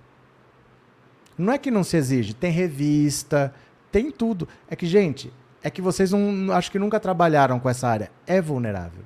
Não 1.37 1.53
é 1.53 1.59
que 1.59 1.71
não 1.71 1.83
se 1.83 1.97
exige. 1.97 2.35
Tem 2.35 2.53
revista, 2.53 3.53
tem 3.91 4.11
tudo. 4.11 4.49
É 4.69 4.77
que, 4.77 4.87
gente, 4.87 5.33
é 5.63 5.71
que 5.71 5.83
vocês 5.83 6.13
não, 6.13 6.53
acho 6.53 6.71
que 6.71 6.79
nunca 6.79 7.01
trabalharam 7.01 7.59
com 7.59 7.69
essa 7.69 7.89
área. 7.89 8.11
É 8.27 8.41
vulnerável. 8.41 9.03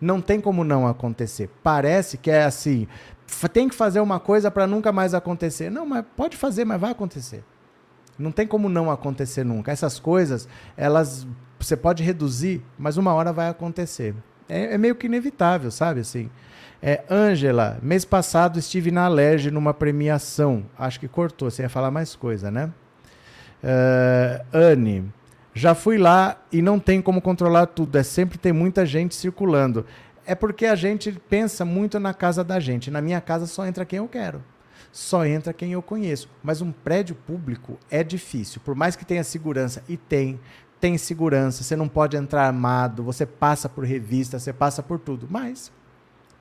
Não 0.00 0.20
tem 0.20 0.40
como 0.40 0.64
não 0.64 0.86
acontecer. 0.86 1.48
Parece 1.62 2.18
que 2.18 2.30
é 2.30 2.44
assim. 2.44 2.86
Tem 3.52 3.68
que 3.68 3.74
fazer 3.74 4.00
uma 4.00 4.20
coisa 4.20 4.50
para 4.50 4.66
nunca 4.66 4.92
mais 4.92 5.14
acontecer. 5.14 5.70
Não, 5.70 5.86
mas 5.86 6.04
pode 6.16 6.36
fazer, 6.36 6.64
mas 6.64 6.80
vai 6.80 6.90
acontecer. 6.90 7.42
Não 8.18 8.30
tem 8.30 8.46
como 8.46 8.68
não 8.68 8.90
acontecer 8.90 9.44
nunca. 9.44 9.72
Essas 9.72 9.98
coisas, 9.98 10.48
elas 10.76 11.26
você 11.58 11.76
pode 11.76 12.02
reduzir, 12.02 12.62
mas 12.78 12.96
uma 12.96 13.14
hora 13.14 13.32
vai 13.32 13.48
acontecer. 13.48 14.14
É, 14.48 14.74
é 14.74 14.78
meio 14.78 14.94
que 14.94 15.06
inevitável, 15.06 15.70
sabe 15.70 16.00
assim? 16.00 16.30
É, 16.82 17.02
Ângela, 17.10 17.78
mês 17.82 18.04
passado 18.04 18.58
estive 18.58 18.90
na 18.90 19.06
Alerj 19.06 19.50
numa 19.50 19.72
premiação. 19.72 20.66
Acho 20.78 21.00
que 21.00 21.08
cortou, 21.08 21.50
você 21.50 21.62
ia 21.62 21.68
falar 21.68 21.90
mais 21.90 22.14
coisa, 22.14 22.50
né? 22.50 22.70
Uh, 23.62 24.44
Anne, 24.52 25.12
já 25.54 25.74
fui 25.74 25.98
lá 25.98 26.36
e 26.52 26.60
não 26.60 26.78
tem 26.78 27.00
como 27.00 27.20
controlar 27.20 27.66
tudo. 27.66 27.96
É 27.96 28.02
sempre 28.02 28.38
tem 28.38 28.52
muita 28.52 28.84
gente 28.86 29.14
circulando. 29.14 29.84
É 30.24 30.34
porque 30.34 30.66
a 30.66 30.74
gente 30.74 31.12
pensa 31.28 31.64
muito 31.64 32.00
na 32.00 32.12
casa 32.12 32.42
da 32.42 32.58
gente. 32.58 32.90
Na 32.90 33.00
minha 33.00 33.20
casa 33.20 33.46
só 33.46 33.66
entra 33.66 33.84
quem 33.84 33.98
eu 33.98 34.08
quero 34.08 34.42
só 34.96 35.26
entra 35.26 35.52
quem 35.52 35.72
eu 35.72 35.82
conheço. 35.82 36.28
Mas 36.42 36.62
um 36.62 36.72
prédio 36.72 37.14
público 37.14 37.78
é 37.90 38.02
difícil. 38.02 38.62
Por 38.64 38.74
mais 38.74 38.96
que 38.96 39.04
tenha 39.04 39.22
segurança, 39.22 39.82
e 39.86 39.96
tem, 39.96 40.40
tem 40.80 40.96
segurança, 40.96 41.62
você 41.62 41.76
não 41.76 41.86
pode 41.86 42.16
entrar 42.16 42.46
armado, 42.46 43.02
você 43.02 43.26
passa 43.26 43.68
por 43.68 43.84
revista, 43.84 44.38
você 44.38 44.54
passa 44.54 44.82
por 44.82 44.98
tudo. 44.98 45.28
Mas 45.30 45.70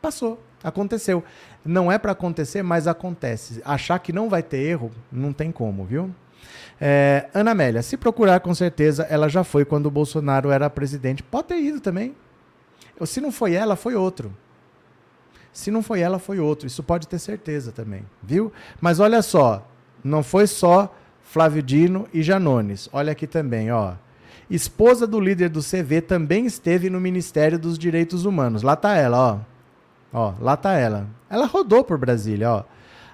passou, 0.01 0.41
aconteceu. 0.63 1.21
Não 1.65 1.91
é 1.91 1.97
para 1.97 2.13
acontecer, 2.13 2.63
mas 2.63 2.87
acontece. 2.87 3.61
Achar 3.65 3.99
que 3.99 4.13
não 4.13 4.29
vai 4.29 4.41
ter 4.41 4.59
erro, 4.59 4.89
não 5.11 5.33
tem 5.33 5.51
como, 5.51 5.83
viu? 5.83 6.15
É, 6.79 7.29
Ana 7.33 7.51
Amélia, 7.51 7.81
se 7.81 7.95
procurar, 7.95 8.39
com 8.41 8.53
certeza 8.53 9.03
ela 9.09 9.29
já 9.29 9.43
foi 9.43 9.63
quando 9.63 9.85
o 9.85 9.91
Bolsonaro 9.91 10.51
era 10.51 10.69
presidente. 10.69 11.23
Pode 11.23 11.47
ter 11.47 11.59
ido 11.61 11.79
também. 11.79 12.15
Se 13.05 13.19
não 13.19 13.31
foi 13.31 13.53
ela, 13.53 13.75
foi 13.75 13.95
outro. 13.95 14.33
Se 15.51 15.71
não 15.71 15.81
foi 15.81 16.01
ela, 16.01 16.19
foi 16.19 16.39
outro. 16.39 16.67
Isso 16.67 16.83
pode 16.83 17.07
ter 17.07 17.19
certeza 17.19 17.71
também, 17.71 18.05
viu? 18.21 18.51
Mas 18.81 18.99
olha 18.99 19.21
só, 19.21 19.65
não 20.03 20.21
foi 20.21 20.47
só 20.47 20.93
Flávio 21.23 21.63
Dino 21.63 22.07
e 22.13 22.21
Janones. 22.21 22.89
Olha 22.91 23.11
aqui 23.11 23.25
também, 23.25 23.71
ó. 23.71 23.93
Esposa 24.49 25.07
do 25.07 25.19
líder 25.19 25.49
do 25.49 25.61
CV 25.61 26.01
também 26.01 26.45
esteve 26.45 26.89
no 26.89 26.99
Ministério 26.99 27.57
dos 27.57 27.79
Direitos 27.79 28.25
Humanos. 28.25 28.61
Lá 28.63 28.75
tá 28.75 28.95
ela, 28.95 29.17
ó. 29.17 29.39
Ó, 30.13 30.33
lá 30.39 30.55
tá 30.55 30.73
ela. 30.73 31.07
Ela 31.29 31.45
rodou 31.45 31.83
por 31.83 31.97
Brasília, 31.97 32.51
ó. 32.51 32.63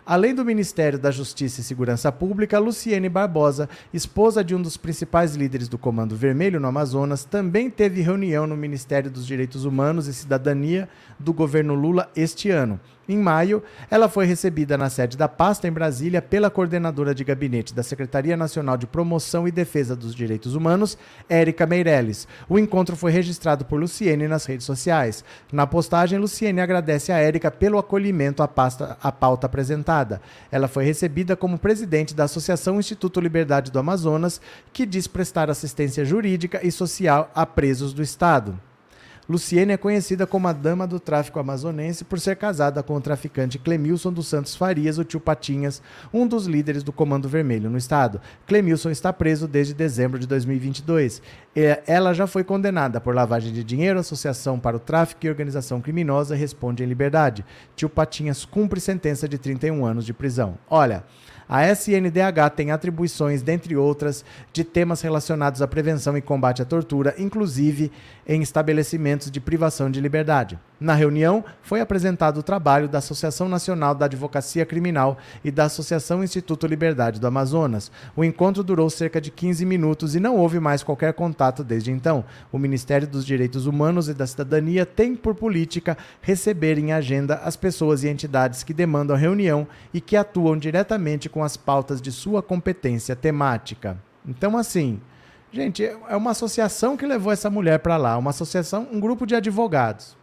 Além 0.06 0.34
do 0.34 0.44
Ministério 0.44 0.98
da 0.98 1.12
Justiça 1.12 1.62
e 1.62 1.64
Segurança 1.64 2.12
Pública, 2.12 2.58
Luciene 2.58 3.08
Barbosa, 3.08 3.70
esposa 3.94 4.44
de 4.44 4.56
um 4.56 4.62
dos 4.62 4.76
principais 4.76 5.36
líderes 5.36 5.68
do 5.68 5.78
Comando 5.78 6.16
Vermelho 6.16 6.60
no 6.60 6.68
Amazonas, 6.68 7.24
também 7.24 7.70
teve 7.70 8.02
reunião 8.02 8.48
no 8.48 8.58
Ministério 8.58 9.12
dos 9.12 9.28
Direitos 9.28 9.64
Humanos 9.64 10.08
e 10.08 10.14
Cidadania 10.14 10.90
do 11.20 11.32
governo 11.32 11.76
Lula 11.76 12.10
este 12.16 12.50
ano. 12.50 12.80
Em 13.12 13.18
maio, 13.18 13.62
ela 13.90 14.08
foi 14.08 14.26
recebida 14.26 14.78
na 14.78 14.90
sede 14.90 15.18
da 15.18 15.28
pasta 15.28 15.68
em 15.68 15.72
Brasília 15.72 16.22
pela 16.22 16.50
coordenadora 16.50 17.14
de 17.14 17.26
gabinete 17.26 17.74
da 17.74 17.84
Secretaria 17.84 18.38
Nacional 18.38 18.78
de 18.78 18.88
Promoção 18.88 19.46
e 19.46 19.52
Defesa 19.52 19.98
dos 19.98 20.16
Direitos 20.16 20.56
Humanos, 20.56 20.98
Érica 21.28 21.66
Meirelles. 21.66 22.26
O 22.48 22.58
encontro 22.58 22.96
foi 22.96 23.12
registrado 23.12 23.66
por 23.66 23.78
Luciene 23.78 24.30
nas 24.30 24.46
redes 24.46 24.66
sociais. 24.66 25.26
Na 25.52 25.68
postagem, 25.68 26.18
Luciene 26.20 26.62
agradece 26.62 27.12
a 27.12 27.18
Érica 27.18 27.52
pelo 27.52 27.78
acolhimento 27.78 28.42
à, 28.42 28.48
pasta, 28.48 28.98
à 29.04 29.12
pauta 29.12 29.46
apresentada. 29.46 30.22
Ela 30.50 30.70
foi 30.70 30.86
recebida 30.86 31.36
como 31.36 31.60
presidente 31.60 32.16
da 32.16 32.24
Associação 32.24 32.80
Instituto 32.80 33.20
Liberdade 33.20 33.72
do 33.72 33.80
Amazonas, 33.80 34.40
que 34.72 34.86
diz 34.86 35.06
prestar 35.06 35.50
assistência 35.50 36.06
jurídica 36.06 36.66
e 36.66 36.72
social 36.72 37.30
a 37.36 37.46
presos 37.46 37.92
do 37.92 38.02
Estado. 38.02 38.58
Luciene 39.32 39.72
é 39.72 39.78
conhecida 39.78 40.28
como 40.28 40.50
a 40.50 40.52
dama 40.52 40.86
do 40.86 41.00
tráfico 41.00 41.40
amazonense 41.40 42.04
por 42.04 42.20
ser 42.20 42.36
casada 42.36 42.84
com 42.84 42.96
o 42.96 43.00
traficante 43.00 43.58
Clemilson 43.58 44.12
dos 44.12 44.28
Santos 44.28 44.58
Farias, 44.58 44.98
o 44.98 45.06
tio 45.06 45.22
Patinhas, 45.22 45.82
um 46.14 46.28
dos 46.28 46.48
líderes 46.48 46.84
do 46.84 46.92
Comando 46.92 47.30
Vermelho 47.30 47.70
no 47.70 47.78
estado. 47.78 48.20
Clemilson 48.46 48.90
está 48.90 49.14
preso 49.14 49.48
desde 49.48 49.74
dezembro 49.74 50.20
de 50.20 50.28
2022. 50.28 51.22
Ela 51.88 52.14
já 52.14 52.28
foi 52.28 52.44
condenada 52.44 53.00
por 53.00 53.16
lavagem 53.16 53.54
de 53.54 53.64
dinheiro, 53.64 54.00
associação 54.00 54.60
para 54.60 54.76
o 54.76 54.80
tráfico 54.82 55.26
e 55.26 55.30
organização 55.30 55.80
criminosa 55.80 56.36
responde 56.36 56.84
em 56.84 56.88
liberdade. 56.88 57.46
Tio 57.74 57.88
Patinhas 57.88 58.44
cumpre 58.44 58.82
sentença 58.82 59.30
de 59.30 59.38
31 59.38 59.86
anos 59.86 60.06
de 60.06 60.14
prisão. 60.14 60.58
Olha, 60.70 61.06
A 61.54 61.68
SNDH 61.68 62.50
tem 62.56 62.72
atribuições, 62.72 63.42
dentre 63.42 63.76
outras, 63.76 64.24
de 64.54 64.64
temas 64.64 65.02
relacionados 65.02 65.62
à 65.62 65.68
prevenção 65.68 66.16
e 66.16 66.22
combate 66.22 66.62
à 66.62 66.66
tortura, 66.66 67.14
inclusive 67.18 67.92
em 68.26 68.42
estabelecimentos 68.42 69.30
de 69.30 69.42
privação 69.42 69.92
de 69.92 70.00
liberdade. 70.00 70.58
Na 70.82 70.96
reunião, 70.96 71.46
foi 71.62 71.80
apresentado 71.80 72.40
o 72.40 72.44
trabalho 72.44 72.90
da 72.90 72.98
Associação 72.98 73.48
Nacional 73.48 73.94
da 73.94 74.06
Advocacia 74.06 74.66
Criminal 74.66 75.16
e 75.44 75.52
da 75.52 75.66
Associação 75.66 76.24
Instituto 76.24 76.66
Liberdade 76.66 77.20
do 77.20 77.28
Amazonas. 77.28 77.92
O 78.16 78.24
encontro 78.24 78.64
durou 78.64 78.90
cerca 78.90 79.22
de 79.22 79.30
15 79.30 79.64
minutos 79.64 80.16
e 80.16 80.20
não 80.20 80.38
houve 80.38 80.60
mais 80.60 80.82
qualquer 80.82 81.14
contato 81.14 81.64
desde 81.64 81.92
então. 81.92 82.26
O 82.52 82.58
Ministério 82.58 83.08
dos 83.08 83.24
Direitos 83.24 83.68
Humanos 83.68 84.10
e 84.10 84.14
da 84.16 84.26
Cidadania 84.26 84.84
tem 84.84 85.16
por 85.16 85.36
política 85.36 85.96
receber 86.20 86.80
em 86.80 86.92
agenda 86.94 87.36
as 87.44 87.56
pessoas 87.56 88.04
e 88.04 88.10
entidades 88.10 88.64
que 88.64 88.74
demandam 88.74 89.16
reunião 89.16 89.68
e 89.94 90.02
que 90.02 90.18
atuam 90.18 90.58
diretamente 90.58 91.30
com 91.30 91.44
as 91.44 91.56
pautas 91.56 92.02
de 92.02 92.12
sua 92.12 92.42
competência 92.42 93.16
temática. 93.16 94.00
Então, 94.26 94.58
assim, 94.58 95.00
gente, 95.54 95.86
é 95.86 96.16
uma 96.16 96.32
associação 96.32 96.98
que 96.98 97.06
levou 97.06 97.32
essa 97.32 97.52
mulher 97.52 97.78
para 97.78 97.98
lá, 97.98 98.18
uma 98.18 98.32
associação, 98.32 98.88
um 98.92 99.00
grupo 99.00 99.28
de 99.28 99.36
advogados. 99.36 100.20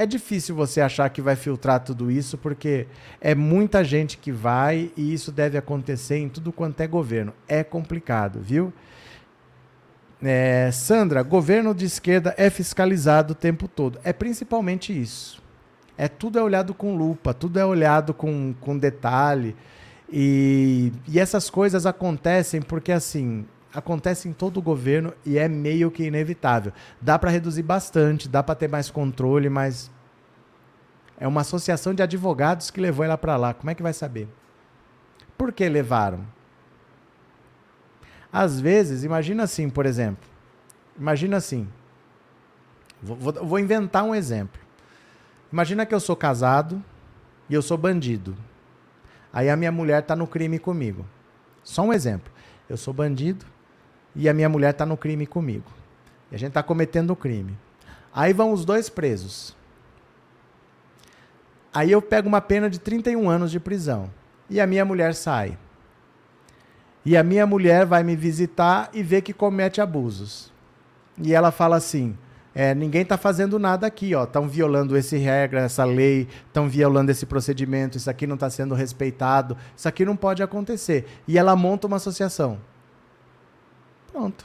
É 0.00 0.06
difícil 0.06 0.54
você 0.54 0.80
achar 0.80 1.10
que 1.10 1.20
vai 1.20 1.36
filtrar 1.36 1.78
tudo 1.84 2.10
isso, 2.10 2.38
porque 2.38 2.86
é 3.20 3.34
muita 3.34 3.84
gente 3.84 4.16
que 4.16 4.32
vai 4.32 4.90
e 4.96 5.12
isso 5.12 5.30
deve 5.30 5.58
acontecer 5.58 6.16
em 6.16 6.26
tudo 6.26 6.50
quanto 6.50 6.80
é 6.80 6.86
governo. 6.86 7.34
É 7.46 7.62
complicado, 7.62 8.40
viu? 8.40 8.72
É, 10.22 10.70
Sandra, 10.72 11.22
governo 11.22 11.74
de 11.74 11.84
esquerda 11.84 12.34
é 12.38 12.48
fiscalizado 12.48 13.32
o 13.32 13.36
tempo 13.36 13.68
todo. 13.68 14.00
É 14.02 14.10
principalmente 14.10 14.98
isso. 14.98 15.42
É 15.98 16.08
tudo 16.08 16.38
é 16.38 16.42
olhado 16.42 16.72
com 16.72 16.96
lupa, 16.96 17.34
tudo 17.34 17.58
é 17.58 17.66
olhado 17.66 18.14
com, 18.14 18.54
com 18.58 18.78
detalhe. 18.78 19.54
E, 20.10 20.94
e 21.06 21.20
essas 21.20 21.50
coisas 21.50 21.84
acontecem 21.84 22.62
porque, 22.62 22.90
assim, 22.90 23.44
acontece 23.72 24.28
em 24.28 24.32
todo 24.32 24.58
o 24.58 24.62
governo 24.62 25.14
e 25.24 25.38
é 25.38 25.48
meio 25.48 25.90
que 25.90 26.04
inevitável. 26.04 26.72
Dá 27.00 27.18
para 27.18 27.30
reduzir 27.30 27.62
bastante, 27.62 28.28
dá 28.28 28.42
para 28.42 28.54
ter 28.54 28.68
mais 28.68 28.90
controle, 28.90 29.48
mas 29.48 29.90
é 31.18 31.26
uma 31.26 31.42
associação 31.42 31.94
de 31.94 32.02
advogados 32.02 32.70
que 32.70 32.80
levou 32.80 33.04
ela 33.04 33.16
para 33.16 33.36
lá. 33.36 33.54
Como 33.54 33.70
é 33.70 33.74
que 33.74 33.82
vai 33.82 33.92
saber? 33.92 34.28
Por 35.38 35.52
que 35.52 35.68
levaram? 35.68 36.26
Às 38.32 38.60
vezes, 38.60 39.04
imagina 39.04 39.44
assim, 39.44 39.68
por 39.68 39.86
exemplo. 39.86 40.28
Imagina 40.98 41.36
assim. 41.36 41.68
Vou, 43.02 43.16
vou, 43.16 43.32
vou 43.32 43.58
inventar 43.58 44.04
um 44.04 44.14
exemplo. 44.14 44.60
Imagina 45.52 45.86
que 45.86 45.94
eu 45.94 46.00
sou 46.00 46.16
casado 46.16 46.82
e 47.48 47.54
eu 47.54 47.62
sou 47.62 47.76
bandido. 47.76 48.36
Aí 49.32 49.48
a 49.48 49.56
minha 49.56 49.72
mulher 49.72 50.02
está 50.02 50.14
no 50.14 50.26
crime 50.26 50.58
comigo. 50.58 51.06
Só 51.62 51.82
um 51.82 51.92
exemplo. 51.92 52.32
Eu 52.68 52.76
sou 52.76 52.92
bandido 52.92 53.44
e 54.14 54.28
a 54.28 54.34
minha 54.34 54.48
mulher 54.48 54.70
está 54.70 54.84
no 54.84 54.96
crime 54.96 55.26
comigo. 55.26 55.70
E 56.30 56.34
a 56.34 56.38
gente 56.38 56.48
está 56.48 56.62
cometendo 56.62 57.10
o 57.10 57.16
crime. 57.16 57.56
Aí 58.12 58.32
vão 58.32 58.52
os 58.52 58.64
dois 58.64 58.88
presos. 58.88 59.56
Aí 61.72 61.92
eu 61.92 62.02
pego 62.02 62.28
uma 62.28 62.40
pena 62.40 62.68
de 62.68 62.78
31 62.78 63.28
anos 63.30 63.50
de 63.50 63.60
prisão. 63.60 64.10
E 64.48 64.60
a 64.60 64.66
minha 64.66 64.84
mulher 64.84 65.14
sai. 65.14 65.56
E 67.04 67.16
a 67.16 67.22
minha 67.22 67.46
mulher 67.46 67.86
vai 67.86 68.02
me 68.02 68.16
visitar 68.16 68.90
e 68.92 69.02
vê 69.02 69.20
que 69.20 69.32
comete 69.32 69.80
abusos. 69.80 70.52
E 71.16 71.32
ela 71.32 71.50
fala 71.50 71.76
assim: 71.76 72.16
é, 72.54 72.74
ninguém 72.74 73.02
está 73.02 73.16
fazendo 73.16 73.58
nada 73.58 73.86
aqui, 73.86 74.14
ó. 74.14 74.24
Estão 74.24 74.48
violando 74.48 74.96
esse 74.96 75.16
regra, 75.16 75.60
essa 75.60 75.84
lei, 75.84 76.28
estão 76.46 76.68
violando 76.68 77.10
esse 77.10 77.24
procedimento, 77.24 77.96
isso 77.96 78.10
aqui 78.10 78.26
não 78.26 78.34
está 78.34 78.50
sendo 78.50 78.74
respeitado, 78.74 79.56
isso 79.76 79.88
aqui 79.88 80.04
não 80.04 80.16
pode 80.16 80.42
acontecer. 80.42 81.06
E 81.28 81.38
ela 81.38 81.54
monta 81.54 81.86
uma 81.86 81.96
associação. 81.96 82.58
Pronto. 84.20 84.44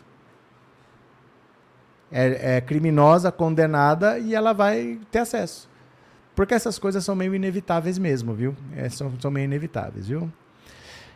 É, 2.09 2.55
é 2.55 2.61
criminosa, 2.61 3.29
condenada 3.29 4.17
e 4.17 4.33
ela 4.33 4.53
vai 4.53 5.01
ter 5.11 5.19
acesso. 5.19 5.67
Porque 6.33 6.53
essas 6.53 6.79
coisas 6.79 7.03
são 7.03 7.13
meio 7.13 7.35
inevitáveis 7.35 7.97
mesmo, 7.97 8.33
viu? 8.33 8.55
É, 8.73 8.87
são, 8.87 9.11
são 9.19 9.29
meio 9.29 9.43
inevitáveis, 9.43 10.07
viu? 10.07 10.31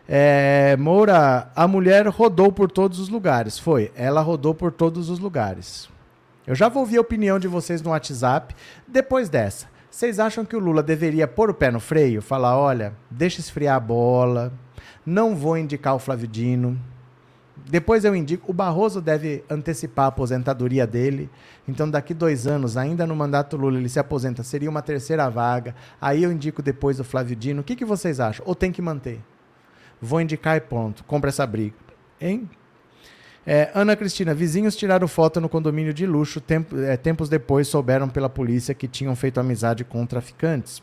É, 0.09 0.75
Moura, 0.77 1.49
a 1.55 1.67
mulher 1.69 2.05
rodou 2.07 2.51
por 2.51 2.69
todos 2.69 2.99
os 2.99 3.07
lugares. 3.07 3.57
Foi, 3.57 3.93
ela 3.95 4.19
rodou 4.19 4.53
por 4.53 4.73
todos 4.73 5.09
os 5.09 5.19
lugares. 5.19 5.87
Eu 6.45 6.53
já 6.53 6.67
vou 6.67 6.81
ouvir 6.81 6.97
a 6.97 7.01
opinião 7.01 7.39
de 7.39 7.47
vocês 7.47 7.81
no 7.81 7.91
WhatsApp 7.91 8.53
depois 8.85 9.29
dessa. 9.29 9.67
Vocês 9.89 10.19
acham 10.19 10.43
que 10.43 10.55
o 10.55 10.59
Lula 10.59 10.83
deveria 10.83 11.29
pôr 11.29 11.49
o 11.49 11.53
pé 11.53 11.71
no 11.71 11.79
freio? 11.79 12.21
Falar, 12.21 12.57
olha, 12.57 12.93
deixa 13.09 13.39
esfriar 13.39 13.77
a 13.77 13.79
bola, 13.79 14.51
não 15.05 15.33
vou 15.33 15.57
indicar 15.57 15.95
o 15.95 15.99
Flávio 15.99 16.27
Dino. 16.27 16.77
Depois 17.69 18.03
eu 18.03 18.15
indico, 18.15 18.49
o 18.49 18.53
Barroso 18.53 18.99
deve 18.99 19.43
antecipar 19.47 20.05
a 20.05 20.07
aposentadoria 20.07 20.87
dele. 20.87 21.29
Então, 21.67 21.87
daqui 21.87 22.15
dois 22.15 22.47
anos, 22.47 22.75
ainda 22.75 23.05
no 23.05 23.15
mandato 23.15 23.55
Lula, 23.55 23.77
ele 23.77 23.87
se 23.87 23.99
aposenta, 23.99 24.41
seria 24.41 24.67
uma 24.67 24.81
terceira 24.81 25.29
vaga. 25.29 25.75
Aí 26.01 26.23
eu 26.23 26.31
indico 26.31 26.63
depois 26.63 26.99
o 26.99 27.03
Flávio 27.03 27.35
Dino. 27.35 27.61
O 27.61 27.63
que, 27.63 27.75
que 27.75 27.85
vocês 27.85 28.19
acham? 28.19 28.43
Ou 28.47 28.55
tem 28.55 28.71
que 28.71 28.81
manter? 28.81 29.21
Vou 30.01 30.19
indicar 30.19 30.57
e 30.57 30.61
ponto. 30.61 31.03
Compra 31.03 31.29
essa 31.29 31.45
briga. 31.45 31.75
Hein? 32.19 32.49
É, 33.45 33.69
Ana 33.75 33.95
Cristina, 33.95 34.33
vizinhos 34.33 34.75
tiraram 34.75 35.07
foto 35.07 35.39
no 35.39 35.47
condomínio 35.47 35.93
de 35.93 36.07
luxo. 36.07 36.41
Tempo, 36.41 36.75
é, 36.75 36.97
tempos 36.97 37.29
depois 37.29 37.67
souberam 37.67 38.09
pela 38.09 38.29
polícia 38.29 38.73
que 38.73 38.87
tinham 38.87 39.15
feito 39.15 39.39
amizade 39.39 39.83
com 39.83 40.03
traficantes. 40.07 40.81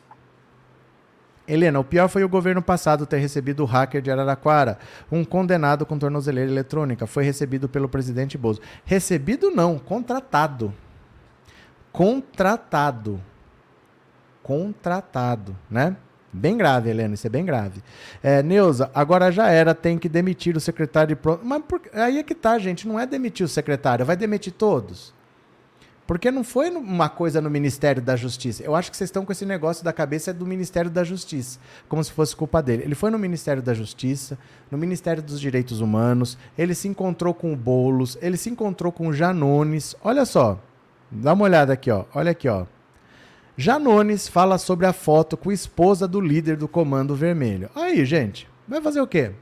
Helena, 1.49 1.79
o 1.79 1.85
pior 1.85 2.09
foi 2.09 2.25
o 2.25 2.29
governo 2.29 2.61
passado 2.61 3.07
ter 3.07 3.19
recebido 3.19 3.63
o 3.63 3.67
hacker 3.67 4.03
de 4.03 4.11
Araraquara, 4.11 4.79
um 5.11 5.25
condenado 5.25 5.87
com 5.87 5.99
tornozeleira 5.99 6.51
eletrônica. 6.51 7.07
Foi 7.07 7.25
recebido 7.25 7.69
pelo 7.69 7.89
presidente 7.89 8.37
Bozo. 8.37 8.61
Recebido 8.85 9.51
não, 9.51 9.79
contratado. 9.79 10.75
Contratado. 11.93 13.21
Contratado, 14.43 15.57
né? 15.71 15.97
Bem 16.33 16.57
grave, 16.57 16.91
Helena, 16.91 17.15
isso 17.15 17.27
é 17.27 17.31
bem 17.31 17.47
grave. 17.47 17.83
É, 18.23 18.43
Neuza, 18.43 18.91
agora 18.95 19.33
já 19.33 19.49
era, 19.49 19.75
tem 19.75 19.97
que 19.97 20.09
demitir 20.09 20.55
o 20.55 20.61
secretário 20.61 21.17
de 21.17 21.17
pronto. 21.17 21.41
Mas 21.43 21.63
por... 21.63 21.81
aí 21.95 22.19
é 22.19 22.23
que 22.23 22.35
tá, 22.35 22.59
gente, 22.59 22.87
não 22.87 23.01
é 23.01 23.07
demitir 23.07 23.47
o 23.47 23.49
secretário, 23.49 24.05
vai 24.05 24.17
demitir 24.17 24.53
todos. 24.53 25.16
Porque 26.07 26.31
não 26.31 26.45
foi 26.45 26.71
uma 26.71 27.09
coisa 27.09 27.41
no 27.41 27.51
Ministério 27.51 28.01
da 28.01 28.15
Justiça. 28.15 28.63
Eu 28.63 28.77
acho 28.77 28.91
que 28.91 28.97
vocês 28.97 29.09
estão 29.09 29.25
com 29.25 29.33
esse 29.33 29.45
negócio 29.45 29.85
da 29.85 29.93
cabeça 29.93 30.33
do 30.33 30.47
Ministério 30.47 30.91
da 30.91 31.03
Justiça, 31.03 31.59
como 31.89 32.03
se 32.03 32.13
fosse 32.13 32.37
culpa 32.37 32.63
dele. 32.63 32.85
Ele 32.85 32.95
foi 32.95 33.11
no 33.11 33.19
Ministério 33.19 33.61
da 33.61 33.75
Justiça, 33.75 34.39
no 34.71 34.79
Ministério 34.79 35.23
dos 35.23 35.41
Direitos 35.41 35.81
Humanos, 35.81 36.39
ele 36.57 36.75
se 36.75 36.87
encontrou 36.87 37.35
com 37.35 37.53
o 37.53 37.57
Bolos, 37.57 38.17
ele 38.23 38.37
se 38.37 38.49
encontrou 38.49 38.93
com 38.93 39.09
o 39.09 39.13
Janones. 39.13 39.97
Olha 40.03 40.25
só, 40.25 40.61
dá 41.11 41.33
uma 41.33 41.45
olhada 41.45 41.73
aqui, 41.73 41.91
ó. 41.91 42.05
Olha 42.15 42.31
aqui, 42.31 42.49
ó. 42.49 42.67
Janones 43.57 44.29
fala 44.29 44.59
sobre 44.59 44.87
a 44.87 44.93
foto 44.93 45.37
com 45.37 45.51
a 45.51 45.55
esposa 45.55 46.07
do 46.07 46.21
líder 46.21 46.57
do 46.57 46.69
Comando 46.69 47.17
Vermelho. 47.17 47.69
Aí, 47.75 48.05
gente, 48.05 48.49
vai 48.69 48.81
fazer 48.81 49.01
o 49.01 49.07
quê? 49.07 49.33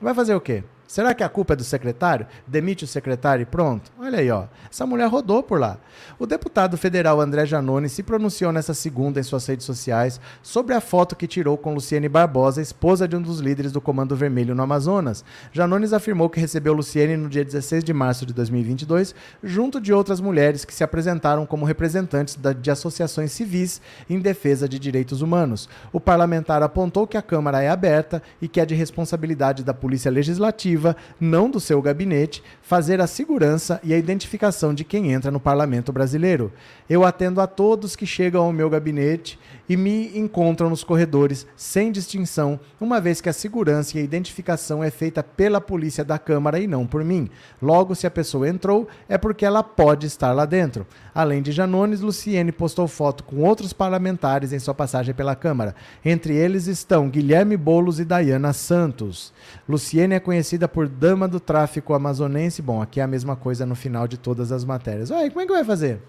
Vai 0.00 0.14
fazer 0.14 0.34
o 0.34 0.40
quê? 0.40 0.64
Será 0.86 1.14
que 1.14 1.22
a 1.24 1.28
culpa 1.28 1.54
é 1.54 1.56
do 1.56 1.64
secretário? 1.64 2.26
Demite 2.46 2.84
o 2.84 2.86
secretário 2.86 3.42
e 3.42 3.46
pronto? 3.46 3.90
Olha 3.98 4.18
aí, 4.18 4.30
ó. 4.30 4.44
Essa 4.70 4.86
mulher 4.86 5.08
rodou 5.08 5.42
por 5.42 5.58
lá. 5.58 5.78
O 6.18 6.26
deputado 6.26 6.76
federal 6.76 7.20
André 7.20 7.46
Janone 7.46 7.88
se 7.88 8.02
pronunciou 8.02 8.52
nessa 8.52 8.74
segunda 8.74 9.18
em 9.18 9.22
suas 9.22 9.46
redes 9.46 9.64
sociais 9.64 10.20
sobre 10.42 10.74
a 10.74 10.80
foto 10.80 11.16
que 11.16 11.26
tirou 11.26 11.56
com 11.56 11.74
Luciene 11.74 12.08
Barbosa, 12.08 12.60
esposa 12.60 13.08
de 13.08 13.16
um 13.16 13.22
dos 13.22 13.40
líderes 13.40 13.72
do 13.72 13.80
Comando 13.80 14.14
Vermelho 14.14 14.54
no 14.54 14.62
Amazonas. 14.62 15.24
Janones 15.52 15.92
afirmou 15.92 16.28
que 16.28 16.38
recebeu 16.38 16.74
Luciene 16.74 17.16
no 17.16 17.30
dia 17.30 17.44
16 17.44 17.82
de 17.82 17.92
março 17.92 18.26
de 18.26 18.34
2022, 18.34 19.14
junto 19.42 19.80
de 19.80 19.92
outras 19.92 20.20
mulheres 20.20 20.64
que 20.64 20.74
se 20.74 20.84
apresentaram 20.84 21.46
como 21.46 21.64
representantes 21.64 22.36
de 22.60 22.70
associações 22.70 23.32
civis 23.32 23.80
em 24.08 24.20
defesa 24.20 24.68
de 24.68 24.78
direitos 24.78 25.22
humanos. 25.22 25.68
O 25.92 25.98
parlamentar 25.98 26.62
apontou 26.62 27.06
que 27.06 27.16
a 27.16 27.22
Câmara 27.22 27.62
é 27.62 27.68
aberta 27.68 28.22
e 28.40 28.46
que 28.46 28.60
é 28.60 28.66
de 28.66 28.74
responsabilidade 28.74 29.64
da 29.64 29.72
Polícia 29.72 30.10
Legislativa 30.10 30.73
não 31.20 31.50
do 31.50 31.60
seu 31.60 31.80
gabinete, 31.80 32.42
fazer 32.64 32.98
a 32.98 33.06
segurança 33.06 33.78
e 33.84 33.92
a 33.92 33.98
identificação 33.98 34.72
de 34.72 34.84
quem 34.84 35.12
entra 35.12 35.30
no 35.30 35.38
parlamento 35.38 35.92
brasileiro. 35.92 36.50
Eu 36.88 37.04
atendo 37.04 37.40
a 37.40 37.46
todos 37.46 37.94
que 37.94 38.06
chegam 38.06 38.42
ao 38.42 38.52
meu 38.52 38.70
gabinete 38.70 39.38
e 39.68 39.76
me 39.76 40.18
encontram 40.18 40.70
nos 40.70 40.82
corredores 40.82 41.46
sem 41.56 41.92
distinção, 41.92 42.58
uma 42.80 43.00
vez 43.00 43.20
que 43.20 43.28
a 43.28 43.34
segurança 43.34 43.96
e 43.96 44.00
a 44.00 44.04
identificação 44.04 44.82
é 44.82 44.90
feita 44.90 45.22
pela 45.22 45.60
polícia 45.60 46.04
da 46.04 46.18
Câmara 46.18 46.58
e 46.58 46.66
não 46.66 46.86
por 46.86 47.04
mim. 47.04 47.28
Logo, 47.60 47.94
se 47.94 48.06
a 48.06 48.10
pessoa 48.10 48.48
entrou, 48.48 48.88
é 49.08 49.18
porque 49.18 49.44
ela 49.44 49.62
pode 49.62 50.06
estar 50.06 50.32
lá 50.32 50.46
dentro. 50.46 50.86
Além 51.14 51.42
de 51.42 51.52
Janones, 51.52 52.00
Luciene 52.00 52.50
postou 52.50 52.88
foto 52.88 53.24
com 53.24 53.42
outros 53.42 53.72
parlamentares 53.72 54.52
em 54.52 54.58
sua 54.58 54.74
passagem 54.74 55.14
pela 55.14 55.36
Câmara. 55.36 55.74
Entre 56.04 56.34
eles 56.34 56.66
estão 56.66 57.08
Guilherme 57.08 57.56
Bolos 57.56 58.00
e 58.00 58.04
Dayana 58.04 58.52
Santos. 58.52 59.32
Luciene 59.68 60.14
é 60.14 60.20
conhecida 60.20 60.66
por 60.66 60.88
dama 60.88 61.28
do 61.28 61.38
tráfico 61.38 61.94
amazonense. 61.94 62.53
Bom, 62.62 62.82
aqui 62.82 63.00
é 63.00 63.02
a 63.02 63.06
mesma 63.06 63.36
coisa 63.36 63.64
no 63.64 63.74
final 63.74 64.06
de 64.06 64.16
todas 64.16 64.52
as 64.52 64.64
matérias. 64.64 65.10
Olha, 65.10 65.28
como 65.30 65.40
é 65.40 65.46
que 65.46 65.52
vai 65.52 65.64
fazer? 65.64 66.00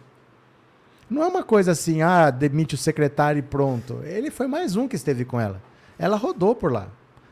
Não 1.09 1.23
é 1.23 1.27
uma 1.27 1.43
coisa 1.43 1.71
assim, 1.71 2.01
ah, 2.01 2.31
demite 2.31 2.75
o 2.75 2.77
secretário 2.77 3.39
e 3.39 3.43
pronto. 3.43 4.01
Ele 4.03 4.31
foi 4.31 4.47
mais 4.47 4.75
um 4.75 4.87
que 4.87 4.95
esteve 4.95 5.23
com 5.23 5.39
ela. 5.39 5.61
Ela 5.99 6.17
rodou 6.17 6.55
por 6.55 6.71
lá. 6.71 6.87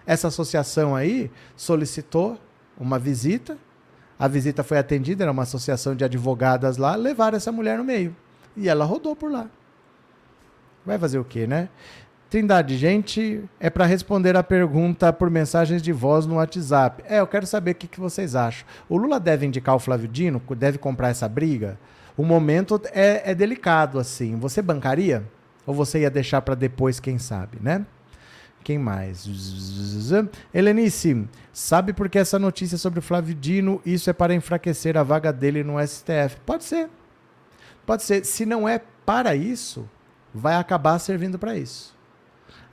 Essa 0.05 0.27
associação 0.27 0.95
aí 0.95 1.31
solicitou 1.55 2.37
uma 2.77 2.99
visita, 2.99 3.57
a 4.19 4.27
visita 4.27 4.63
foi 4.63 4.77
atendida, 4.77 5.23
era 5.23 5.31
uma 5.31 5.43
associação 5.43 5.95
de 5.95 6.03
advogadas 6.03 6.77
lá, 6.77 6.95
levaram 6.95 7.37
essa 7.37 7.51
mulher 7.51 7.77
no 7.77 7.83
meio. 7.83 8.15
E 8.55 8.69
ela 8.69 8.85
rodou 8.85 9.15
por 9.15 9.31
lá. 9.31 9.49
Vai 10.85 10.99
fazer 10.99 11.17
o 11.17 11.23
quê, 11.23 11.47
né? 11.47 11.69
Trindade, 12.33 12.79
gente, 12.79 13.43
é 13.59 13.69
para 13.69 13.85
responder 13.85 14.35
a 14.35 14.41
pergunta 14.41 15.13
por 15.13 15.29
mensagens 15.29 15.83
de 15.83 15.93
voz 15.93 16.25
no 16.25 16.37
WhatsApp. 16.37 17.03
É, 17.07 17.19
eu 17.19 17.27
quero 17.27 17.45
saber 17.45 17.73
o 17.73 17.75
que, 17.75 17.85
que 17.85 17.99
vocês 17.99 18.33
acham. 18.35 18.65
O 18.89 18.97
Lula 18.97 19.19
deve 19.19 19.45
indicar 19.45 19.75
o 19.75 19.79
Flávio 19.79 20.07
Dino? 20.07 20.41
Deve 20.57 20.79
comprar 20.79 21.09
essa 21.09 21.29
briga? 21.29 21.77
O 22.17 22.25
momento 22.25 22.81
é, 22.91 23.29
é 23.29 23.35
delicado, 23.35 23.99
assim. 23.99 24.35
Você 24.37 24.63
bancaria? 24.63 25.23
Ou 25.63 25.75
você 25.75 25.99
ia 25.99 26.09
deixar 26.09 26.41
para 26.41 26.55
depois, 26.55 26.99
quem 26.99 27.19
sabe, 27.19 27.59
né? 27.61 27.85
Quem 28.63 28.79
mais? 28.79 29.29
Helenice, 30.51 31.27
sabe 31.53 31.93
por 31.93 32.09
que 32.09 32.17
essa 32.17 32.39
notícia 32.39 32.79
sobre 32.79 32.97
o 32.97 33.03
Flávio 33.03 33.35
Dino? 33.35 33.79
Isso 33.85 34.09
é 34.09 34.13
para 34.13 34.33
enfraquecer 34.33 34.97
a 34.97 35.03
vaga 35.03 35.31
dele 35.31 35.63
no 35.63 35.75
STF. 35.87 36.37
Pode 36.43 36.63
ser. 36.63 36.89
Pode 37.85 38.01
ser. 38.01 38.25
Se 38.25 38.43
não 38.43 38.67
é 38.67 38.81
para 39.05 39.35
isso, 39.35 39.87
vai 40.33 40.55
acabar 40.55 40.97
servindo 40.97 41.37
para 41.37 41.55
isso. 41.55 41.93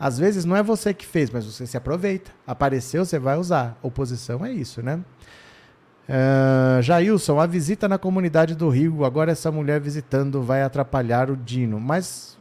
Às 0.00 0.18
vezes 0.18 0.46
não 0.46 0.56
é 0.56 0.62
você 0.62 0.94
que 0.94 1.04
fez, 1.04 1.28
mas 1.28 1.44
você 1.44 1.66
se 1.66 1.76
aproveita. 1.76 2.30
Apareceu, 2.46 3.04
você 3.04 3.18
vai 3.18 3.36
usar. 3.36 3.78
Oposição 3.82 4.46
é 4.46 4.50
isso, 4.50 4.82
né? 4.82 4.98
Uh, 6.08 6.80
Jailson, 6.80 7.38
a 7.38 7.46
visita 7.46 7.86
na 7.86 7.98
comunidade 7.98 8.54
do 8.54 8.70
Rio, 8.70 9.04
agora 9.04 9.30
essa 9.30 9.52
mulher 9.52 9.78
visitando 9.78 10.42
vai 10.42 10.62
atrapalhar 10.62 11.30
o 11.30 11.36
Dino. 11.36 11.78
Mas 11.78 12.38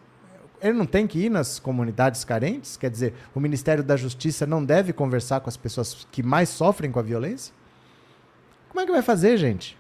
ele 0.62 0.78
não 0.78 0.86
tem 0.86 1.06
que 1.06 1.20
ir 1.20 1.30
nas 1.30 1.60
comunidades 1.60 2.24
carentes? 2.24 2.78
Quer 2.78 2.90
dizer, 2.90 3.14
o 3.36 3.42
Ministério 3.42 3.84
da 3.84 3.98
Justiça 3.98 4.46
não 4.46 4.64
deve 4.64 4.94
conversar 4.94 5.42
com 5.42 5.50
as 5.50 5.58
pessoas 5.58 6.08
que 6.10 6.24
mais 6.24 6.48
sofrem 6.48 6.90
com 6.90 7.00
a 7.00 7.04
violência? 7.04 7.54
Como 8.70 8.80
é 8.80 8.86
que 8.86 8.92
vai 8.92 9.02
fazer, 9.02 9.36
gente? 9.36 9.78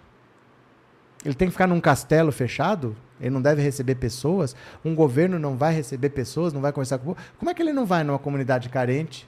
Ele 1.24 1.34
tem 1.34 1.48
que 1.48 1.54
ficar 1.54 1.68
num 1.68 1.80
castelo 1.80 2.32
fechado? 2.34 2.94
Ele 3.20 3.30
não 3.30 3.42
deve 3.42 3.62
receber 3.62 3.96
pessoas? 3.96 4.56
Um 4.84 4.96
governo 4.96 5.38
não 5.38 5.58
vai 5.58 5.74
receber 5.74 6.10
pessoas, 6.10 6.54
não 6.54 6.62
vai 6.62 6.72
conversar 6.72 6.98
com 7.00 7.12
o? 7.12 7.18
Como 7.38 7.50
é 7.50 7.54
que 7.54 7.62
ele 7.62 7.74
não 7.74 7.86
vai 7.86 8.04
numa 8.04 8.20
comunidade 8.20 8.70
carente? 8.70 9.28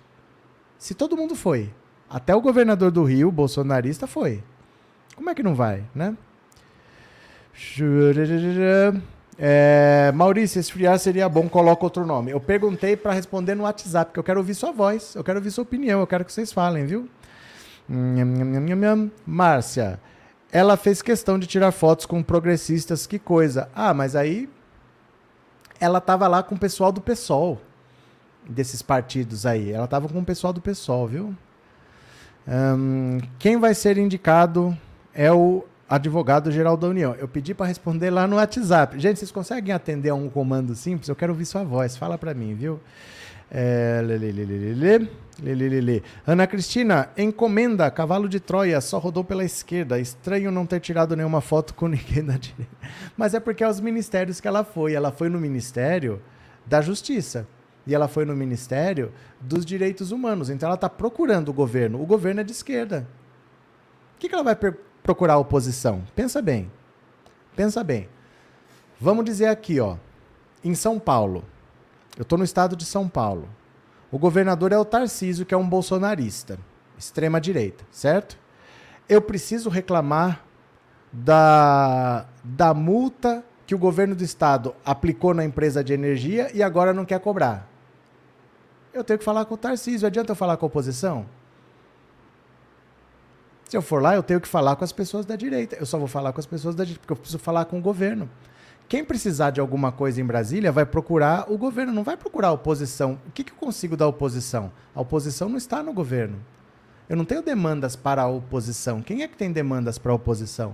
Se 0.78 0.94
todo 0.94 1.18
mundo 1.18 1.36
foi. 1.36 1.70
Até 2.10 2.36
o 2.36 2.42
governador 2.42 2.92
do 2.92 3.04
Rio, 3.04 3.32
bolsonarista, 3.32 4.08
foi. 4.08 4.44
Como 5.16 5.30
é 5.30 5.36
que 5.36 5.44
não 5.44 5.56
vai, 5.56 5.84
né? 5.94 6.16
É, 9.38 10.12
Maurício, 10.14 10.60
esfriar 10.60 11.00
seria 11.00 11.28
bom, 11.28 11.50
coloca 11.50 11.84
outro 11.84 12.06
nome. 12.06 12.32
Eu 12.32 12.40
perguntei 12.40 12.96
para 12.96 13.12
responder 13.12 13.56
no 13.56 13.64
WhatsApp, 13.64 14.10
porque 14.10 14.20
eu 14.20 14.24
quero 14.24 14.40
ouvir 14.40 14.54
sua 14.54 14.72
voz, 14.72 15.16
eu 15.16 15.24
quero 15.24 15.40
ouvir 15.40 15.52
sua 15.52 15.64
opinião, 15.64 16.00
eu 16.00 16.08
quero 16.08 16.24
que 16.24 16.32
vocês 16.32 16.52
falem, 16.52 16.86
viu? 16.86 17.10
Márcia, 19.26 20.00
ela 20.52 20.76
fez 20.76 21.02
questão 21.02 21.40
de 21.40 21.48
tirar 21.48 21.72
fotos 21.72 22.06
com 22.06 22.22
progressistas, 22.22 23.08
que 23.08 23.18
coisa. 23.18 23.70
Ah, 23.74 23.94
mas 23.94 24.16
aí 24.16 24.50
ela 25.80 26.00
estava 26.00 26.28
lá 26.28 26.44
com 26.44 26.56
o 26.56 26.60
pessoal 26.60 26.92
do 26.92 27.02
PSOL, 27.02 27.60
desses 28.48 28.82
partidos 28.82 29.46
aí. 29.46 29.72
Ela 29.72 29.86
estava 29.86 30.08
com 30.10 30.20
o 30.20 30.26
pessoal 30.26 30.52
do 30.52 30.62
PSOL, 30.62 31.08
viu? 31.08 31.36
Um, 32.48 33.20
quem 33.40 33.58
vai 33.58 33.74
ser 33.74 33.98
indicado 33.98 34.78
é 35.14 35.32
o 35.32 35.66
advogado-geral 35.90 36.76
da 36.76 36.88
União. 36.88 37.16
Eu 37.16 37.28
pedi 37.28 37.54
para 37.54 37.66
responder 37.66 38.10
lá 38.10 38.28
no 38.28 38.36
WhatsApp. 38.36 39.00
Gente, 39.00 39.20
vocês 39.20 39.32
conseguem 39.32 39.74
atender 39.74 40.10
a 40.10 40.16
um 40.16 40.30
comando 40.30 40.76
simples? 40.76 41.10
Eu 41.10 41.16
quero 41.16 41.34
ouvir 41.34 41.46
sua 41.46 41.64
voz. 41.64 41.98
Fala 41.98 42.18
para 42.18 42.34
mim, 42.34 42.56
viu? 42.56 42.80
É, 43.54 44.02
Ana 46.26 46.48
Cristina, 46.48 47.10
encomenda, 47.18 47.92
cavalo 47.92 48.30
de 48.30 48.40
Troia, 48.40 48.80
só 48.80 48.98
rodou 48.98 49.24
pela 49.24 49.44
esquerda. 49.44 50.00
Estranho 50.00 50.52
não 50.52 50.66
ter 50.66 50.80
tirado 50.80 51.16
nenhuma 51.16 51.42
foto 51.42 51.74
com 51.74 51.88
ninguém 51.90 52.24
da 52.24 52.38
direita. 52.38 52.72
Mas 53.18 53.34
é 53.34 53.40
porque 53.40 53.64
é 53.64 53.68
os 53.68 53.82
ministérios 53.82 54.40
que 54.40 54.48
ela 54.48 54.64
foi. 54.64 54.94
Ela 54.94 55.12
foi 55.12 55.28
no 55.28 55.40
Ministério 55.40 56.22
da 56.66 56.80
Justiça. 56.82 57.46
E 57.86 57.94
ela 57.94 58.08
foi 58.08 58.24
no 58.24 58.36
Ministério 58.36 59.12
dos 59.40 59.66
Direitos 59.66 60.12
Humanos. 60.12 60.50
Então 60.50 60.68
ela 60.68 60.76
está 60.76 60.88
procurando 60.88 61.50
o 61.50 61.54
governo. 61.54 62.02
O 62.02 62.06
governo 62.06 62.42
é 62.42 62.44
de 62.44 62.52
esquerda. 62.52 63.08
O 64.16 64.20
que, 64.20 64.30
que 64.30 64.36
ela 64.36 64.44
vai 64.44 64.56
procurar 65.04 65.34
a 65.34 65.40
oposição? 65.40 66.04
Pensa 66.16 66.42
bem. 66.42 66.72
Pensa 67.56 67.84
bem. 67.84 68.08
Vamos 69.00 69.26
dizer 69.26 69.48
aqui, 69.48 69.80
ó. 69.80 69.98
Em 70.64 70.76
São 70.76 71.00
Paulo, 71.00 71.44
eu 72.18 72.24
estou 72.24 72.38
no 72.38 72.44
estado 72.44 72.76
de 72.76 72.86
São 72.86 73.08
Paulo. 73.08 73.48
O 74.12 74.20
governador 74.20 74.72
é 74.72 74.78
o 74.78 74.86
Tarcísio, 74.86 75.46
que 75.46 75.54
é 75.54 75.58
um 75.58 75.68
bolsonarista, 75.68 76.60
extrema 76.98 77.40
direita, 77.40 77.86
certo? 77.92 78.38
Eu 79.08 79.22
preciso 79.22 79.70
reclamar 79.70 80.44
da, 81.12 82.26
da 82.44 82.74
multa 82.74 83.44
que 83.66 83.76
o 83.76 83.78
governo 83.78 84.16
do 84.16 84.24
estado 84.24 84.76
aplicou 84.86 85.34
na 85.34 85.46
empresa 85.46 85.84
de 85.84 85.94
energia 85.94 86.52
e 86.54 86.62
agora 86.62 86.94
não 86.94 87.06
quer 87.06 87.20
cobrar. 87.20 87.70
Eu 88.94 89.04
tenho 89.04 89.18
que 89.18 89.24
falar 89.24 89.46
com 89.46 89.54
o 89.54 89.58
Tarcísio. 89.58 90.06
Adianta 90.06 90.34
eu 90.34 90.36
falar 90.36 90.58
com 90.58 90.66
a 90.66 90.68
oposição? 90.68 91.26
Se 93.70 93.78
eu 93.78 93.82
for 93.82 94.02
lá, 94.02 94.16
eu 94.16 94.24
tenho 94.24 94.42
que 94.42 94.48
falar 94.50 94.76
com 94.76 94.84
as 94.84 94.92
pessoas 94.92 95.26
da 95.26 95.38
direita. 95.38 95.78
Eu 95.78 95.86
só 95.86 95.98
vou 95.98 96.08
falar 96.08 96.34
com 96.34 96.42
as 96.42 96.46
pessoas 96.46 96.76
da 96.76 96.84
direita, 96.84 97.00
porque 97.00 97.14
eu 97.14 97.16
preciso 97.16 97.40
falar 97.40 97.64
com 97.64 97.80
o 97.80 97.82
governo. 97.82 98.30
Quem 98.92 99.06
precisar 99.06 99.52
de 99.52 99.62
alguma 99.62 99.90
coisa 99.90 100.20
em 100.20 100.26
Brasília 100.26 100.70
vai 100.70 100.86
procurar 100.86 101.50
o 101.50 101.58
governo, 101.58 101.94
não 101.94 102.04
vai 102.04 102.18
procurar 102.18 102.50
a 102.50 102.52
oposição. 102.52 103.18
O 103.26 103.32
que, 103.32 103.42
que 103.42 103.54
eu 103.54 103.56
consigo 103.56 103.96
da 103.96 104.06
oposição? 104.06 104.70
A 104.94 105.00
oposição 105.00 105.48
não 105.48 105.56
está 105.56 105.82
no 105.82 105.94
governo. 105.94 106.38
Eu 107.08 107.16
não 107.16 107.24
tenho 107.24 107.42
demandas 107.42 107.96
para 107.96 108.24
a 108.24 108.28
oposição. 108.28 109.02
Quem 109.02 109.24
é 109.24 109.30
que 109.30 109.38
tem 109.38 109.50
demandas 109.50 109.98
para 109.98 110.12
a 110.12 110.16
oposição? 110.16 110.74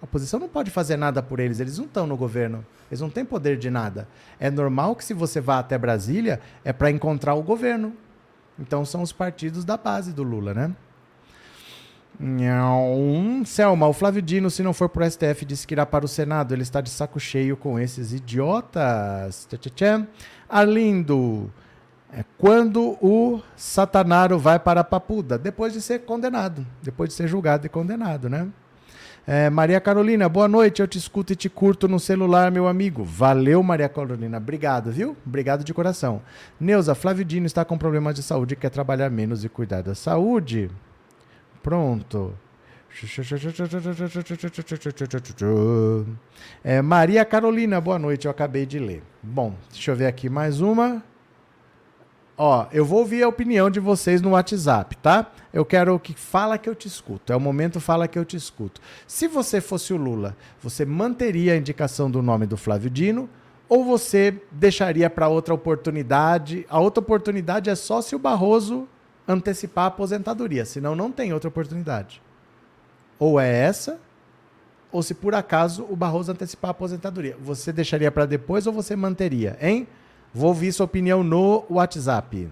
A 0.00 0.04
oposição 0.04 0.38
não 0.38 0.48
pode 0.48 0.70
fazer 0.70 0.96
nada 0.96 1.20
por 1.20 1.40
eles, 1.40 1.58
eles 1.58 1.76
não 1.76 1.86
estão 1.86 2.06
no 2.06 2.16
governo, 2.16 2.64
eles 2.88 3.00
não 3.00 3.10
têm 3.10 3.24
poder 3.24 3.58
de 3.58 3.68
nada. 3.68 4.06
É 4.38 4.48
normal 4.48 4.94
que 4.94 5.04
se 5.04 5.12
você 5.12 5.40
vá 5.40 5.58
até 5.58 5.76
Brasília 5.76 6.38
é 6.64 6.72
para 6.72 6.88
encontrar 6.88 7.34
o 7.34 7.42
governo. 7.42 7.96
Então 8.56 8.84
são 8.84 9.02
os 9.02 9.10
partidos 9.10 9.64
da 9.64 9.76
base 9.76 10.12
do 10.12 10.22
Lula, 10.22 10.54
né? 10.54 10.72
Não. 12.18 13.42
Selma, 13.44 13.88
o 13.88 13.92
Flávio 13.92 14.22
Dino, 14.22 14.50
se 14.50 14.62
não 14.62 14.72
for 14.72 14.88
pro 14.88 15.08
STF, 15.08 15.44
disse 15.44 15.66
que 15.66 15.74
irá 15.74 15.84
para 15.84 16.04
o 16.04 16.08
Senado. 16.08 16.54
Ele 16.54 16.62
está 16.62 16.80
de 16.80 16.90
saco 16.90 17.18
cheio 17.18 17.56
com 17.56 17.78
esses 17.78 18.12
idiotas. 18.12 19.48
Arlindo, 20.48 21.50
é 22.12 22.24
quando 22.38 22.98
o 23.00 23.40
Satanaro 23.56 24.38
vai 24.38 24.58
para 24.58 24.80
a 24.80 24.84
Papuda? 24.84 25.38
Depois 25.38 25.72
de 25.72 25.80
ser 25.80 26.00
condenado. 26.00 26.66
Depois 26.82 27.08
de 27.08 27.14
ser 27.14 27.26
julgado 27.26 27.66
e 27.66 27.70
condenado, 27.70 28.28
né? 28.28 28.48
É, 29.26 29.48
Maria 29.48 29.80
Carolina, 29.80 30.28
boa 30.28 30.48
noite. 30.48 30.82
Eu 30.82 30.88
te 30.88 30.98
escuto 30.98 31.32
e 31.32 31.36
te 31.36 31.48
curto 31.48 31.88
no 31.88 31.98
celular, 31.98 32.50
meu 32.50 32.68
amigo. 32.68 33.04
Valeu, 33.04 33.62
Maria 33.62 33.88
Carolina. 33.88 34.36
Obrigado, 34.36 34.90
viu? 34.90 35.16
Obrigado 35.24 35.64
de 35.64 35.72
coração. 35.72 36.20
Neuza, 36.60 36.94
Flávio 36.94 37.24
Dino 37.24 37.46
está 37.46 37.64
com 37.64 37.78
problemas 37.78 38.14
de 38.14 38.22
saúde 38.22 38.54
e 38.54 38.56
quer 38.56 38.70
trabalhar 38.70 39.08
menos 39.10 39.44
e 39.44 39.48
cuidar 39.48 39.82
da 39.82 39.94
saúde. 39.94 40.70
Pronto. 41.62 42.34
É, 46.62 46.82
Maria 46.82 47.24
Carolina, 47.24 47.80
boa 47.80 47.98
noite, 47.98 48.26
eu 48.26 48.30
acabei 48.30 48.66
de 48.66 48.78
ler. 48.78 49.02
Bom, 49.22 49.54
deixa 49.70 49.92
eu 49.92 49.96
ver 49.96 50.06
aqui 50.06 50.28
mais 50.28 50.60
uma. 50.60 51.02
Ó, 52.36 52.66
eu 52.72 52.84
vou 52.84 52.98
ouvir 52.98 53.22
a 53.22 53.28
opinião 53.28 53.70
de 53.70 53.78
vocês 53.78 54.20
no 54.20 54.30
WhatsApp, 54.30 54.96
tá? 54.96 55.30
Eu 55.52 55.64
quero 55.64 55.98
que 55.98 56.12
fala 56.14 56.58
que 56.58 56.68
eu 56.68 56.74
te 56.74 56.88
escuto. 56.88 57.32
É 57.32 57.36
o 57.36 57.40
momento 57.40 57.78
fala 57.78 58.08
que 58.08 58.18
eu 58.18 58.24
te 58.24 58.36
escuto. 58.36 58.80
Se 59.06 59.28
você 59.28 59.60
fosse 59.60 59.92
o 59.92 59.96
Lula, 59.96 60.36
você 60.60 60.84
manteria 60.84 61.52
a 61.52 61.56
indicação 61.56 62.10
do 62.10 62.20
nome 62.20 62.46
do 62.46 62.56
Flávio 62.56 62.90
Dino 62.90 63.28
ou 63.68 63.84
você 63.84 64.42
deixaria 64.50 65.08
para 65.08 65.28
outra 65.28 65.54
oportunidade? 65.54 66.66
A 66.68 66.80
outra 66.80 67.00
oportunidade 67.00 67.70
é 67.70 67.74
só 67.74 68.02
se 68.02 68.16
o 68.16 68.18
Barroso 68.18 68.88
antecipar 69.26 69.84
a 69.84 69.88
aposentadoria, 69.88 70.64
senão 70.64 70.94
não 70.94 71.10
tem 71.10 71.32
outra 71.32 71.48
oportunidade. 71.48 72.20
Ou 73.18 73.38
é 73.38 73.48
essa, 73.48 74.00
ou 74.90 75.02
se 75.02 75.14
por 75.14 75.34
acaso 75.34 75.86
o 75.88 75.96
Barroso 75.96 76.32
antecipar 76.32 76.70
a 76.70 76.72
aposentadoria. 76.72 77.36
Você 77.40 77.72
deixaria 77.72 78.10
para 78.10 78.26
depois 78.26 78.66
ou 78.66 78.72
você 78.72 78.94
manteria, 78.94 79.56
hein? 79.60 79.86
Vou 80.34 80.48
ouvir 80.48 80.72
sua 80.72 80.84
opinião 80.84 81.22
no 81.22 81.64
WhatsApp. 81.70 82.48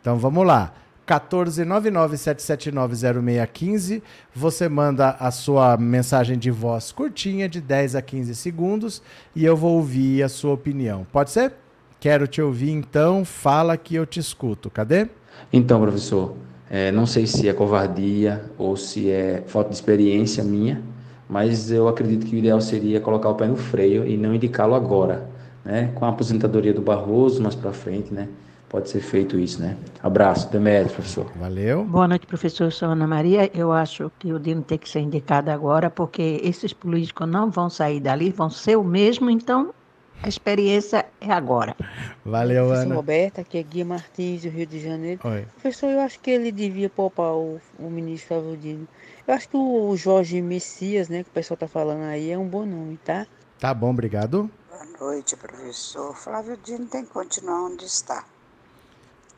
Então 0.00 0.18
vamos 0.18 0.44
lá. 0.44 0.72
14997790615. 1.06 4.02
Você 4.34 4.68
manda 4.68 5.10
a 5.18 5.30
sua 5.30 5.76
mensagem 5.76 6.38
de 6.38 6.50
voz 6.50 6.92
curtinha, 6.92 7.48
de 7.48 7.60
10 7.60 7.96
a 7.96 8.02
15 8.02 8.34
segundos, 8.34 9.02
e 9.34 9.44
eu 9.44 9.56
vou 9.56 9.76
ouvir 9.76 10.22
a 10.22 10.28
sua 10.28 10.52
opinião. 10.54 11.06
Pode 11.12 11.30
ser? 11.30 11.52
Quero 12.00 12.26
te 12.26 12.40
ouvir, 12.42 12.70
então. 12.70 13.24
Fala 13.24 13.76
que 13.76 13.94
eu 13.94 14.04
te 14.06 14.18
escuto. 14.20 14.70
Cadê? 14.70 15.08
Então, 15.52 15.80
professor, 15.80 16.34
É, 16.74 16.90
não 16.90 17.04
sei 17.04 17.26
se 17.26 17.46
é 17.46 17.52
covardia 17.52 18.46
ou 18.56 18.78
se 18.78 19.10
é 19.10 19.42
falta 19.46 19.68
de 19.68 19.74
experiência 19.74 20.42
minha, 20.42 20.80
mas 21.28 21.70
eu 21.70 21.86
acredito 21.86 22.24
que 22.24 22.34
o 22.34 22.38
ideal 22.38 22.62
seria 22.62 22.98
colocar 22.98 23.28
o 23.28 23.34
pé 23.34 23.46
no 23.46 23.56
freio 23.56 24.06
e 24.06 24.16
não 24.16 24.34
indicá-lo 24.34 24.74
agora, 24.74 25.28
né? 25.62 25.90
Com 25.94 26.06
a 26.06 26.08
aposentadoria 26.08 26.72
do 26.72 26.80
Barroso 26.80 27.42
mais 27.42 27.54
para 27.54 27.74
frente, 27.74 28.14
né? 28.14 28.26
Pode 28.72 28.88
ser 28.88 29.02
feito 29.02 29.38
isso, 29.38 29.60
né? 29.60 29.76
Abraço, 30.02 30.50
Demetrio, 30.50 30.94
professor. 30.94 31.30
Valeu. 31.36 31.84
Boa 31.84 32.08
noite, 32.08 32.26
professor. 32.26 32.64
Eu 32.64 32.70
sou 32.70 32.88
Ana 32.88 33.06
Maria. 33.06 33.50
Eu 33.52 33.70
acho 33.70 34.10
que 34.18 34.32
o 34.32 34.40
Dino 34.40 34.62
tem 34.62 34.78
que 34.78 34.88
ser 34.88 35.00
indicado 35.00 35.50
agora, 35.50 35.90
porque 35.90 36.40
esses 36.42 36.72
políticos 36.72 37.28
não 37.28 37.50
vão 37.50 37.68
sair 37.68 38.00
dali, 38.00 38.30
vão 38.30 38.48
ser 38.48 38.78
o 38.78 38.82
mesmo, 38.82 39.28
então 39.28 39.74
a 40.22 40.26
experiência 40.26 41.04
é 41.20 41.30
agora. 41.30 41.76
Valeu, 42.24 42.64
Professor 42.64 42.86
Ana. 42.86 42.94
Roberta, 42.94 43.40
aqui 43.42 43.58
é 43.58 43.62
Guia 43.62 43.84
Martins, 43.84 44.42
do 44.42 44.48
Rio 44.48 44.66
de 44.66 44.80
Janeiro. 44.80 45.20
Oi. 45.22 45.46
Professor, 45.52 45.90
eu 45.90 46.00
acho 46.00 46.18
que 46.20 46.30
ele 46.30 46.50
devia 46.50 46.88
poupar 46.88 47.34
o, 47.34 47.60
o 47.78 47.90
ministro 47.90 48.28
Flávio 48.28 48.56
Dino. 48.56 48.88
Eu 49.28 49.34
acho 49.34 49.50
que 49.50 49.56
o 49.58 49.94
Jorge 49.98 50.40
Messias, 50.40 51.10
né, 51.10 51.22
que 51.22 51.28
o 51.28 51.32
pessoal 51.32 51.58
tá 51.58 51.68
falando 51.68 52.04
aí, 52.04 52.30
é 52.30 52.38
um 52.38 52.48
bom 52.48 52.64
nome, 52.64 52.96
tá? 53.04 53.26
Tá 53.60 53.74
bom, 53.74 53.90
obrigado. 53.90 54.50
Boa 54.70 54.86
noite, 54.98 55.36
professor. 55.36 56.16
Flávio 56.16 56.56
Dino 56.56 56.86
tem 56.86 57.04
que 57.04 57.10
continuar 57.10 57.66
onde 57.66 57.84
está. 57.84 58.24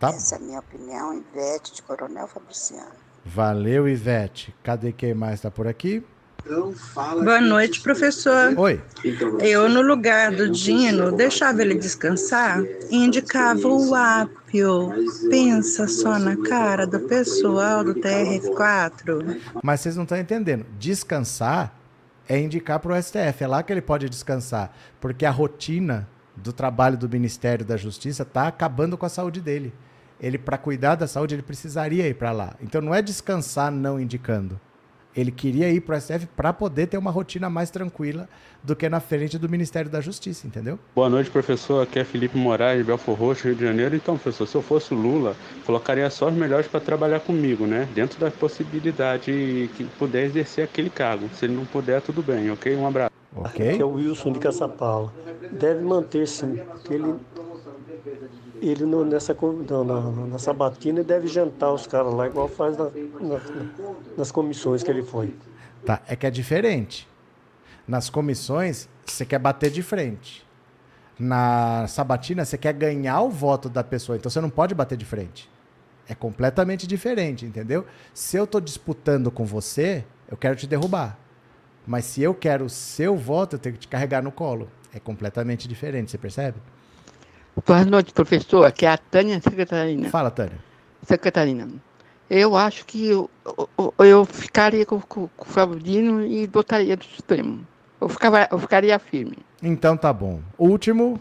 Tá. 0.05 0.11
Essa 0.11 0.35
é 0.35 0.39
a 0.39 0.41
minha 0.41 0.59
opinião, 0.59 1.15
Ivete 1.15 1.73
de 1.75 1.83
Coronel 1.83 2.27
Fabriciano. 2.27 2.93
Valeu, 3.25 3.89
Ivete. 3.89 4.55
Cadê 4.63 4.93
quem 4.93 5.15
mais 5.15 5.41
tá 5.41 5.51
por 5.51 5.67
aqui? 5.67 6.05
Boa 7.23 7.41
noite, 7.41 7.81
professor. 7.81 8.53
Oi. 8.59 8.83
Eu, 9.41 9.67
no 9.67 9.81
lugar 9.81 10.31
do 10.31 10.51
Dino, 10.51 11.11
deixava 11.11 11.63
ele 11.63 11.75
descansar 11.75 12.63
e 12.91 12.97
indicava 12.97 13.67
o 13.67 13.95
ápio. 13.95 14.93
Pensa 15.31 15.89
só 15.89 16.19
na 16.19 16.37
cara 16.37 16.87
do 16.87 17.01
pessoal 17.01 17.83
do 17.83 17.95
TRF4. 17.95 19.41
Mas 19.63 19.81
vocês 19.81 19.97
não 19.97 20.03
estão 20.03 20.19
entendendo. 20.19 20.67
Descansar 20.79 21.75
é 22.29 22.39
indicar 22.39 22.79
para 22.79 22.93
o 22.93 23.03
STF. 23.03 23.43
É 23.43 23.47
lá 23.47 23.63
que 23.63 23.73
ele 23.73 23.81
pode 23.81 24.07
descansar. 24.11 24.77
Porque 25.01 25.25
a 25.25 25.31
rotina 25.31 26.07
do 26.37 26.53
trabalho 26.53 26.99
do 26.99 27.09
Ministério 27.09 27.65
da 27.65 27.79
Justiça 27.79 28.23
está 28.23 28.49
acabando 28.49 28.99
com 28.99 29.07
a 29.07 29.09
saúde 29.09 29.41
dele. 29.41 29.73
Ele, 30.21 30.39
para 30.39 30.57
cuidar 30.57 30.95
da 30.95 31.07
saúde, 31.07 31.35
ele 31.35 31.43
precisaria 31.43 32.07
ir 32.09 32.15
para 32.15 32.33
lá. 32.33 32.55
Então 32.63 32.81
não 32.81 32.95
é 32.95 33.03
descansar 33.03 33.71
não 33.71 34.01
indicando. 34.01 34.59
Ele 35.17 35.31
queria 35.31 35.71
ir 35.71 35.81
para 35.81 35.97
o 35.97 36.01
STF 36.01 36.27
para 36.35 36.53
poder 36.53 36.89
ter 36.89 36.99
uma 36.99 37.11
rotina 37.11 37.49
mais 37.49 37.71
tranquila 37.71 38.29
do 38.65 38.75
que 38.75 38.89
na 38.89 38.99
frente 38.99 39.39
do 39.39 39.49
Ministério 39.49 39.89
da 39.89 40.01
Justiça, 40.01 40.45
entendeu? 40.45 40.77
Boa 40.93 41.09
noite, 41.09 41.31
professor. 41.31 41.83
Aqui 41.85 42.01
é 42.01 42.05
Felipe 42.05 42.37
Moraes, 42.37 42.85
Belfor 42.85 43.17
Roxo, 43.17 43.45
Rio 43.45 43.55
de 43.55 43.65
Janeiro. 43.65 43.95
Então, 43.95 44.17
professor, 44.17 44.47
se 44.47 44.57
eu 44.57 44.63
fosse 44.63 44.93
o 44.93 44.97
Lula, 44.97 45.37
colocaria 45.65 46.11
só 46.11 46.29
os 46.29 46.35
melhores 46.35 46.67
para 46.67 46.81
trabalhar 46.81 47.21
comigo, 47.21 47.65
né? 47.65 47.89
Dentro 47.95 48.19
da 48.19 48.29
possibilidade 48.29 49.71
que 49.77 49.85
puder 49.99 50.25
exercer 50.25 50.65
aquele 50.65 50.91
cargo. 50.91 51.29
Se 51.35 51.45
ele 51.45 51.55
não 51.55 51.65
puder, 51.65 52.03
tudo 52.03 52.21
bem, 52.21 52.51
ok? 52.51 52.75
Um 52.75 52.87
abraço. 52.87 53.13
Ok? 53.37 53.77
Que 53.77 53.83
é 53.83 53.85
o 53.85 53.91
Wilson 53.91 54.33
de 54.33 54.41
Caçapala. 54.41 55.13
Deve 55.53 55.85
manter 55.85 56.27
sim, 56.27 56.57
porque 56.57 56.95
ele, 56.95 57.15
ele 58.69 58.85
no, 58.85 59.05
nessa, 59.05 59.35
co- 59.35 59.53
na, 59.53 59.85
na, 59.85 60.01
na 60.27 60.39
sabatina 60.39 61.03
deve 61.03 61.27
jantar 61.29 61.73
os 61.73 61.87
caras 61.87 62.13
lá, 62.15 62.27
igual 62.27 62.49
faz 62.49 62.77
na- 62.77 62.91
na- 63.21 63.41
nas 64.17 64.31
comissões 64.33 64.83
que 64.83 64.91
ele 64.91 65.03
foi. 65.03 65.35
Tá, 65.85 66.01
é 66.09 66.17
que 66.17 66.27
é 66.27 66.31
diferente. 66.31 67.09
Nas 67.87 68.09
comissões, 68.09 68.89
você 69.05 69.25
quer 69.27 69.39
bater 69.39 69.71
de 69.71 69.83
frente. 69.83 70.45
Na 71.19 71.87
sabatina, 71.87 72.45
você 72.45 72.59
quer 72.59 72.73
ganhar 72.73 73.21
o 73.21 73.31
voto 73.31 73.69
da 73.69 73.85
pessoa. 73.85 74.17
Então 74.17 74.31
você 74.31 74.41
não 74.41 74.51
pode 74.51 74.75
bater 74.75 74.97
de 74.97 75.05
frente. 75.05 75.49
É 76.09 76.15
completamente 76.15 76.87
diferente, 76.87 77.47
entendeu? 77.47 77.85
Se 78.13 78.37
eu 78.37 78.47
tô 78.47 78.61
disputando 78.61 79.31
com 79.31 79.45
você, 79.45 80.05
eu 80.29 80.37
quero 80.37 80.57
te 80.57 80.67
derrubar. 80.67 81.17
Mas 81.87 82.05
se 82.07 82.23
eu 82.23 82.35
quero 82.35 82.65
o 82.65 82.71
seu 82.71 83.17
voto, 83.17 83.57
eu 83.57 83.59
tenho 83.61 83.75
que 83.75 83.81
te 83.81 83.89
carregar 83.89 84.23
no 84.23 84.33
colo. 84.33 84.69
É 84.93 84.99
completamente 84.99 85.69
diferente, 85.69 86.11
você 86.11 86.19
percebe? 86.19 86.59
Boa 87.67 87.85
noite, 87.85 88.13
professor. 88.13 88.65
Aqui 88.65 88.85
é 88.85 88.91
a 88.91 88.99
Tânia 88.99 89.41
Secretarina. 89.41 90.09
Fala, 90.11 90.31
Tânia. 90.31 90.59
Secretarina. 91.03 91.69
Eu 92.29 92.57
acho 92.57 92.85
que 92.85 93.07
eu, 93.07 93.31
eu, 93.79 93.95
eu 94.05 94.25
ficaria 94.25 94.85
com, 94.85 95.01
com, 95.01 95.29
com 95.29 95.45
o 95.45 95.49
Flávio 95.49 95.79
Dino 95.79 96.27
e 96.27 96.47
botaria 96.47 96.97
do 96.97 97.05
Supremo. 97.05 97.65
Eu, 98.01 98.09
ficava, 98.09 98.49
eu 98.51 98.59
ficaria 98.59 98.99
firme. 98.99 99.39
Então 99.63 99.97
tá 99.97 100.13
bom. 100.13 100.41
Último. 100.59 101.21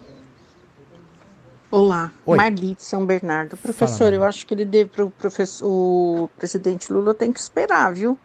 Olá, 1.70 2.12
Oi. 2.26 2.38
Marli 2.38 2.76
de 2.76 2.84
São 2.84 3.06
Bernardo. 3.06 3.58
Fala, 3.58 3.74
Professor, 3.74 4.04
Marli. 4.06 4.18
eu 4.18 4.24
acho 4.24 4.46
que 4.46 4.54
ele 4.54 4.66
deve 4.66 4.90
pro 4.90 5.10
professor, 5.10 5.68
o 5.68 6.30
presidente 6.38 6.92
Lula 6.92 7.14
tem 7.14 7.32
que 7.32 7.40
esperar, 7.40 7.94
viu? 7.94 8.18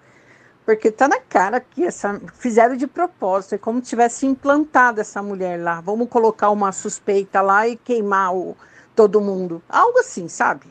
Porque 0.69 0.91
tá 0.91 1.09
na 1.09 1.19
cara 1.19 1.61
que 1.61 1.83
essa 1.83 2.21
fizeram 2.35 2.77
de 2.77 2.87
propósito, 2.87 3.55
é 3.55 3.59
como 3.59 3.83
se 3.83 3.89
tivesse 3.89 4.27
implantado 4.27 5.01
essa 5.01 5.23
mulher 5.23 5.59
lá. 5.59 5.81
Vamos 5.81 6.11
colocar 6.11 6.51
uma 6.51 6.73
suspeita 6.73 7.41
lá 7.41 7.67
e 7.67 7.75
queimar 7.75 8.35
o, 8.35 8.55
todo 8.95 9.19
mundo. 9.19 9.63
Algo 9.67 9.99
assim, 9.99 10.29
sabe? 10.29 10.67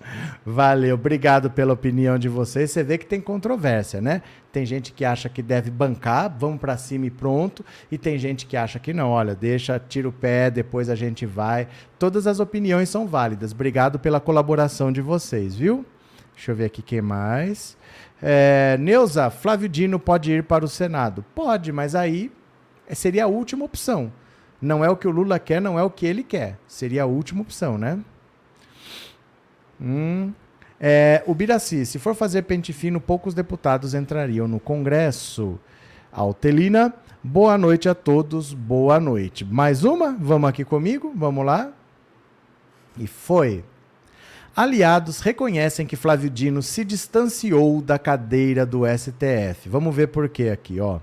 Valeu, 0.46 0.94
obrigado 0.94 1.50
pela 1.50 1.74
opinião 1.74 2.20
de 2.20 2.30
vocês. 2.30 2.70
Você 2.70 2.84
vê 2.84 3.00
que 3.00 3.08
tem 3.08 3.20
controvérsia, 3.20 4.00
né? 4.00 4.22
Tem 4.52 4.68
gente 4.68 4.94
que 4.94 5.04
acha 5.04 5.28
que 5.30 5.42
deve 5.42 5.72
bancar, 5.72 6.32
vamos 6.38 6.60
pra 6.60 6.78
cima 6.78 7.08
e 7.08 7.10
pronto, 7.10 7.66
e 7.92 7.98
tem 7.98 8.20
gente 8.20 8.46
que 8.46 8.56
acha 8.56 8.78
que 8.78 8.94
não, 8.94 9.10
olha, 9.10 9.34
deixa, 9.34 9.80
tira 9.80 10.08
o 10.08 10.12
pé, 10.12 10.52
depois 10.52 10.92
a 10.92 10.96
gente 10.96 11.26
vai. 11.26 11.68
Todas 11.98 12.28
as 12.28 12.40
opiniões 12.40 12.88
são 12.88 13.08
válidas. 13.08 13.52
Obrigado 13.52 13.98
pela 13.98 14.20
colaboração 14.20 14.92
de 14.92 15.02
vocês, 15.02 15.56
viu? 15.56 15.84
Deixa 16.38 16.52
eu 16.52 16.56
ver 16.56 16.66
aqui 16.66 16.84
quem 16.84 17.02
mais. 17.02 17.76
É, 18.22 18.78
Neuza, 18.80 19.32
Flávio 19.32 19.68
Dino 19.68 20.00
pode 20.00 20.32
ir 20.32 20.44
para 20.44 20.64
o 20.64 20.68
Senado? 20.68 21.26
Pode, 21.34 21.72
mas 21.72 21.96
aí 21.96 22.32
seria 22.92 23.24
a 23.24 23.28
última 23.28 23.66
opção. 23.66 24.14
Não 24.62 24.86
é 24.86 24.90
o 24.90 24.96
que 24.96 25.08
o 25.08 25.12
Lula 25.12 25.40
quer, 25.40 25.60
não 25.60 25.80
é 25.80 25.84
o 25.84 25.90
que 25.90 26.06
ele 26.06 26.24
quer. 26.24 26.60
Seria 26.68 27.04
a 27.04 27.06
última 27.08 27.42
opção, 27.42 27.76
né? 27.76 28.00
Hum. 29.82 30.32
É, 30.80 31.24
o 31.26 31.34
Biraci, 31.34 31.88
se 31.88 31.98
for 31.98 32.14
fazer 32.14 32.44
pente 32.44 32.72
fino, 32.72 33.02
poucos 33.02 33.34
deputados 33.34 33.96
entrariam 33.96 34.48
no 34.48 34.60
Congresso. 34.60 35.60
Altelina, 36.12 36.94
boa 37.24 37.58
noite 37.58 37.90
a 37.90 37.96
todos, 37.96 38.54
boa 38.54 39.00
noite. 39.00 39.44
Mais 39.44 39.84
uma? 39.84 40.16
Vamos 40.20 40.48
aqui 40.48 40.64
comigo? 40.64 41.12
Vamos 41.16 41.44
lá? 41.44 41.74
E 42.96 43.08
foi. 43.08 43.64
Aliados 44.58 45.20
reconhecem 45.20 45.86
que 45.86 45.96
Flávio 45.96 46.32
Dino 46.32 46.64
se 46.64 46.84
distanciou 46.84 47.80
da 47.80 48.00
cadeira 48.00 48.66
do 48.66 48.88
STF. 48.88 49.70
Vamos 49.70 49.96
ver 49.96 50.08
por 50.08 50.28
quê 50.28 50.50
aqui, 50.50 50.80
ó. 50.80 51.00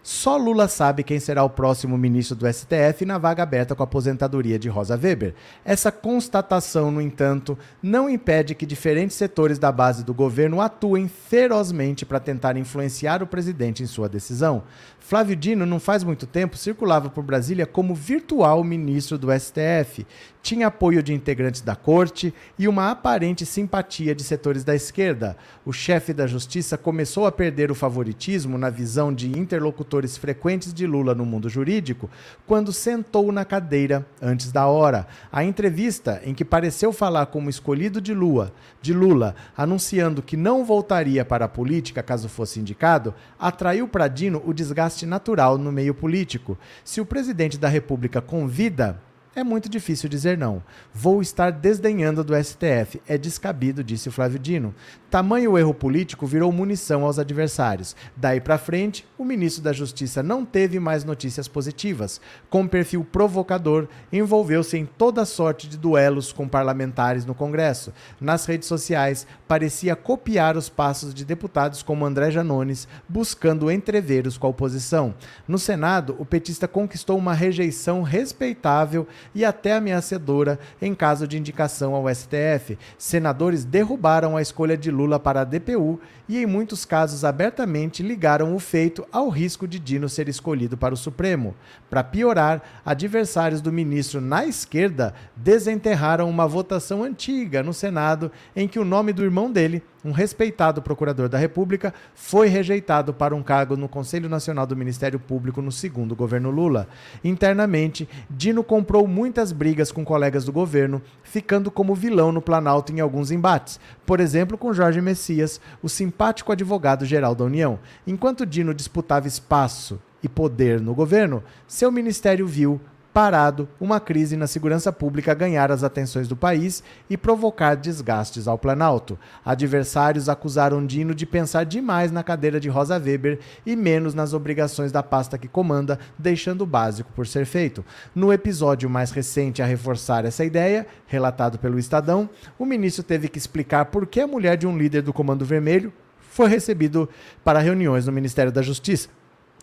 Só 0.00 0.36
Lula 0.36 0.68
sabe 0.68 1.02
quem 1.02 1.18
será 1.18 1.42
o 1.42 1.50
próximo 1.50 1.98
ministro 1.98 2.36
do 2.36 2.46
STF 2.50 3.04
na 3.04 3.18
vaga 3.18 3.42
aberta 3.42 3.74
com 3.74 3.82
a 3.82 3.84
aposentadoria 3.84 4.60
de 4.60 4.68
Rosa 4.68 4.96
Weber. 4.96 5.34
Essa 5.64 5.90
constatação, 5.90 6.92
no 6.92 7.02
entanto, 7.02 7.58
não 7.82 8.08
impede 8.08 8.54
que 8.54 8.64
diferentes 8.64 9.16
setores 9.16 9.58
da 9.58 9.72
base 9.72 10.04
do 10.04 10.14
governo 10.14 10.60
atuem 10.60 11.08
ferozmente 11.08 12.06
para 12.06 12.20
tentar 12.20 12.56
influenciar 12.56 13.24
o 13.24 13.26
presidente 13.26 13.82
em 13.82 13.86
sua 13.86 14.08
decisão. 14.08 14.62
Flávio 15.08 15.34
Dino, 15.34 15.64
não 15.64 15.80
faz 15.80 16.04
muito 16.04 16.26
tempo, 16.26 16.54
circulava 16.54 17.08
por 17.08 17.24
Brasília 17.24 17.64
como 17.64 17.94
virtual 17.94 18.62
ministro 18.62 19.16
do 19.16 19.28
STF. 19.32 20.06
Tinha 20.42 20.66
apoio 20.66 21.02
de 21.02 21.14
integrantes 21.14 21.62
da 21.62 21.74
corte 21.74 22.32
e 22.58 22.68
uma 22.68 22.90
aparente 22.90 23.46
simpatia 23.46 24.14
de 24.14 24.22
setores 24.22 24.64
da 24.64 24.74
esquerda. 24.74 25.34
O 25.64 25.72
chefe 25.72 26.12
da 26.12 26.26
justiça 26.26 26.76
começou 26.76 27.26
a 27.26 27.32
perder 27.32 27.70
o 27.70 27.74
favoritismo 27.74 28.58
na 28.58 28.68
visão 28.68 29.12
de 29.12 29.28
interlocutores 29.30 30.18
frequentes 30.18 30.74
de 30.74 30.86
Lula 30.86 31.14
no 31.14 31.24
mundo 31.24 31.48
jurídico 31.48 32.10
quando 32.46 32.70
sentou 32.70 33.32
na 33.32 33.46
cadeira 33.46 34.06
antes 34.20 34.52
da 34.52 34.66
hora. 34.66 35.06
A 35.32 35.42
entrevista, 35.42 36.20
em 36.22 36.34
que 36.34 36.44
pareceu 36.44 36.92
falar 36.92 37.26
como 37.26 37.48
escolhido 37.48 37.98
de 37.98 38.12
Lula, 38.12 38.52
de 38.82 38.92
Lula, 38.92 39.34
anunciando 39.56 40.22
que 40.22 40.36
não 40.36 40.66
voltaria 40.66 41.24
para 41.24 41.46
a 41.46 41.48
política 41.48 42.02
caso 42.02 42.28
fosse 42.28 42.60
indicado, 42.60 43.14
atraiu 43.38 43.88
para 43.88 44.06
Dino 44.06 44.42
o 44.44 44.52
desgaste 44.52 44.97
natural 45.06 45.58
no 45.58 45.72
meio 45.72 45.94
político. 45.94 46.58
Se 46.84 47.00
o 47.00 47.06
presidente 47.06 47.58
da 47.58 47.68
República 47.68 48.20
convida, 48.20 49.00
é 49.34 49.44
muito 49.44 49.68
difícil 49.68 50.08
dizer 50.08 50.36
não. 50.36 50.62
Vou 50.92 51.22
estar 51.22 51.50
desdenhando 51.50 52.24
do 52.24 52.34
STF. 52.34 53.00
É 53.06 53.16
descabido, 53.16 53.84
disse 53.84 54.10
Flávio 54.10 54.38
Dino. 54.38 54.74
Tamanho 55.10 55.56
erro 55.56 55.72
político 55.72 56.26
virou 56.26 56.52
munição 56.52 57.04
aos 57.04 57.18
adversários. 57.18 57.94
Daí 58.16 58.40
para 58.40 58.58
frente, 58.58 59.06
o 59.16 59.24
ministro 59.24 59.62
da 59.62 59.72
Justiça 59.72 60.22
não 60.22 60.44
teve 60.44 60.78
mais 60.80 61.04
notícias 61.04 61.48
positivas. 61.48 62.20
Com 62.50 62.66
perfil 62.66 63.04
provocador, 63.04 63.88
envolveu-se 64.12 64.76
em 64.76 64.84
toda 64.84 65.24
sorte 65.24 65.68
de 65.68 65.78
duelos 65.78 66.32
com 66.32 66.48
parlamentares 66.48 67.24
no 67.24 67.34
Congresso. 67.34 67.92
Nas 68.20 68.44
redes 68.44 68.68
sociais, 68.68 69.26
parecia 69.46 69.96
copiar 69.96 70.56
os 70.56 70.68
passos 70.68 71.14
de 71.14 71.24
deputados 71.24 71.82
como 71.82 72.04
André 72.04 72.30
Janones, 72.30 72.88
buscando 73.08 73.70
entreveros 73.70 74.36
com 74.36 74.46
a 74.46 74.50
oposição. 74.50 75.14
No 75.46 75.58
Senado, 75.58 76.16
o 76.18 76.26
petista 76.26 76.68
conquistou 76.68 77.16
uma 77.16 77.32
rejeição 77.32 78.02
respeitável 78.02 79.06
e 79.34 79.44
até 79.44 79.72
ameaçadora 79.72 80.58
em 80.80 80.94
caso 80.94 81.26
de 81.26 81.38
indicação 81.38 81.94
ao 81.94 82.12
STF. 82.12 82.78
Senadores 82.96 83.64
derrubaram 83.64 84.36
a 84.36 84.42
escolha 84.42 84.76
de 84.76 84.90
Lula 84.90 85.18
para 85.18 85.42
a 85.42 85.44
DPU 85.44 86.00
e, 86.28 86.38
em 86.38 86.46
muitos 86.46 86.84
casos, 86.84 87.24
abertamente 87.24 88.02
ligaram 88.02 88.54
o 88.54 88.58
feito 88.58 89.06
ao 89.10 89.28
risco 89.28 89.66
de 89.66 89.78
Dino 89.78 90.08
ser 90.08 90.28
escolhido 90.28 90.76
para 90.76 90.94
o 90.94 90.96
Supremo. 90.96 91.54
Para 91.88 92.04
piorar, 92.04 92.62
adversários 92.84 93.60
do 93.60 93.72
ministro 93.72 94.20
na 94.20 94.44
esquerda 94.44 95.14
desenterraram 95.34 96.28
uma 96.28 96.46
votação 96.46 97.02
antiga 97.02 97.62
no 97.62 97.72
Senado 97.72 98.30
em 98.54 98.68
que 98.68 98.78
o 98.78 98.84
nome 98.84 99.12
do 99.12 99.24
irmão 99.24 99.50
dele, 99.50 99.82
um 100.04 100.12
respeitado 100.12 100.80
procurador 100.80 101.28
da 101.28 101.38
República, 101.38 101.92
foi 102.14 102.48
rejeitado 102.48 103.12
para 103.12 103.34
um 103.34 103.42
cargo 103.42 103.76
no 103.76 103.88
Conselho 103.88 104.28
Nacional 104.28 104.66
do 104.66 104.76
Ministério 104.76 105.18
Público 105.18 105.60
no 105.60 105.72
segundo 105.72 106.14
governo 106.14 106.50
Lula. 106.50 106.88
Internamente, 107.22 108.08
Dino 108.30 108.62
comprou 108.62 109.06
muitas 109.06 109.52
brigas 109.52 109.90
com 109.90 110.04
colegas 110.04 110.44
do 110.44 110.52
governo, 110.52 111.02
ficando 111.22 111.70
como 111.70 111.94
vilão 111.94 112.32
no 112.32 112.42
Planalto 112.42 112.92
em 112.92 113.00
alguns 113.00 113.30
embates, 113.30 113.80
por 114.06 114.20
exemplo, 114.20 114.56
com 114.56 114.72
Jorge 114.72 115.00
Messias, 115.00 115.60
o 115.82 115.88
simpático 115.88 116.52
advogado-geral 116.52 117.34
da 117.34 117.44
União. 117.44 117.78
Enquanto 118.06 118.46
Dino 118.46 118.72
disputava 118.72 119.26
espaço 119.26 120.00
e 120.22 120.28
poder 120.28 120.80
no 120.80 120.94
governo, 120.94 121.42
seu 121.66 121.92
ministério 121.92 122.46
viu 122.46 122.80
parado 123.12 123.68
uma 123.80 123.98
crise 123.98 124.36
na 124.36 124.46
segurança 124.46 124.92
pública 124.92 125.34
ganhar 125.34 125.72
as 125.72 125.82
atenções 125.82 126.28
do 126.28 126.36
país 126.36 126.82
e 127.08 127.16
provocar 127.16 127.74
desgastes 127.74 128.46
ao 128.46 128.58
Planalto. 128.58 129.18
Adversários 129.44 130.28
acusaram 130.28 130.84
Dino 130.84 131.14
de 131.14 131.26
pensar 131.26 131.64
demais 131.64 132.12
na 132.12 132.22
cadeira 132.22 132.60
de 132.60 132.68
Rosa 132.68 132.96
Weber 132.98 133.40
e 133.66 133.74
menos 133.74 134.14
nas 134.14 134.32
obrigações 134.32 134.92
da 134.92 135.02
pasta 135.02 135.38
que 135.38 135.48
comanda, 135.48 135.98
deixando 136.18 136.62
o 136.62 136.66
básico 136.66 137.12
por 137.12 137.26
ser 137.26 137.46
feito. 137.46 137.84
No 138.14 138.32
episódio 138.32 138.88
mais 138.88 139.10
recente 139.10 139.62
a 139.62 139.66
reforçar 139.66 140.24
essa 140.24 140.44
ideia, 140.44 140.86
relatado 141.06 141.58
pelo 141.58 141.78
Estadão, 141.78 142.28
o 142.58 142.64
ministro 142.64 143.02
teve 143.02 143.28
que 143.28 143.38
explicar 143.38 143.86
por 143.86 144.06
que 144.06 144.20
a 144.20 144.26
mulher 144.26 144.56
de 144.56 144.66
um 144.66 144.76
líder 144.76 145.02
do 145.02 145.12
Comando 145.12 145.44
Vermelho 145.44 145.92
foi 146.20 146.48
recebido 146.48 147.08
para 147.42 147.58
reuniões 147.58 148.06
no 148.06 148.12
Ministério 148.12 148.52
da 148.52 148.62
Justiça 148.62 149.17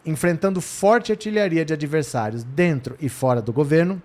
enfrentando 0.05 0.61
forte 0.61 1.11
artilharia 1.11 1.65
de 1.65 1.73
adversários 1.73 2.43
dentro 2.43 2.95
e 2.99 3.09
fora 3.09 3.41
do 3.41 3.51
governo, 3.51 4.01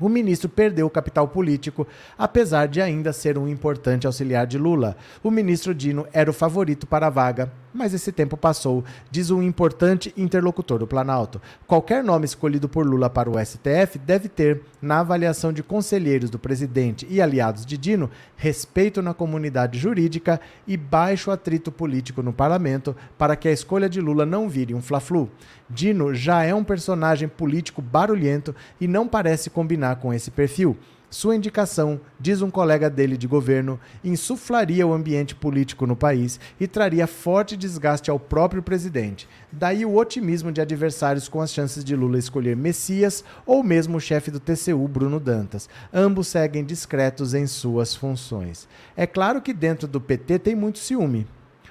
o 0.00 0.08
ministro 0.08 0.48
perdeu 0.48 0.86
o 0.86 0.90
capital 0.90 1.26
político, 1.26 1.86
apesar 2.16 2.68
de 2.68 2.80
ainda 2.80 3.12
ser 3.12 3.36
um 3.36 3.48
importante 3.48 4.06
auxiliar 4.06 4.46
de 4.46 4.56
Lula. 4.56 4.96
O 5.22 5.30
ministro 5.30 5.74
Dino 5.74 6.06
era 6.12 6.30
o 6.30 6.34
favorito 6.34 6.86
para 6.86 7.08
a 7.08 7.10
vaga, 7.10 7.52
mas 7.72 7.94
esse 7.94 8.10
tempo 8.12 8.36
passou, 8.36 8.84
diz 9.10 9.30
um 9.30 9.42
importante 9.42 10.12
interlocutor 10.16 10.78
do 10.78 10.86
Planalto. 10.86 11.40
Qualquer 11.66 12.02
nome 12.02 12.24
escolhido 12.24 12.68
por 12.68 12.86
Lula 12.86 13.08
para 13.10 13.30
o 13.30 13.38
STF 13.38 13.98
deve 13.98 14.28
ter, 14.28 14.62
na 14.80 15.00
avaliação 15.00 15.52
de 15.52 15.62
conselheiros 15.62 16.30
do 16.30 16.38
presidente 16.38 17.06
e 17.10 17.20
aliados 17.20 17.64
de 17.66 17.76
Dino, 17.76 18.10
respeito 18.36 19.02
na 19.02 19.12
comunidade 19.12 19.78
jurídica 19.78 20.40
e 20.66 20.76
baixo 20.76 21.30
atrito 21.30 21.70
político 21.70 22.22
no 22.22 22.32
parlamento 22.32 22.96
para 23.16 23.36
que 23.36 23.48
a 23.48 23.52
escolha 23.52 23.88
de 23.88 24.00
Lula 24.00 24.24
não 24.24 24.48
vire 24.48 24.74
um 24.74 24.82
fla-flu. 24.82 25.30
Dino 25.68 26.14
já 26.14 26.42
é 26.44 26.54
um 26.54 26.64
personagem 26.64 27.28
político 27.28 27.82
barulhento 27.82 28.54
e 28.80 28.88
não 28.88 29.06
parece 29.06 29.50
combinar 29.50 29.96
com 29.96 30.12
esse 30.12 30.30
perfil. 30.30 30.76
Sua 31.10 31.34
indicação, 31.34 31.98
diz 32.20 32.42
um 32.42 32.50
colega 32.50 32.90
dele 32.90 33.16
de 33.16 33.26
governo, 33.26 33.80
insuflaria 34.04 34.86
o 34.86 34.92
ambiente 34.92 35.34
político 35.34 35.86
no 35.86 35.96
país 35.96 36.38
e 36.60 36.66
traria 36.66 37.06
forte 37.06 37.56
desgaste 37.56 38.10
ao 38.10 38.20
próprio 38.20 38.62
presidente. 38.62 39.26
Daí 39.50 39.86
o 39.86 39.96
otimismo 39.96 40.52
de 40.52 40.60
adversários 40.60 41.26
com 41.26 41.40
as 41.40 41.50
chances 41.50 41.82
de 41.82 41.96
Lula 41.96 42.18
escolher 42.18 42.54
Messias 42.54 43.24
ou 43.46 43.64
mesmo 43.64 43.96
o 43.96 44.00
chefe 44.00 44.30
do 44.30 44.38
TCU, 44.38 44.86
Bruno 44.86 45.18
Dantas. 45.18 45.66
Ambos 45.90 46.28
seguem 46.28 46.62
discretos 46.62 47.32
em 47.32 47.46
suas 47.46 47.94
funções. 47.94 48.68
É 48.94 49.06
claro 49.06 49.40
que 49.40 49.54
dentro 49.54 49.88
do 49.88 50.02
PT 50.02 50.38
tem 50.40 50.54
muito 50.54 50.78
ciúme. 50.78 51.26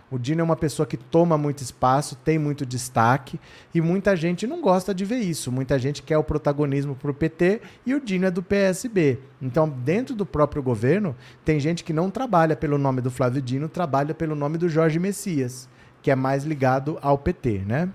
O 0.10 0.18
Dino 0.18 0.40
é 0.40 0.44
uma 0.44 0.56
pessoa 0.56 0.86
que 0.86 0.96
toma 0.96 1.38
muito 1.38 1.62
espaço, 1.62 2.16
tem 2.16 2.40
muito 2.40 2.66
destaque 2.66 3.38
e 3.76 3.82
muita 3.82 4.16
gente 4.16 4.48
não 4.48 4.62
gosta 4.62 4.94
de 4.94 5.04
ver 5.04 5.20
isso. 5.20 5.52
Muita 5.52 5.78
gente 5.78 6.02
quer 6.02 6.18
o 6.18 6.24
protagonismo 6.24 6.96
para 6.96 7.12
o 7.12 7.14
PT 7.14 7.62
e 7.86 7.94
o 7.94 8.00
Dino 8.00 8.26
é 8.26 8.32
do 8.32 8.42
PSB. 8.42 9.20
Então, 9.42 9.68
dentro 9.68 10.16
do 10.16 10.26
próprio 10.26 10.64
governo, 10.64 11.14
tem 11.44 11.60
gente 11.60 11.84
que 11.84 11.92
não 11.92 12.10
trabalha 12.10 12.56
pelo 12.56 12.78
nome 12.78 13.02
do 13.02 13.12
Flávio 13.12 13.42
Dino, 13.42 13.68
trabalha 13.68 14.14
pelo 14.14 14.34
nome 14.34 14.58
do 14.58 14.70
Jorge 14.70 14.98
Messias, 14.98 15.68
que 16.02 16.10
é 16.10 16.16
mais 16.16 16.46
ligado 16.46 16.98
ao 17.02 17.18
PT, 17.18 17.64
né? 17.68 17.90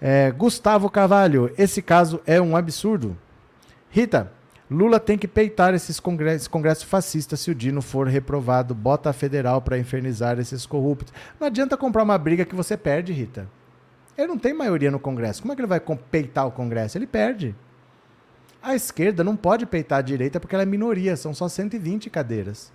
É, 0.00 0.30
Gustavo 0.30 0.88
Carvalho, 0.88 1.52
esse 1.58 1.82
caso 1.82 2.20
é 2.24 2.40
um 2.40 2.56
absurdo. 2.56 3.16
Rita, 3.90 4.32
Lula 4.70 5.00
tem 5.00 5.16
que 5.16 5.26
peitar 5.26 5.74
esses 5.74 5.98
congressos, 5.98 6.42
esse 6.42 6.50
congresso 6.50 6.86
fascista 6.86 7.36
se 7.36 7.50
o 7.50 7.54
Dino 7.54 7.80
for 7.80 8.06
reprovado. 8.06 8.74
Bota 8.74 9.10
a 9.10 9.12
federal 9.14 9.62
para 9.62 9.78
infernizar 9.78 10.38
esses 10.38 10.66
corruptos. 10.66 11.12
Não 11.40 11.46
adianta 11.46 11.76
comprar 11.76 12.02
uma 12.02 12.18
briga 12.18 12.44
que 12.44 12.54
você 12.54 12.76
perde, 12.76 13.12
Rita. 13.12 13.48
Ele 14.16 14.28
não 14.28 14.38
tem 14.38 14.52
maioria 14.52 14.90
no 14.90 14.98
Congresso. 14.98 15.40
Como 15.40 15.52
é 15.52 15.56
que 15.56 15.62
ele 15.62 15.68
vai 15.68 15.80
peitar 16.10 16.46
o 16.46 16.50
Congresso? 16.50 16.98
Ele 16.98 17.06
perde. 17.06 17.54
A 18.60 18.74
esquerda 18.74 19.22
não 19.22 19.36
pode 19.36 19.64
peitar 19.64 20.00
a 20.00 20.02
direita 20.02 20.40
porque 20.40 20.54
ela 20.54 20.64
é 20.64 20.66
minoria, 20.66 21.16
são 21.16 21.32
só 21.32 21.48
120 21.48 22.10
cadeiras. 22.10 22.72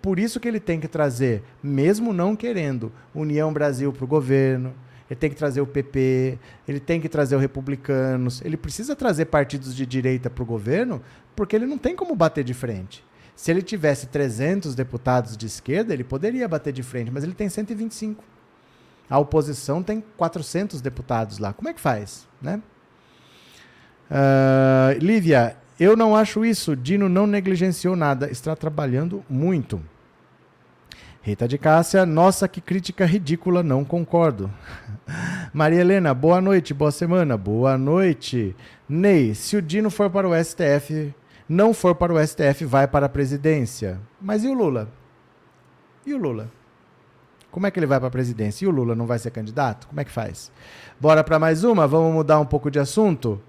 Por 0.00 0.18
isso 0.18 0.40
que 0.40 0.48
ele 0.48 0.60
tem 0.60 0.80
que 0.80 0.88
trazer, 0.88 1.42
mesmo 1.62 2.12
não 2.12 2.34
querendo, 2.34 2.92
União 3.14 3.52
Brasil 3.52 3.92
para 3.92 4.04
o 4.04 4.08
governo, 4.08 4.74
ele 5.12 5.18
tem 5.18 5.28
que 5.28 5.36
trazer 5.36 5.60
o 5.60 5.66
PP, 5.66 6.38
ele 6.66 6.80
tem 6.80 6.98
que 6.98 7.06
trazer 7.06 7.36
o 7.36 7.38
Republicanos, 7.38 8.40
ele 8.42 8.56
precisa 8.56 8.96
trazer 8.96 9.26
partidos 9.26 9.76
de 9.76 9.84
direita 9.84 10.30
para 10.30 10.42
o 10.42 10.46
governo, 10.46 11.02
porque 11.36 11.54
ele 11.54 11.66
não 11.66 11.76
tem 11.76 11.94
como 11.94 12.16
bater 12.16 12.42
de 12.42 12.54
frente. 12.54 13.04
Se 13.36 13.50
ele 13.50 13.60
tivesse 13.60 14.06
300 14.06 14.74
deputados 14.74 15.36
de 15.36 15.44
esquerda, 15.44 15.92
ele 15.92 16.02
poderia 16.02 16.48
bater 16.48 16.72
de 16.72 16.82
frente, 16.82 17.10
mas 17.10 17.24
ele 17.24 17.34
tem 17.34 17.46
125. 17.46 18.24
A 19.10 19.18
oposição 19.18 19.82
tem 19.82 20.02
400 20.16 20.80
deputados 20.80 21.36
lá. 21.36 21.52
Como 21.52 21.68
é 21.68 21.74
que 21.74 21.80
faz, 21.80 22.26
né? 22.40 22.62
Uh, 24.10 24.98
Lívia, 24.98 25.58
eu 25.78 25.94
não 25.94 26.16
acho 26.16 26.42
isso. 26.42 26.74
Dino 26.74 27.10
não 27.10 27.26
negligenciou 27.26 27.94
nada, 27.94 28.30
está 28.30 28.56
trabalhando 28.56 29.22
muito. 29.28 29.78
Rita 31.24 31.46
de 31.46 31.56
Cássia, 31.56 32.04
nossa, 32.04 32.48
que 32.48 32.60
crítica 32.60 33.06
ridícula, 33.06 33.62
não 33.62 33.84
concordo. 33.84 34.50
Maria 35.54 35.80
Helena, 35.80 36.12
boa 36.12 36.40
noite, 36.40 36.74
boa 36.74 36.90
semana, 36.90 37.36
boa 37.36 37.78
noite. 37.78 38.56
Ney, 38.88 39.32
se 39.32 39.56
o 39.56 39.62
Dino 39.62 39.88
for 39.88 40.10
para 40.10 40.28
o 40.28 40.34
STF, 40.34 41.14
não 41.48 41.72
for 41.72 41.94
para 41.94 42.12
o 42.12 42.26
STF, 42.26 42.64
vai 42.64 42.88
para 42.88 43.06
a 43.06 43.08
presidência. 43.08 44.00
Mas 44.20 44.42
e 44.42 44.48
o 44.48 44.52
Lula? 44.52 44.88
E 46.04 46.12
o 46.12 46.18
Lula? 46.18 46.50
Como 47.52 47.68
é 47.68 47.70
que 47.70 47.78
ele 47.78 47.86
vai 47.86 48.00
para 48.00 48.08
a 48.08 48.10
presidência? 48.10 48.64
E 48.64 48.68
o 48.68 48.72
Lula 48.72 48.96
não 48.96 49.06
vai 49.06 49.20
ser 49.20 49.30
candidato? 49.30 49.86
Como 49.86 50.00
é 50.00 50.04
que 50.04 50.10
faz? 50.10 50.50
Bora 51.00 51.22
para 51.22 51.38
mais 51.38 51.62
uma? 51.62 51.86
Vamos 51.86 52.12
mudar 52.12 52.40
um 52.40 52.46
pouco 52.46 52.68
de 52.68 52.80
assunto? 52.80 53.40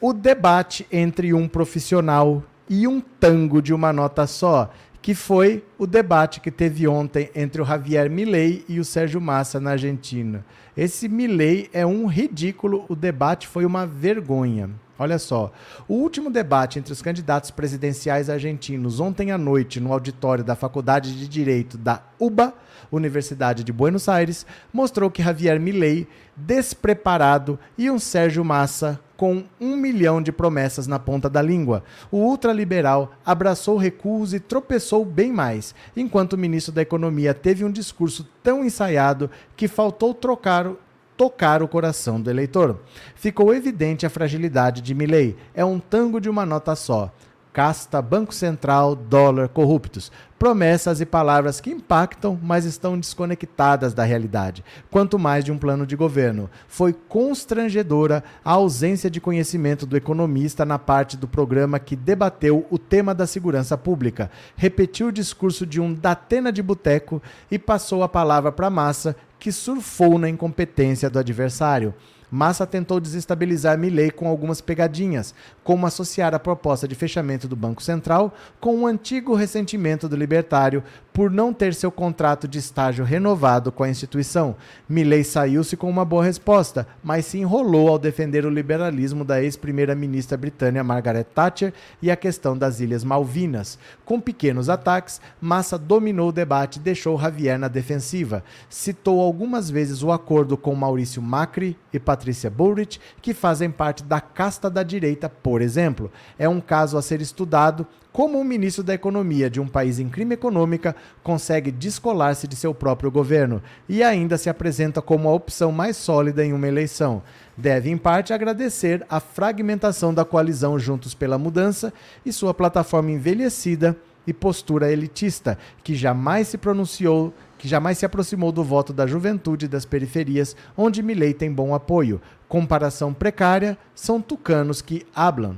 O 0.00 0.12
debate 0.12 0.84
entre 0.90 1.32
um 1.32 1.46
profissional 1.46 2.42
e 2.68 2.88
um 2.88 3.00
tango 3.00 3.62
de 3.62 3.72
uma 3.72 3.92
nota 3.92 4.26
só 4.26 4.70
que 5.00 5.14
foi 5.14 5.64
o 5.78 5.86
debate 5.86 6.40
que 6.40 6.50
teve 6.50 6.86
ontem 6.88 7.30
entre 7.34 7.62
o 7.62 7.64
Javier 7.64 8.10
Milei 8.10 8.64
e 8.68 8.80
o 8.80 8.84
Sérgio 8.84 9.20
Massa 9.20 9.60
na 9.60 9.70
Argentina. 9.70 10.44
Esse 10.76 11.08
Milei 11.08 11.68
é 11.72 11.86
um 11.86 12.06
ridículo, 12.06 12.84
o 12.88 12.94
debate 12.94 13.46
foi 13.46 13.64
uma 13.64 13.86
vergonha. 13.86 14.70
Olha 14.98 15.18
só, 15.18 15.52
o 15.86 15.94
último 15.94 16.28
debate 16.28 16.78
entre 16.78 16.92
os 16.92 17.00
candidatos 17.00 17.52
presidenciais 17.52 18.28
argentinos 18.28 18.98
ontem 18.98 19.30
à 19.30 19.38
noite 19.38 19.78
no 19.78 19.92
auditório 19.92 20.42
da 20.42 20.56
Faculdade 20.56 21.16
de 21.16 21.28
Direito 21.28 21.78
da 21.78 22.02
UBA, 22.18 22.52
Universidade 22.90 23.62
de 23.62 23.72
Buenos 23.72 24.08
Aires, 24.08 24.44
mostrou 24.72 25.08
que 25.08 25.22
Javier 25.22 25.60
Milei, 25.60 26.08
despreparado, 26.36 27.58
e 27.76 27.88
um 27.88 27.98
Sérgio 27.98 28.44
Massa 28.44 28.98
com 29.18 29.42
um 29.60 29.76
milhão 29.76 30.22
de 30.22 30.30
promessas 30.30 30.86
na 30.86 30.96
ponta 30.96 31.28
da 31.28 31.42
língua. 31.42 31.82
O 32.08 32.18
ultraliberal 32.18 33.12
abraçou 33.26 33.76
recuos 33.76 34.32
e 34.32 34.38
tropeçou 34.38 35.04
bem 35.04 35.32
mais, 35.32 35.74
enquanto 35.96 36.34
o 36.34 36.38
ministro 36.38 36.72
da 36.72 36.82
Economia 36.82 37.34
teve 37.34 37.64
um 37.64 37.72
discurso 37.72 38.24
tão 38.44 38.64
ensaiado 38.64 39.28
que 39.56 39.66
faltou 39.66 40.14
trocar 40.14 40.70
tocar 41.16 41.64
o 41.64 41.68
coração 41.68 42.20
do 42.20 42.30
eleitor. 42.30 42.78
Ficou 43.16 43.52
evidente 43.52 44.06
a 44.06 44.10
fragilidade 44.10 44.80
de 44.80 44.94
Milley. 44.94 45.36
É 45.52 45.64
um 45.64 45.80
tango 45.80 46.20
de 46.20 46.30
uma 46.30 46.46
nota 46.46 46.76
só 46.76 47.12
casta, 47.58 48.00
Banco 48.00 48.32
Central, 48.32 48.94
dólar, 48.94 49.48
corruptos. 49.48 50.12
Promessas 50.38 51.00
e 51.00 51.04
palavras 51.04 51.60
que 51.60 51.70
impactam, 51.70 52.38
mas 52.40 52.64
estão 52.64 52.96
desconectadas 52.96 53.92
da 53.92 54.04
realidade, 54.04 54.64
quanto 54.88 55.18
mais 55.18 55.44
de 55.44 55.50
um 55.50 55.58
plano 55.58 55.84
de 55.84 55.96
governo. 55.96 56.48
Foi 56.68 56.92
constrangedora 56.92 58.22
a 58.44 58.52
ausência 58.52 59.10
de 59.10 59.20
conhecimento 59.20 59.86
do 59.86 59.96
economista 59.96 60.64
na 60.64 60.78
parte 60.78 61.16
do 61.16 61.26
programa 61.26 61.80
que 61.80 61.96
debateu 61.96 62.64
o 62.70 62.78
tema 62.78 63.12
da 63.12 63.26
segurança 63.26 63.76
pública. 63.76 64.30
Repetiu 64.54 65.08
o 65.08 65.12
discurso 65.12 65.66
de 65.66 65.80
um 65.80 65.92
Datena 65.92 66.52
de 66.52 66.62
boteco 66.62 67.20
e 67.50 67.58
passou 67.58 68.04
a 68.04 68.08
palavra 68.08 68.52
para 68.52 68.68
a 68.68 68.70
massa, 68.70 69.16
que 69.36 69.50
surfou 69.50 70.16
na 70.16 70.28
incompetência 70.28 71.10
do 71.10 71.18
adversário. 71.18 71.92
Massa 72.30 72.66
tentou 72.66 73.00
desestabilizar 73.00 73.78
Milley 73.78 74.10
com 74.10 74.28
algumas 74.28 74.60
pegadinhas, 74.60 75.34
como 75.64 75.86
associar 75.86 76.34
a 76.34 76.38
proposta 76.38 76.86
de 76.86 76.94
fechamento 76.94 77.48
do 77.48 77.56
Banco 77.56 77.82
Central 77.82 78.34
com 78.60 78.76
um 78.76 78.86
antigo 78.86 79.34
ressentimento 79.34 80.08
do 80.08 80.16
libertário 80.16 80.82
por 81.18 81.32
não 81.32 81.52
ter 81.52 81.74
seu 81.74 81.90
contrato 81.90 82.46
de 82.46 82.60
estágio 82.60 83.04
renovado 83.04 83.72
com 83.72 83.82
a 83.82 83.88
instituição. 83.88 84.54
Milley 84.88 85.24
saiu-se 85.24 85.76
com 85.76 85.90
uma 85.90 86.04
boa 86.04 86.22
resposta, 86.22 86.86
mas 87.02 87.26
se 87.26 87.38
enrolou 87.38 87.88
ao 87.88 87.98
defender 87.98 88.46
o 88.46 88.50
liberalismo 88.50 89.24
da 89.24 89.42
ex-primeira-ministra 89.42 90.38
britânica 90.38 90.84
Margaret 90.84 91.24
Thatcher 91.24 91.74
e 92.00 92.08
a 92.08 92.14
questão 92.14 92.56
das 92.56 92.78
Ilhas 92.78 93.02
Malvinas. 93.02 93.80
Com 94.04 94.20
pequenos 94.20 94.68
ataques, 94.68 95.20
Massa 95.40 95.76
dominou 95.76 96.28
o 96.28 96.32
debate 96.32 96.76
e 96.76 96.82
deixou 96.82 97.18
Javier 97.18 97.58
na 97.58 97.66
defensiva. 97.66 98.44
Citou 98.70 99.20
algumas 99.20 99.68
vezes 99.68 100.04
o 100.04 100.12
acordo 100.12 100.56
com 100.56 100.72
Maurício 100.76 101.20
Macri 101.20 101.76
e 101.92 101.98
Patrícia 101.98 102.48
Bullrich, 102.48 103.00
que 103.20 103.34
fazem 103.34 103.72
parte 103.72 104.04
da 104.04 104.20
casta 104.20 104.70
da 104.70 104.84
direita, 104.84 105.28
por 105.28 105.62
exemplo. 105.62 106.12
É 106.38 106.48
um 106.48 106.60
caso 106.60 106.96
a 106.96 107.02
ser 107.02 107.20
estudado 107.20 107.84
como 108.12 108.38
um 108.38 108.44
ministro 108.44 108.82
da 108.82 108.94
Economia 108.94 109.48
de 109.48 109.60
um 109.60 109.68
país 109.68 109.98
em 109.98 110.08
crime 110.08 110.34
econômica 110.34 110.96
consegue 111.22 111.70
descolar-se 111.70 112.48
de 112.48 112.56
seu 112.56 112.74
próprio 112.74 113.10
governo 113.10 113.62
e 113.88 114.02
ainda 114.02 114.38
se 114.38 114.48
apresenta 114.48 115.00
como 115.00 115.28
a 115.28 115.32
opção 115.32 115.70
mais 115.70 115.96
sólida 115.96 116.44
em 116.44 116.52
uma 116.52 116.66
eleição. 116.66 117.22
Deve, 117.56 117.90
em 117.90 117.96
parte, 117.96 118.32
agradecer 118.32 119.04
a 119.08 119.20
fragmentação 119.20 120.12
da 120.12 120.24
coalizão 120.24 120.78
Juntos 120.78 121.14
pela 121.14 121.38
Mudança 121.38 121.92
e 122.24 122.32
sua 122.32 122.54
plataforma 122.54 123.10
envelhecida 123.10 123.96
e 124.26 124.32
postura 124.32 124.92
elitista, 124.92 125.56
que 125.82 125.94
jamais 125.94 126.48
se 126.48 126.58
pronunciou 126.58 127.32
que 127.58 127.66
jamais 127.66 127.98
se 127.98 128.06
aproximou 128.06 128.52
do 128.52 128.62
voto 128.62 128.92
da 128.92 129.06
juventude 129.06 129.66
das 129.66 129.84
periferias, 129.84 130.56
onde 130.76 131.02
Milley 131.02 131.34
tem 131.34 131.52
bom 131.52 131.74
apoio. 131.74 132.20
Comparação 132.48 133.12
precária, 133.12 133.76
são 133.94 134.22
tucanos 134.22 134.80
que 134.80 135.04
hablam. 135.14 135.56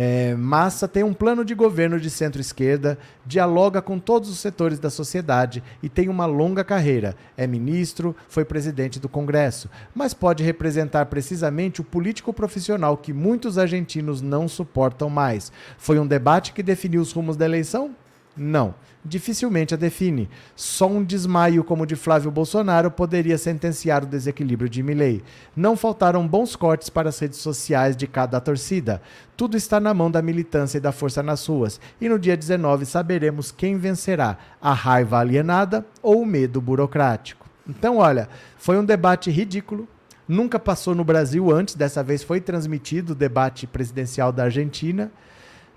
É, 0.00 0.36
Massa 0.36 0.86
tem 0.86 1.02
um 1.02 1.12
plano 1.12 1.44
de 1.44 1.56
governo 1.56 1.98
de 1.98 2.08
centro-esquerda, 2.08 2.96
dialoga 3.26 3.82
com 3.82 3.98
todos 3.98 4.30
os 4.30 4.38
setores 4.38 4.78
da 4.78 4.90
sociedade 4.90 5.60
e 5.82 5.88
tem 5.88 6.08
uma 6.08 6.24
longa 6.24 6.62
carreira. 6.62 7.16
É 7.36 7.48
ministro, 7.48 8.14
foi 8.28 8.44
presidente 8.44 9.00
do 9.00 9.08
Congresso, 9.08 9.68
mas 9.92 10.14
pode 10.14 10.44
representar 10.44 11.06
precisamente 11.06 11.80
o 11.80 11.84
político 11.84 12.32
profissional 12.32 12.96
que 12.96 13.12
muitos 13.12 13.58
argentinos 13.58 14.22
não 14.22 14.46
suportam 14.46 15.10
mais. 15.10 15.50
Foi 15.76 15.98
um 15.98 16.06
debate 16.06 16.52
que 16.52 16.62
definiu 16.62 17.00
os 17.00 17.10
rumos 17.10 17.36
da 17.36 17.44
eleição? 17.44 17.90
Não 18.36 18.76
dificilmente 19.04 19.74
a 19.74 19.76
define. 19.76 20.28
Só 20.54 20.88
um 20.88 21.02
desmaio 21.02 21.64
como 21.64 21.82
o 21.82 21.86
de 21.86 21.96
Flávio 21.96 22.30
Bolsonaro 22.30 22.90
poderia 22.90 23.38
sentenciar 23.38 24.02
o 24.02 24.06
desequilíbrio 24.06 24.68
de 24.68 24.82
Milley. 24.82 25.22
Não 25.56 25.76
faltaram 25.76 26.26
bons 26.26 26.56
cortes 26.56 26.88
para 26.88 27.08
as 27.08 27.18
redes 27.18 27.38
sociais 27.38 27.96
de 27.96 28.06
cada 28.06 28.40
torcida. 28.40 29.00
Tudo 29.36 29.56
está 29.56 29.78
na 29.80 29.94
mão 29.94 30.10
da 30.10 30.20
militância 30.20 30.78
e 30.78 30.80
da 30.80 30.92
força 30.92 31.22
nas 31.22 31.46
ruas. 31.46 31.80
E 32.00 32.08
no 32.08 32.18
dia 32.18 32.36
19 32.36 32.84
saberemos 32.84 33.50
quem 33.50 33.76
vencerá: 33.76 34.36
a 34.60 34.72
raiva 34.72 35.18
alienada 35.18 35.86
ou 36.02 36.22
o 36.22 36.26
medo 36.26 36.60
burocrático. 36.60 37.46
Então, 37.68 37.98
olha, 37.98 38.28
foi 38.56 38.78
um 38.78 38.84
debate 38.84 39.30
ridículo. 39.30 39.86
Nunca 40.26 40.58
passou 40.58 40.94
no 40.94 41.04
Brasil 41.04 41.50
antes, 41.50 41.74
dessa 41.74 42.02
vez 42.02 42.22
foi 42.22 42.40
transmitido 42.40 43.12
o 43.12 43.16
debate 43.16 43.66
presidencial 43.66 44.30
da 44.30 44.44
Argentina. 44.44 45.10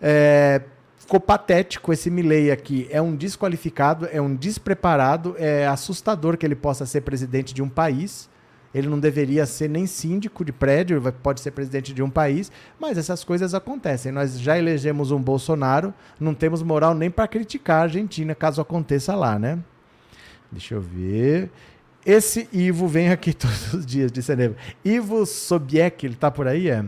É, 0.02 0.62
ficou 1.02 1.20
patético 1.20 1.92
esse 1.92 2.10
Milley 2.12 2.52
aqui. 2.52 2.88
É 2.92 3.02
um 3.02 3.16
desqualificado, 3.16 4.08
é 4.12 4.22
um 4.22 4.36
despreparado, 4.36 5.36
é 5.38 5.66
assustador 5.68 6.38
que 6.38 6.46
ele 6.46 6.56
possa 6.56 6.86
ser 6.86 7.02
presidente 7.02 7.54
de 7.54 7.62
um 7.62 7.68
país. 7.68 8.30
Ele 8.74 8.88
não 8.88 9.00
deveria 9.00 9.46
ser 9.46 9.68
nem 9.68 9.86
síndico 9.86 10.46
de 10.46 10.54
prédio, 10.54 11.02
pode 11.22 11.42
ser 11.42 11.52
presidente 11.52 11.94
de 11.94 12.02
um 12.02 12.10
país, 12.10 12.50
mas 12.80 12.98
essas 12.98 13.22
coisas 13.22 13.54
acontecem. 13.54 14.12
Nós 14.12 14.40
já 14.40 14.58
elegemos 14.58 15.12
um 15.12 15.22
Bolsonaro, 15.22 15.94
não 16.18 16.34
temos 16.34 16.64
moral 16.64 16.94
nem 16.94 17.12
para 17.12 17.28
criticar 17.28 17.80
a 17.80 17.84
Argentina 17.84 18.34
caso 18.34 18.62
aconteça 18.62 19.14
lá, 19.14 19.38
né? 19.38 19.60
Deixa 20.50 20.76
eu 20.76 20.82
ver. 20.82 21.50
Esse 22.06 22.48
Ivo 22.54 22.88
vem 22.88 23.10
aqui 23.10 23.34
todos 23.36 23.74
os 23.74 23.86
dias, 23.86 24.12
disse 24.12 24.32
a 24.32 24.36
Ivo 24.86 25.26
Sobiek, 25.26 26.06
ele 26.06 26.16
tá 26.16 26.32
por 26.32 26.48
aí, 26.48 26.70
é? 26.70 26.86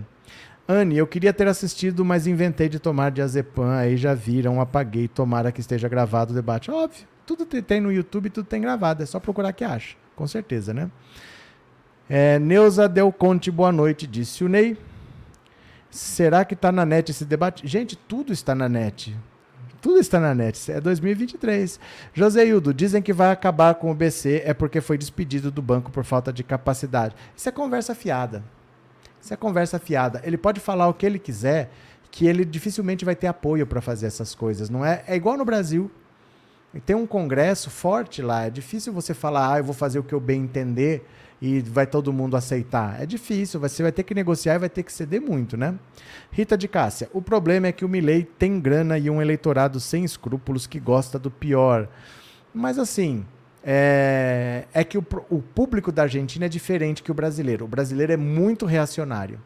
Anne, 0.68 0.98
eu 0.98 1.06
queria 1.06 1.34
ter 1.34 1.48
assistido, 1.48 2.06
mas 2.06 2.26
inventei 2.26 2.70
de 2.70 2.80
tomar 2.80 3.12
diazepam. 3.12 3.70
Aí 3.70 3.98
já 3.98 4.14
viram, 4.14 4.62
apaguei. 4.62 5.08
Tomara 5.08 5.52
que 5.52 5.60
esteja 5.60 5.90
gravado 5.90 6.32
o 6.32 6.36
debate. 6.36 6.72
Óbvio, 6.72 7.06
tudo 7.26 7.46
tem 7.46 7.82
no 7.82 7.92
YouTube, 7.92 8.30
tudo 8.30 8.46
tem 8.46 8.62
gravado. 8.62 9.04
É 9.04 9.06
só 9.06 9.20
procurar 9.20 9.52
que 9.52 9.64
acha. 9.64 9.96
Com 10.16 10.26
certeza, 10.26 10.74
né? 10.74 10.90
É, 12.10 12.40
Neuza 12.40 12.88
Del 12.88 13.12
Conte, 13.12 13.52
boa 13.52 13.72
noite, 13.72 14.08
disse 14.08 14.44
o 14.44 14.50
Ney. 14.50 14.78
Será 15.90 16.44
que 16.44 16.54
está 16.54 16.72
na 16.72 16.86
net 16.86 17.12
esse 17.12 17.24
debate? 17.24 17.68
Gente, 17.68 17.96
tudo 17.96 18.34
está 18.34 18.56
na 18.56 18.68
net. 18.68 19.16
Tudo 19.82 20.00
está 20.00 20.20
na 20.20 20.34
net. 20.34 20.72
É 20.72 20.82
2023. 20.82 21.80
José 22.14 22.46
Hildo, 22.46 22.74
dizem 22.74 23.02
que 23.02 23.14
vai 23.14 23.32
acabar 23.32 23.76
com 23.76 23.92
o 23.92 23.94
BC 23.94 24.42
é 24.46 24.54
porque 24.54 24.82
foi 24.82 24.98
despedido 24.98 25.52
do 25.52 25.62
banco 25.62 25.92
por 25.92 26.04
falta 26.04 26.32
de 26.32 26.44
capacidade. 26.44 27.16
Isso 27.36 27.48
é 27.48 27.52
conversa 27.52 27.94
fiada. 27.94 28.44
Isso 29.24 29.34
é 29.34 29.38
conversa 29.38 29.80
fiada. 29.80 30.22
Ele 30.26 30.38
pode 30.38 30.60
falar 30.60 30.90
o 30.90 30.94
que 30.94 31.06
ele 31.06 31.18
quiser, 31.18 31.72
que 32.12 32.28
ele 32.28 32.44
dificilmente 32.44 33.06
vai 33.06 33.16
ter 33.16 33.28
apoio 33.28 33.66
para 33.66 33.80
fazer 33.80 34.06
essas 34.06 34.36
coisas, 34.36 34.70
não 34.70 34.86
é? 34.86 35.02
É 35.08 35.16
igual 35.16 35.38
no 35.38 35.46
Brasil. 35.46 35.90
Tem 36.86 36.94
um 36.94 37.08
congresso 37.08 37.70
forte 37.70 38.22
lá. 38.22 38.48
É 38.48 38.50
difícil 38.50 38.92
você 38.92 39.14
falar, 39.14 39.54
ah, 39.54 39.58
eu 39.60 39.64
vou 39.64 39.74
fazer 39.74 39.98
o 39.98 40.04
que 40.04 40.12
eu 40.12 40.20
bem 40.20 40.42
entender 40.42 41.08
e 41.42 41.62
vai 41.62 41.88
todo 41.88 42.12
mundo 42.12 42.36
aceitar. 42.36 43.02
É 43.02 43.06
difícil, 43.06 43.62
você 43.62 43.82
vai 43.82 43.94
ter 43.94 44.04
que 44.04 44.14
negociar 44.14 44.56
e 44.56 44.60
vai 44.60 44.70
ter 44.70 44.84
que 44.84 44.92
ceder 44.92 45.22
muito, 45.22 45.56
né? 45.56 45.74
Rita 46.30 46.58
de 46.58 46.68
Cássia, 46.68 47.10
o 47.14 47.22
problema 47.22 47.68
é 47.68 47.72
que 47.72 47.86
o 47.86 47.90
Milley 47.90 48.26
tem 48.26 48.60
grana 48.60 48.98
e 48.98 49.10
um 49.10 49.22
eleitorado 49.22 49.80
sem 49.80 50.04
escrúpulos 50.04 50.68
que 50.68 50.82
gosta 50.82 51.18
do 51.18 51.32
pior. 51.32 51.88
Mas 52.54 52.78
assim, 52.78 53.26
é, 53.64 54.66
é 54.74 54.84
que 54.84 54.98
o, 54.98 55.06
o 55.30 55.42
público 55.42 55.92
da 55.92 56.04
Argentina 56.04 56.46
é 56.46 56.50
diferente 56.50 57.02
que 57.02 57.12
o 57.12 57.14
brasileiro. 57.14 57.66
O 57.66 57.68
brasileiro 57.68 58.12
é 58.12 58.18
muito 58.18 58.66
reacionário. 58.66 59.40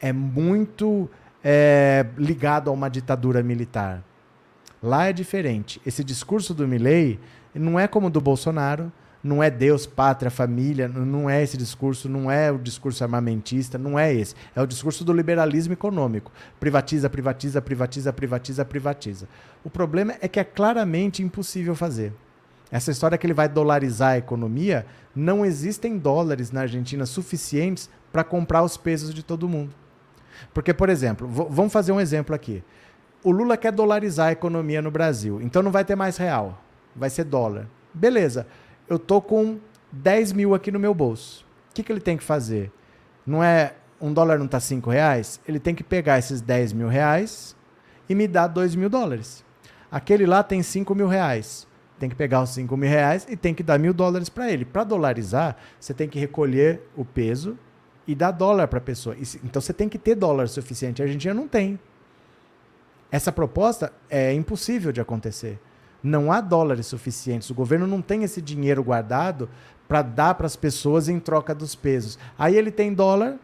É 0.00 0.12
muito 0.12 1.08
é, 1.44 2.06
ligado 2.16 2.70
a 2.70 2.72
uma 2.72 2.88
ditadura 2.88 3.42
militar. 3.42 4.02
Lá 4.82 5.06
é 5.06 5.12
diferente. 5.12 5.80
Esse 5.84 6.02
discurso 6.02 6.54
do 6.54 6.66
Milley 6.66 7.20
não 7.54 7.78
é 7.78 7.86
como 7.86 8.06
o 8.06 8.10
do 8.10 8.20
Bolsonaro, 8.20 8.90
não 9.22 9.42
é 9.42 9.50
Deus, 9.50 9.86
pátria, 9.86 10.30
família, 10.30 10.86
não 10.86 11.28
é 11.28 11.42
esse 11.42 11.56
discurso, 11.56 12.08
não 12.08 12.30
é 12.30 12.52
o 12.52 12.58
discurso 12.58 13.02
armamentista, 13.02 13.76
não 13.76 13.98
é 13.98 14.14
esse. 14.14 14.34
É 14.54 14.62
o 14.62 14.66
discurso 14.66 15.04
do 15.04 15.12
liberalismo 15.12 15.72
econômico. 15.72 16.30
Privatiza, 16.60 17.10
privatiza, 17.10 17.60
privatiza, 17.60 18.12
privatiza, 18.12 18.64
privatiza. 18.64 19.28
O 19.64 19.70
problema 19.70 20.14
é 20.20 20.28
que 20.28 20.38
é 20.38 20.44
claramente 20.44 21.22
impossível 21.22 21.74
fazer. 21.74 22.12
Essa 22.70 22.90
história 22.90 23.16
que 23.16 23.26
ele 23.26 23.34
vai 23.34 23.48
dolarizar 23.48 24.12
a 24.12 24.18
economia, 24.18 24.86
não 25.14 25.44
existem 25.44 25.98
dólares 25.98 26.50
na 26.50 26.62
Argentina 26.62 27.06
suficientes 27.06 27.88
para 28.12 28.24
comprar 28.24 28.62
os 28.62 28.76
pesos 28.76 29.14
de 29.14 29.22
todo 29.22 29.48
mundo. 29.48 29.72
Porque, 30.52 30.74
por 30.74 30.88
exemplo, 30.88 31.26
vamos 31.28 31.72
fazer 31.72 31.92
um 31.92 32.00
exemplo 32.00 32.34
aqui. 32.34 32.62
O 33.22 33.30
Lula 33.30 33.56
quer 33.56 33.72
dolarizar 33.72 34.28
a 34.28 34.32
economia 34.32 34.82
no 34.82 34.90
Brasil, 34.90 35.40
então 35.40 35.62
não 35.62 35.70
vai 35.70 35.84
ter 35.84 35.96
mais 35.96 36.16
real, 36.16 36.62
vai 36.94 37.08
ser 37.08 37.24
dólar. 37.24 37.68
Beleza, 37.92 38.46
eu 38.88 38.98
tô 38.98 39.20
com 39.20 39.58
10 39.90 40.32
mil 40.32 40.54
aqui 40.54 40.70
no 40.70 40.78
meu 40.78 40.94
bolso. 40.94 41.44
O 41.70 41.74
que, 41.74 41.82
que 41.82 41.92
ele 41.92 42.00
tem 42.00 42.16
que 42.16 42.24
fazer? 42.24 42.70
Não 43.26 43.42
é 43.42 43.74
um 44.00 44.12
dólar 44.12 44.38
não 44.38 44.46
está 44.46 44.60
5 44.60 44.90
reais? 44.90 45.40
Ele 45.46 45.58
tem 45.58 45.74
que 45.74 45.82
pegar 45.82 46.18
esses 46.18 46.40
10 46.40 46.72
mil 46.72 46.88
reais 46.88 47.56
e 48.08 48.14
me 48.14 48.28
dar 48.28 48.46
2 48.46 48.74
mil 48.74 48.88
dólares. 48.88 49.44
Aquele 49.90 50.26
lá 50.26 50.42
tem 50.42 50.62
5 50.62 50.94
mil 50.94 51.08
reais 51.08 51.66
tem 51.98 52.08
que 52.08 52.14
pegar 52.14 52.42
os 52.42 52.50
5 52.50 52.76
mil 52.76 52.88
reais 52.88 53.26
e 53.28 53.36
tem 53.36 53.54
que 53.54 53.62
dar 53.62 53.78
mil 53.78 53.94
dólares 53.94 54.28
para 54.28 54.50
ele. 54.50 54.64
Para 54.64 54.84
dolarizar, 54.84 55.56
você 55.80 55.94
tem 55.94 56.08
que 56.08 56.18
recolher 56.18 56.82
o 56.96 57.04
peso 57.04 57.58
e 58.06 58.14
dar 58.14 58.30
dólar 58.30 58.68
para 58.68 58.78
a 58.78 58.82
pessoa. 58.82 59.16
Então 59.42 59.60
você 59.60 59.72
tem 59.72 59.88
que 59.88 59.98
ter 59.98 60.14
dólar 60.14 60.48
suficiente. 60.48 61.02
A 61.02 61.06
Argentina 61.06 61.34
não 61.34 61.48
tem. 61.48 61.78
Essa 63.10 63.32
proposta 63.32 63.92
é 64.10 64.32
impossível 64.32 64.92
de 64.92 65.00
acontecer. 65.00 65.58
Não 66.02 66.30
há 66.30 66.40
dólares 66.40 66.86
suficientes. 66.86 67.50
O 67.50 67.54
governo 67.54 67.86
não 67.86 68.02
tem 68.02 68.22
esse 68.22 68.42
dinheiro 68.42 68.84
guardado 68.84 69.48
para 69.88 70.02
dar 70.02 70.34
para 70.34 70.46
as 70.46 70.56
pessoas 70.56 71.08
em 71.08 71.18
troca 71.18 71.54
dos 71.54 71.74
pesos. 71.74 72.18
Aí 72.38 72.56
ele 72.56 72.70
tem 72.70 72.92
dólar, 72.92 73.36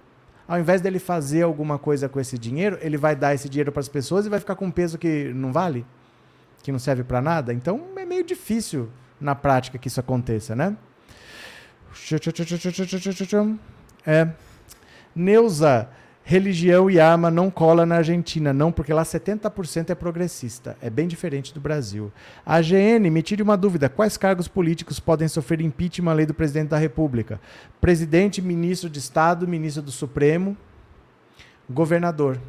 ao 0.47 0.59
invés 0.59 0.81
dele 0.81 0.99
fazer 0.99 1.43
alguma 1.43 1.79
coisa 1.79 2.09
com 2.09 2.21
esse 2.21 2.37
dinheiro, 2.37 2.77
ele 2.81 2.97
vai 2.97 3.17
dar 3.17 3.35
esse 3.35 3.49
dinheiro 3.49 3.73
para 3.73 3.81
as 3.81 3.89
pessoas 3.89 4.27
e 4.27 4.29
vai 4.29 4.39
ficar 4.39 4.57
com 4.57 4.67
um 4.67 4.71
peso 4.71 4.99
que 4.99 5.33
não 5.33 5.53
vale 5.53 5.87
que 6.63 6.73
não 6.73 6.79
serve 6.79 7.03
para 7.03 7.21
nada. 7.21 7.53
Então 7.53 7.89
é 7.97 8.05
meio 8.05 8.25
difícil 8.25 8.89
na 9.21 9.35
prática 9.35 9.79
que 9.79 9.89
isso 9.89 10.01
aconteça, 10.01 10.55
né? 10.55 10.77
É. 14.07 14.29
Neuza, 15.15 15.89
Religião 16.25 16.89
e 16.89 17.01
arma 17.01 17.33
não 17.33 17.51
cola 17.51 17.85
na 17.85 17.97
Argentina, 17.97 18.53
não, 18.53 18.71
porque 18.71 18.93
lá 18.93 19.03
70% 19.03 19.91
é 19.91 19.95
progressista. 19.95 20.77
É 20.81 20.89
bem 20.89 21.09
diferente 21.09 21.53
do 21.53 21.61
Brasil. 21.61 22.13
A 22.47 22.57
AGN, 22.57 23.11
me 23.11 23.23
tire 23.23 23.43
uma 23.43 23.57
dúvida: 23.57 23.89
quais 23.89 24.17
cargos 24.17 24.47
políticos 24.47 25.01
podem 25.01 25.27
sofrer 25.27 25.61
impeachment 25.61 26.13
à 26.13 26.15
lei 26.15 26.25
do 26.25 26.33
presidente 26.33 26.69
da 26.69 26.79
República? 26.79 27.41
Presidente, 27.81 28.41
ministro 28.41 28.89
de 28.89 29.01
Estado, 29.01 29.49
ministro 29.49 29.83
do 29.83 29.91
Supremo, 29.91 30.57
governador. 31.69 32.41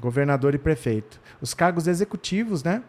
Governador 0.00 0.54
e 0.54 0.58
prefeito. 0.58 1.20
Os 1.40 1.52
cargos 1.52 1.86
executivos, 1.86 2.64
né? 2.64 2.82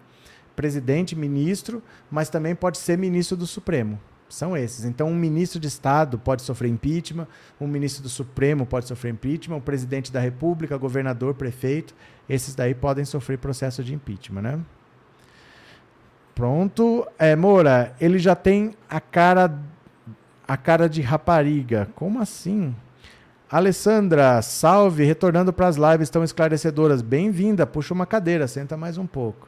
Presidente, 0.55 1.15
ministro, 1.15 1.81
mas 2.09 2.29
também 2.29 2.55
pode 2.55 2.77
ser 2.77 2.97
ministro 2.97 3.37
do 3.37 3.47
Supremo. 3.47 3.99
São 4.29 4.55
esses. 4.55 4.85
Então, 4.85 5.09
um 5.09 5.15
ministro 5.15 5.59
de 5.59 5.67
Estado 5.67 6.17
pode 6.17 6.41
sofrer 6.41 6.69
impeachment, 6.69 7.27
um 7.59 7.67
ministro 7.67 8.01
do 8.01 8.09
Supremo 8.09 8.65
pode 8.65 8.87
sofrer 8.87 9.11
impeachment, 9.11 9.57
o 9.57 9.61
presidente 9.61 10.11
da 10.11 10.19
República, 10.19 10.77
governador, 10.77 11.33
prefeito, 11.33 11.93
esses 12.29 12.55
daí 12.55 12.73
podem 12.73 13.03
sofrer 13.03 13.37
processo 13.37 13.83
de 13.83 13.93
impeachment, 13.93 14.41
né? 14.41 14.59
Pronto. 16.33 17.05
É, 17.19 17.35
Moura, 17.35 17.93
ele 17.99 18.17
já 18.17 18.35
tem 18.35 18.73
a 18.89 19.01
cara 19.01 19.59
a 20.47 20.57
cara 20.57 20.89
de 20.89 21.01
rapariga. 21.01 21.87
Como 21.95 22.21
assim? 22.21 22.75
Alessandra, 23.49 24.41
salve, 24.41 25.03
retornando 25.03 25.53
para 25.53 25.67
as 25.67 25.77
lives 25.77 26.09
tão 26.09 26.23
esclarecedoras. 26.23 27.01
Bem-vinda, 27.01 27.65
puxa 27.65 27.93
uma 27.93 28.05
cadeira, 28.05 28.47
senta 28.47 28.75
mais 28.75 28.97
um 28.97 29.05
pouco. 29.05 29.47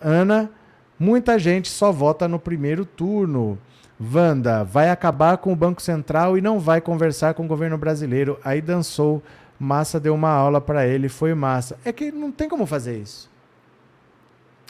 Ana, 0.00 0.50
muita 0.98 1.38
gente 1.38 1.68
só 1.68 1.92
vota 1.92 2.26
no 2.26 2.38
primeiro 2.38 2.84
turno. 2.84 3.58
Wanda 4.00 4.64
vai 4.64 4.88
acabar 4.88 5.36
com 5.38 5.52
o 5.52 5.56
Banco 5.56 5.82
Central 5.82 6.38
e 6.38 6.40
não 6.40 6.58
vai 6.58 6.80
conversar 6.80 7.34
com 7.34 7.44
o 7.44 7.48
governo 7.48 7.76
brasileiro. 7.76 8.38
Aí 8.42 8.62
dançou, 8.62 9.22
Massa 9.62 10.00
deu 10.00 10.14
uma 10.14 10.30
aula 10.30 10.58
para 10.58 10.86
ele, 10.86 11.06
foi 11.10 11.34
massa. 11.34 11.78
É 11.84 11.92
que 11.92 12.10
não 12.10 12.32
tem 12.32 12.48
como 12.48 12.64
fazer 12.64 12.96
isso. 12.96 13.30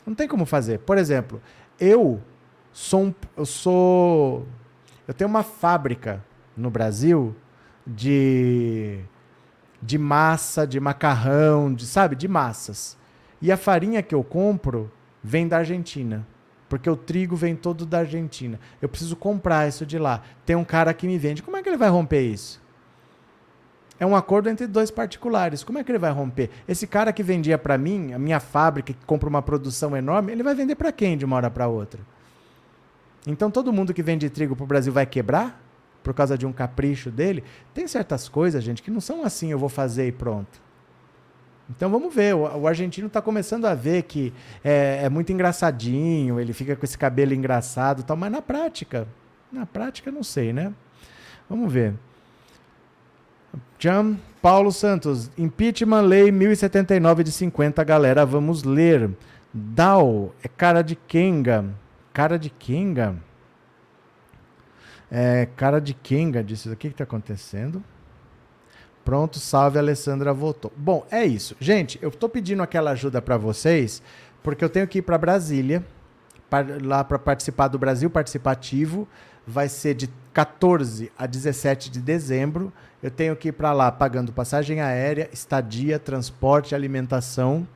Não 0.05 0.17
tem 0.17 0.27
como 0.27 0.45
fazer. 0.45 0.81
Por 0.81 0.99
exemplo, 0.99 1.41
eu 1.79 2.21
sou, 2.73 3.05
um, 3.05 3.15
eu 3.37 3.47
sou, 3.47 4.49
eu 5.07 5.15
tenho 5.15 5.31
uma 5.31 5.45
fábrica 5.45 6.25
no 6.57 6.71
Brasil 6.71 7.37
de 7.87 8.99
de 9.83 9.97
massa, 9.97 10.67
de 10.67 10.79
macarrão, 10.79 11.73
de 11.73 11.87
sabe, 11.87 12.17
de 12.17 12.27
massas. 12.27 12.99
E 13.41 13.51
a 13.51 13.57
farinha 13.57 14.03
que 14.03 14.15
eu 14.15 14.25
compro 14.25 14.91
vem 15.23 15.47
da 15.47 15.59
Argentina 15.59 16.27
porque 16.71 16.89
o 16.89 16.97
trigo 16.97 17.35
vem 17.35 17.57
todo 17.57 17.85
da 17.85 17.99
Argentina. 17.99 18.59
Eu 18.81 18.89
preciso 18.89 19.17
comprar 19.17 19.69
isso 19.69 19.85
de 19.85 19.99
lá. 19.99 20.23
Tem 20.47 20.55
um 20.55 20.65
cara 20.65 20.95
que 20.95 21.05
me 21.05 21.19
vende. 21.19 21.43
Como 21.43 21.57
é 21.57 21.63
que 21.63 21.69
ele 21.69 21.77
vai 21.77 21.91
romper 21.91 22.23
isso? 22.23 22.63
É 23.99 24.07
um 24.07 24.15
acordo 24.15 24.49
entre 24.49 24.69
dois 24.69 24.89
particulares. 24.89 25.65
Como 25.65 25.79
é 25.79 25.85
que 25.85 25.91
ele 25.91 25.99
vai 25.99 26.13
romper? 26.13 26.49
Esse 26.69 26.87
cara 26.87 27.13
que 27.13 27.25
vendia 27.25 27.59
para 27.59 27.77
mim, 27.77 28.13
a 28.13 28.19
minha 28.21 28.39
fábrica 28.39 28.93
que 28.93 29.05
compra 29.05 29.29
uma 29.29 29.43
produção 29.43 29.97
enorme, 29.97 30.31
ele 30.31 30.45
vai 30.45 30.55
vender 30.55 30.77
para 30.77 30.93
quem 30.93 31.19
de 31.19 31.25
uma 31.25 31.37
hora 31.37 31.51
para 31.51 31.67
outra? 31.67 32.01
Então 33.27 33.51
todo 33.51 33.73
mundo 33.73 33.93
que 33.93 34.03
vende 34.03 34.31
trigo 34.31 34.55
para 34.55 34.65
o 34.65 34.67
Brasil 34.69 34.93
vai 34.93 35.05
quebrar 35.05 35.61
por 36.05 36.15
causa 36.15 36.39
de 36.39 36.47
um 36.47 36.53
capricho 36.53 37.11
dele? 37.11 37.43
Tem 37.75 37.89
certas 37.89 38.29
coisas, 38.29 38.63
gente, 38.63 38.81
que 38.81 38.93
não 38.93 39.01
são 39.01 39.25
assim, 39.25 39.51
eu 39.51 39.59
vou 39.59 39.69
fazer 39.69 40.07
e 40.07 40.13
pronto. 40.13 40.63
Então 41.71 41.89
vamos 41.89 42.13
ver, 42.13 42.35
o, 42.35 42.41
o 42.41 42.67
argentino 42.67 43.07
está 43.07 43.23
começando 43.23 43.65
a 43.65 43.75
ver 43.75 44.03
que 44.03 44.33
é, 44.65 45.03
é, 45.05 45.09
muito 45.09 45.33
engraçadinho, 45.33 46.41
ele 46.41 46.53
fica 46.53 46.75
com 46.75 46.85
esse 46.85 46.99
cabelo 46.99 47.33
engraçado 47.33 48.01
e 48.01 48.03
tal, 48.03 48.17
mas 48.17 48.33
na 48.33 48.43
prática, 48.43 49.07
na 49.53 49.65
prática 49.65 50.11
não 50.11 50.23
sei, 50.23 50.53
né? 50.53 50.73
Vamos 51.49 51.73
ver. 51.73 51.95
Jean 53.79 54.17
Paulo 54.43 54.73
Santos, 54.73 55.31
impeachment 55.39 56.03
lei 56.03 56.31
1079 56.31 57.25
de 57.25 57.33
50, 57.33 57.83
galera, 57.85 58.27
vamos 58.27 58.65
ler. 58.65 59.11
Dal, 59.53 60.35
é 60.43 60.49
cara 60.49 60.83
de 60.83 60.95
Kenga. 60.95 61.65
Cara 62.13 62.39
de 62.39 62.51
Kenga? 62.51 63.17
É, 65.11 65.49
cara 65.57 65.81
de 65.81 65.95
Kenga, 65.95 66.43
disse, 66.43 66.69
o 66.69 66.77
que 66.77 66.89
está 66.89 67.05
acontecendo? 67.05 67.83
Pronto, 69.05 69.39
salve, 69.39 69.79
Alessandra 69.79 70.33
voltou. 70.33 70.73
Bom, 70.77 71.07
é 71.11 71.25
isso. 71.25 71.57
Gente, 71.59 71.99
eu 72.03 72.11
estou 72.11 72.29
pedindo 72.29 72.63
aquela 72.63 72.91
ajuda 72.91 73.21
para 73.21 73.37
vocês, 73.37 74.03
porque 74.43 74.65
eu 74.65 74.69
tenho 74.69 74.87
que 74.87 74.99
ir 74.99 75.03
para 75.03 75.19
Brasília, 75.19 75.85
lá 76.83 77.03
para 77.03 77.19
participar 77.19 77.69
do 77.69 77.79
Brasil 77.79 78.11
Participativo. 78.11 79.09
Vai 79.47 79.69
ser 79.69 79.95
de 79.95 80.09
14 80.33 81.11
a 81.19 81.27
17 81.27 81.91
de 81.91 82.01
dezembro. 82.01 82.73
Eu 83.03 83.11
tenho 83.11 83.35
que 83.35 83.49
ir 83.49 83.53
para 83.53 83.73
lá 83.73 83.91
pagando 83.91 84.33
passagem 84.33 84.81
aérea, 84.81 85.29
estadia, 85.33 85.99
transporte, 85.99 86.75
alimentação. 86.75 87.67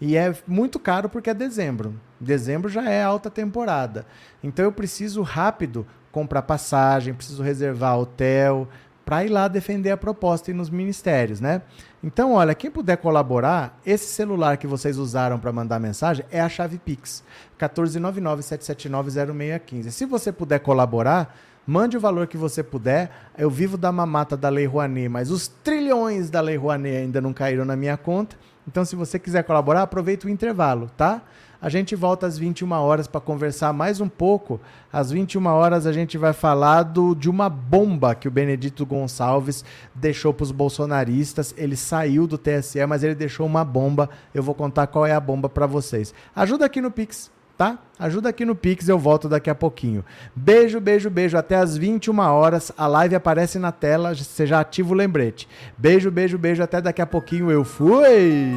E 0.00 0.16
é 0.16 0.34
muito 0.46 0.78
caro 0.78 1.08
porque 1.08 1.30
é 1.30 1.34
dezembro. 1.34 1.94
Dezembro 2.18 2.70
já 2.70 2.88
é 2.90 3.02
alta 3.02 3.30
temporada. 3.30 4.06
Então 4.42 4.64
eu 4.64 4.72
preciso 4.72 5.22
rápido 5.22 5.86
comprar 6.10 6.42
passagem, 6.42 7.12
preciso 7.12 7.42
reservar 7.42 7.98
hotel, 7.98 8.68
para 9.04 9.24
ir 9.24 9.28
lá 9.28 9.48
defender 9.48 9.90
a 9.90 9.96
proposta 9.96 10.50
e 10.50 10.54
nos 10.54 10.70
ministérios, 10.70 11.40
né? 11.40 11.62
Então, 12.02 12.32
olha, 12.32 12.54
quem 12.54 12.70
puder 12.70 12.96
colaborar, 12.96 13.78
esse 13.84 14.06
celular 14.06 14.56
que 14.56 14.66
vocês 14.66 14.96
usaram 14.98 15.38
para 15.38 15.52
mandar 15.52 15.78
mensagem 15.78 16.24
é 16.30 16.40
a 16.40 16.48
chave 16.48 16.78
Pix, 16.78 17.22
14997790615. 17.58 19.90
Se 19.90 20.06
você 20.06 20.32
puder 20.32 20.60
colaborar, 20.60 21.36
mande 21.66 21.96
o 21.96 22.00
valor 22.00 22.26
que 22.26 22.36
você 22.36 22.62
puder. 22.62 23.10
Eu 23.36 23.50
vivo 23.50 23.76
da 23.76 23.92
mamata 23.92 24.36
da 24.36 24.48
Lei 24.48 24.66
Rouanet, 24.66 25.08
mas 25.08 25.30
os 25.30 25.48
trilhões 25.48 26.30
da 26.30 26.40
Lei 26.40 26.56
Rouanet 26.56 26.96
ainda 26.96 27.20
não 27.20 27.32
caíram 27.32 27.64
na 27.64 27.76
minha 27.76 27.96
conta. 27.96 28.36
Então, 28.66 28.84
se 28.84 28.96
você 28.96 29.18
quiser 29.18 29.44
colaborar, 29.44 29.82
aproveita 29.82 30.26
o 30.26 30.30
intervalo, 30.30 30.90
tá? 30.96 31.22
A 31.64 31.70
gente 31.70 31.96
volta 31.96 32.26
às 32.26 32.36
21 32.36 32.70
horas 32.72 33.06
para 33.06 33.22
conversar 33.22 33.72
mais 33.72 33.98
um 33.98 34.06
pouco. 34.06 34.60
Às 34.92 35.10
21 35.10 35.46
horas 35.46 35.86
a 35.86 35.94
gente 35.94 36.18
vai 36.18 36.34
falar 36.34 36.82
do, 36.82 37.14
de 37.14 37.30
uma 37.30 37.48
bomba 37.48 38.14
que 38.14 38.28
o 38.28 38.30
Benedito 38.30 38.84
Gonçalves 38.84 39.64
deixou 39.94 40.34
para 40.34 40.44
os 40.44 40.52
bolsonaristas. 40.52 41.54
Ele 41.56 41.74
saiu 41.74 42.26
do 42.26 42.36
TSE, 42.36 42.84
mas 42.86 43.02
ele 43.02 43.14
deixou 43.14 43.46
uma 43.46 43.64
bomba. 43.64 44.10
Eu 44.34 44.42
vou 44.42 44.54
contar 44.54 44.88
qual 44.88 45.06
é 45.06 45.12
a 45.12 45.20
bomba 45.20 45.48
para 45.48 45.66
vocês. 45.66 46.12
Ajuda 46.36 46.66
aqui 46.66 46.82
no 46.82 46.90
Pix 46.90 47.32
tá? 47.56 47.78
Ajuda 48.00 48.28
aqui 48.28 48.44
no 48.44 48.56
Pix, 48.56 48.88
eu 48.88 48.98
volto 48.98 49.28
daqui 49.28 49.48
a 49.48 49.54
pouquinho. 49.54 50.04
Beijo, 50.34 50.80
beijo, 50.80 51.08
beijo. 51.08 51.38
Até 51.38 51.56
às 51.56 51.78
21 51.78 52.18
horas. 52.18 52.72
A 52.76 52.86
live 52.86 53.14
aparece 53.14 53.58
na 53.58 53.72
tela, 53.72 54.14
você 54.14 54.44
já 54.44 54.60
ativa 54.60 54.92
o 54.92 54.94
lembrete. 54.94 55.48
Beijo, 55.78 56.10
beijo, 56.10 56.36
beijo. 56.36 56.62
Até 56.62 56.82
daqui 56.82 57.00
a 57.00 57.06
pouquinho. 57.06 57.50
Eu 57.50 57.64
fui! 57.64 58.52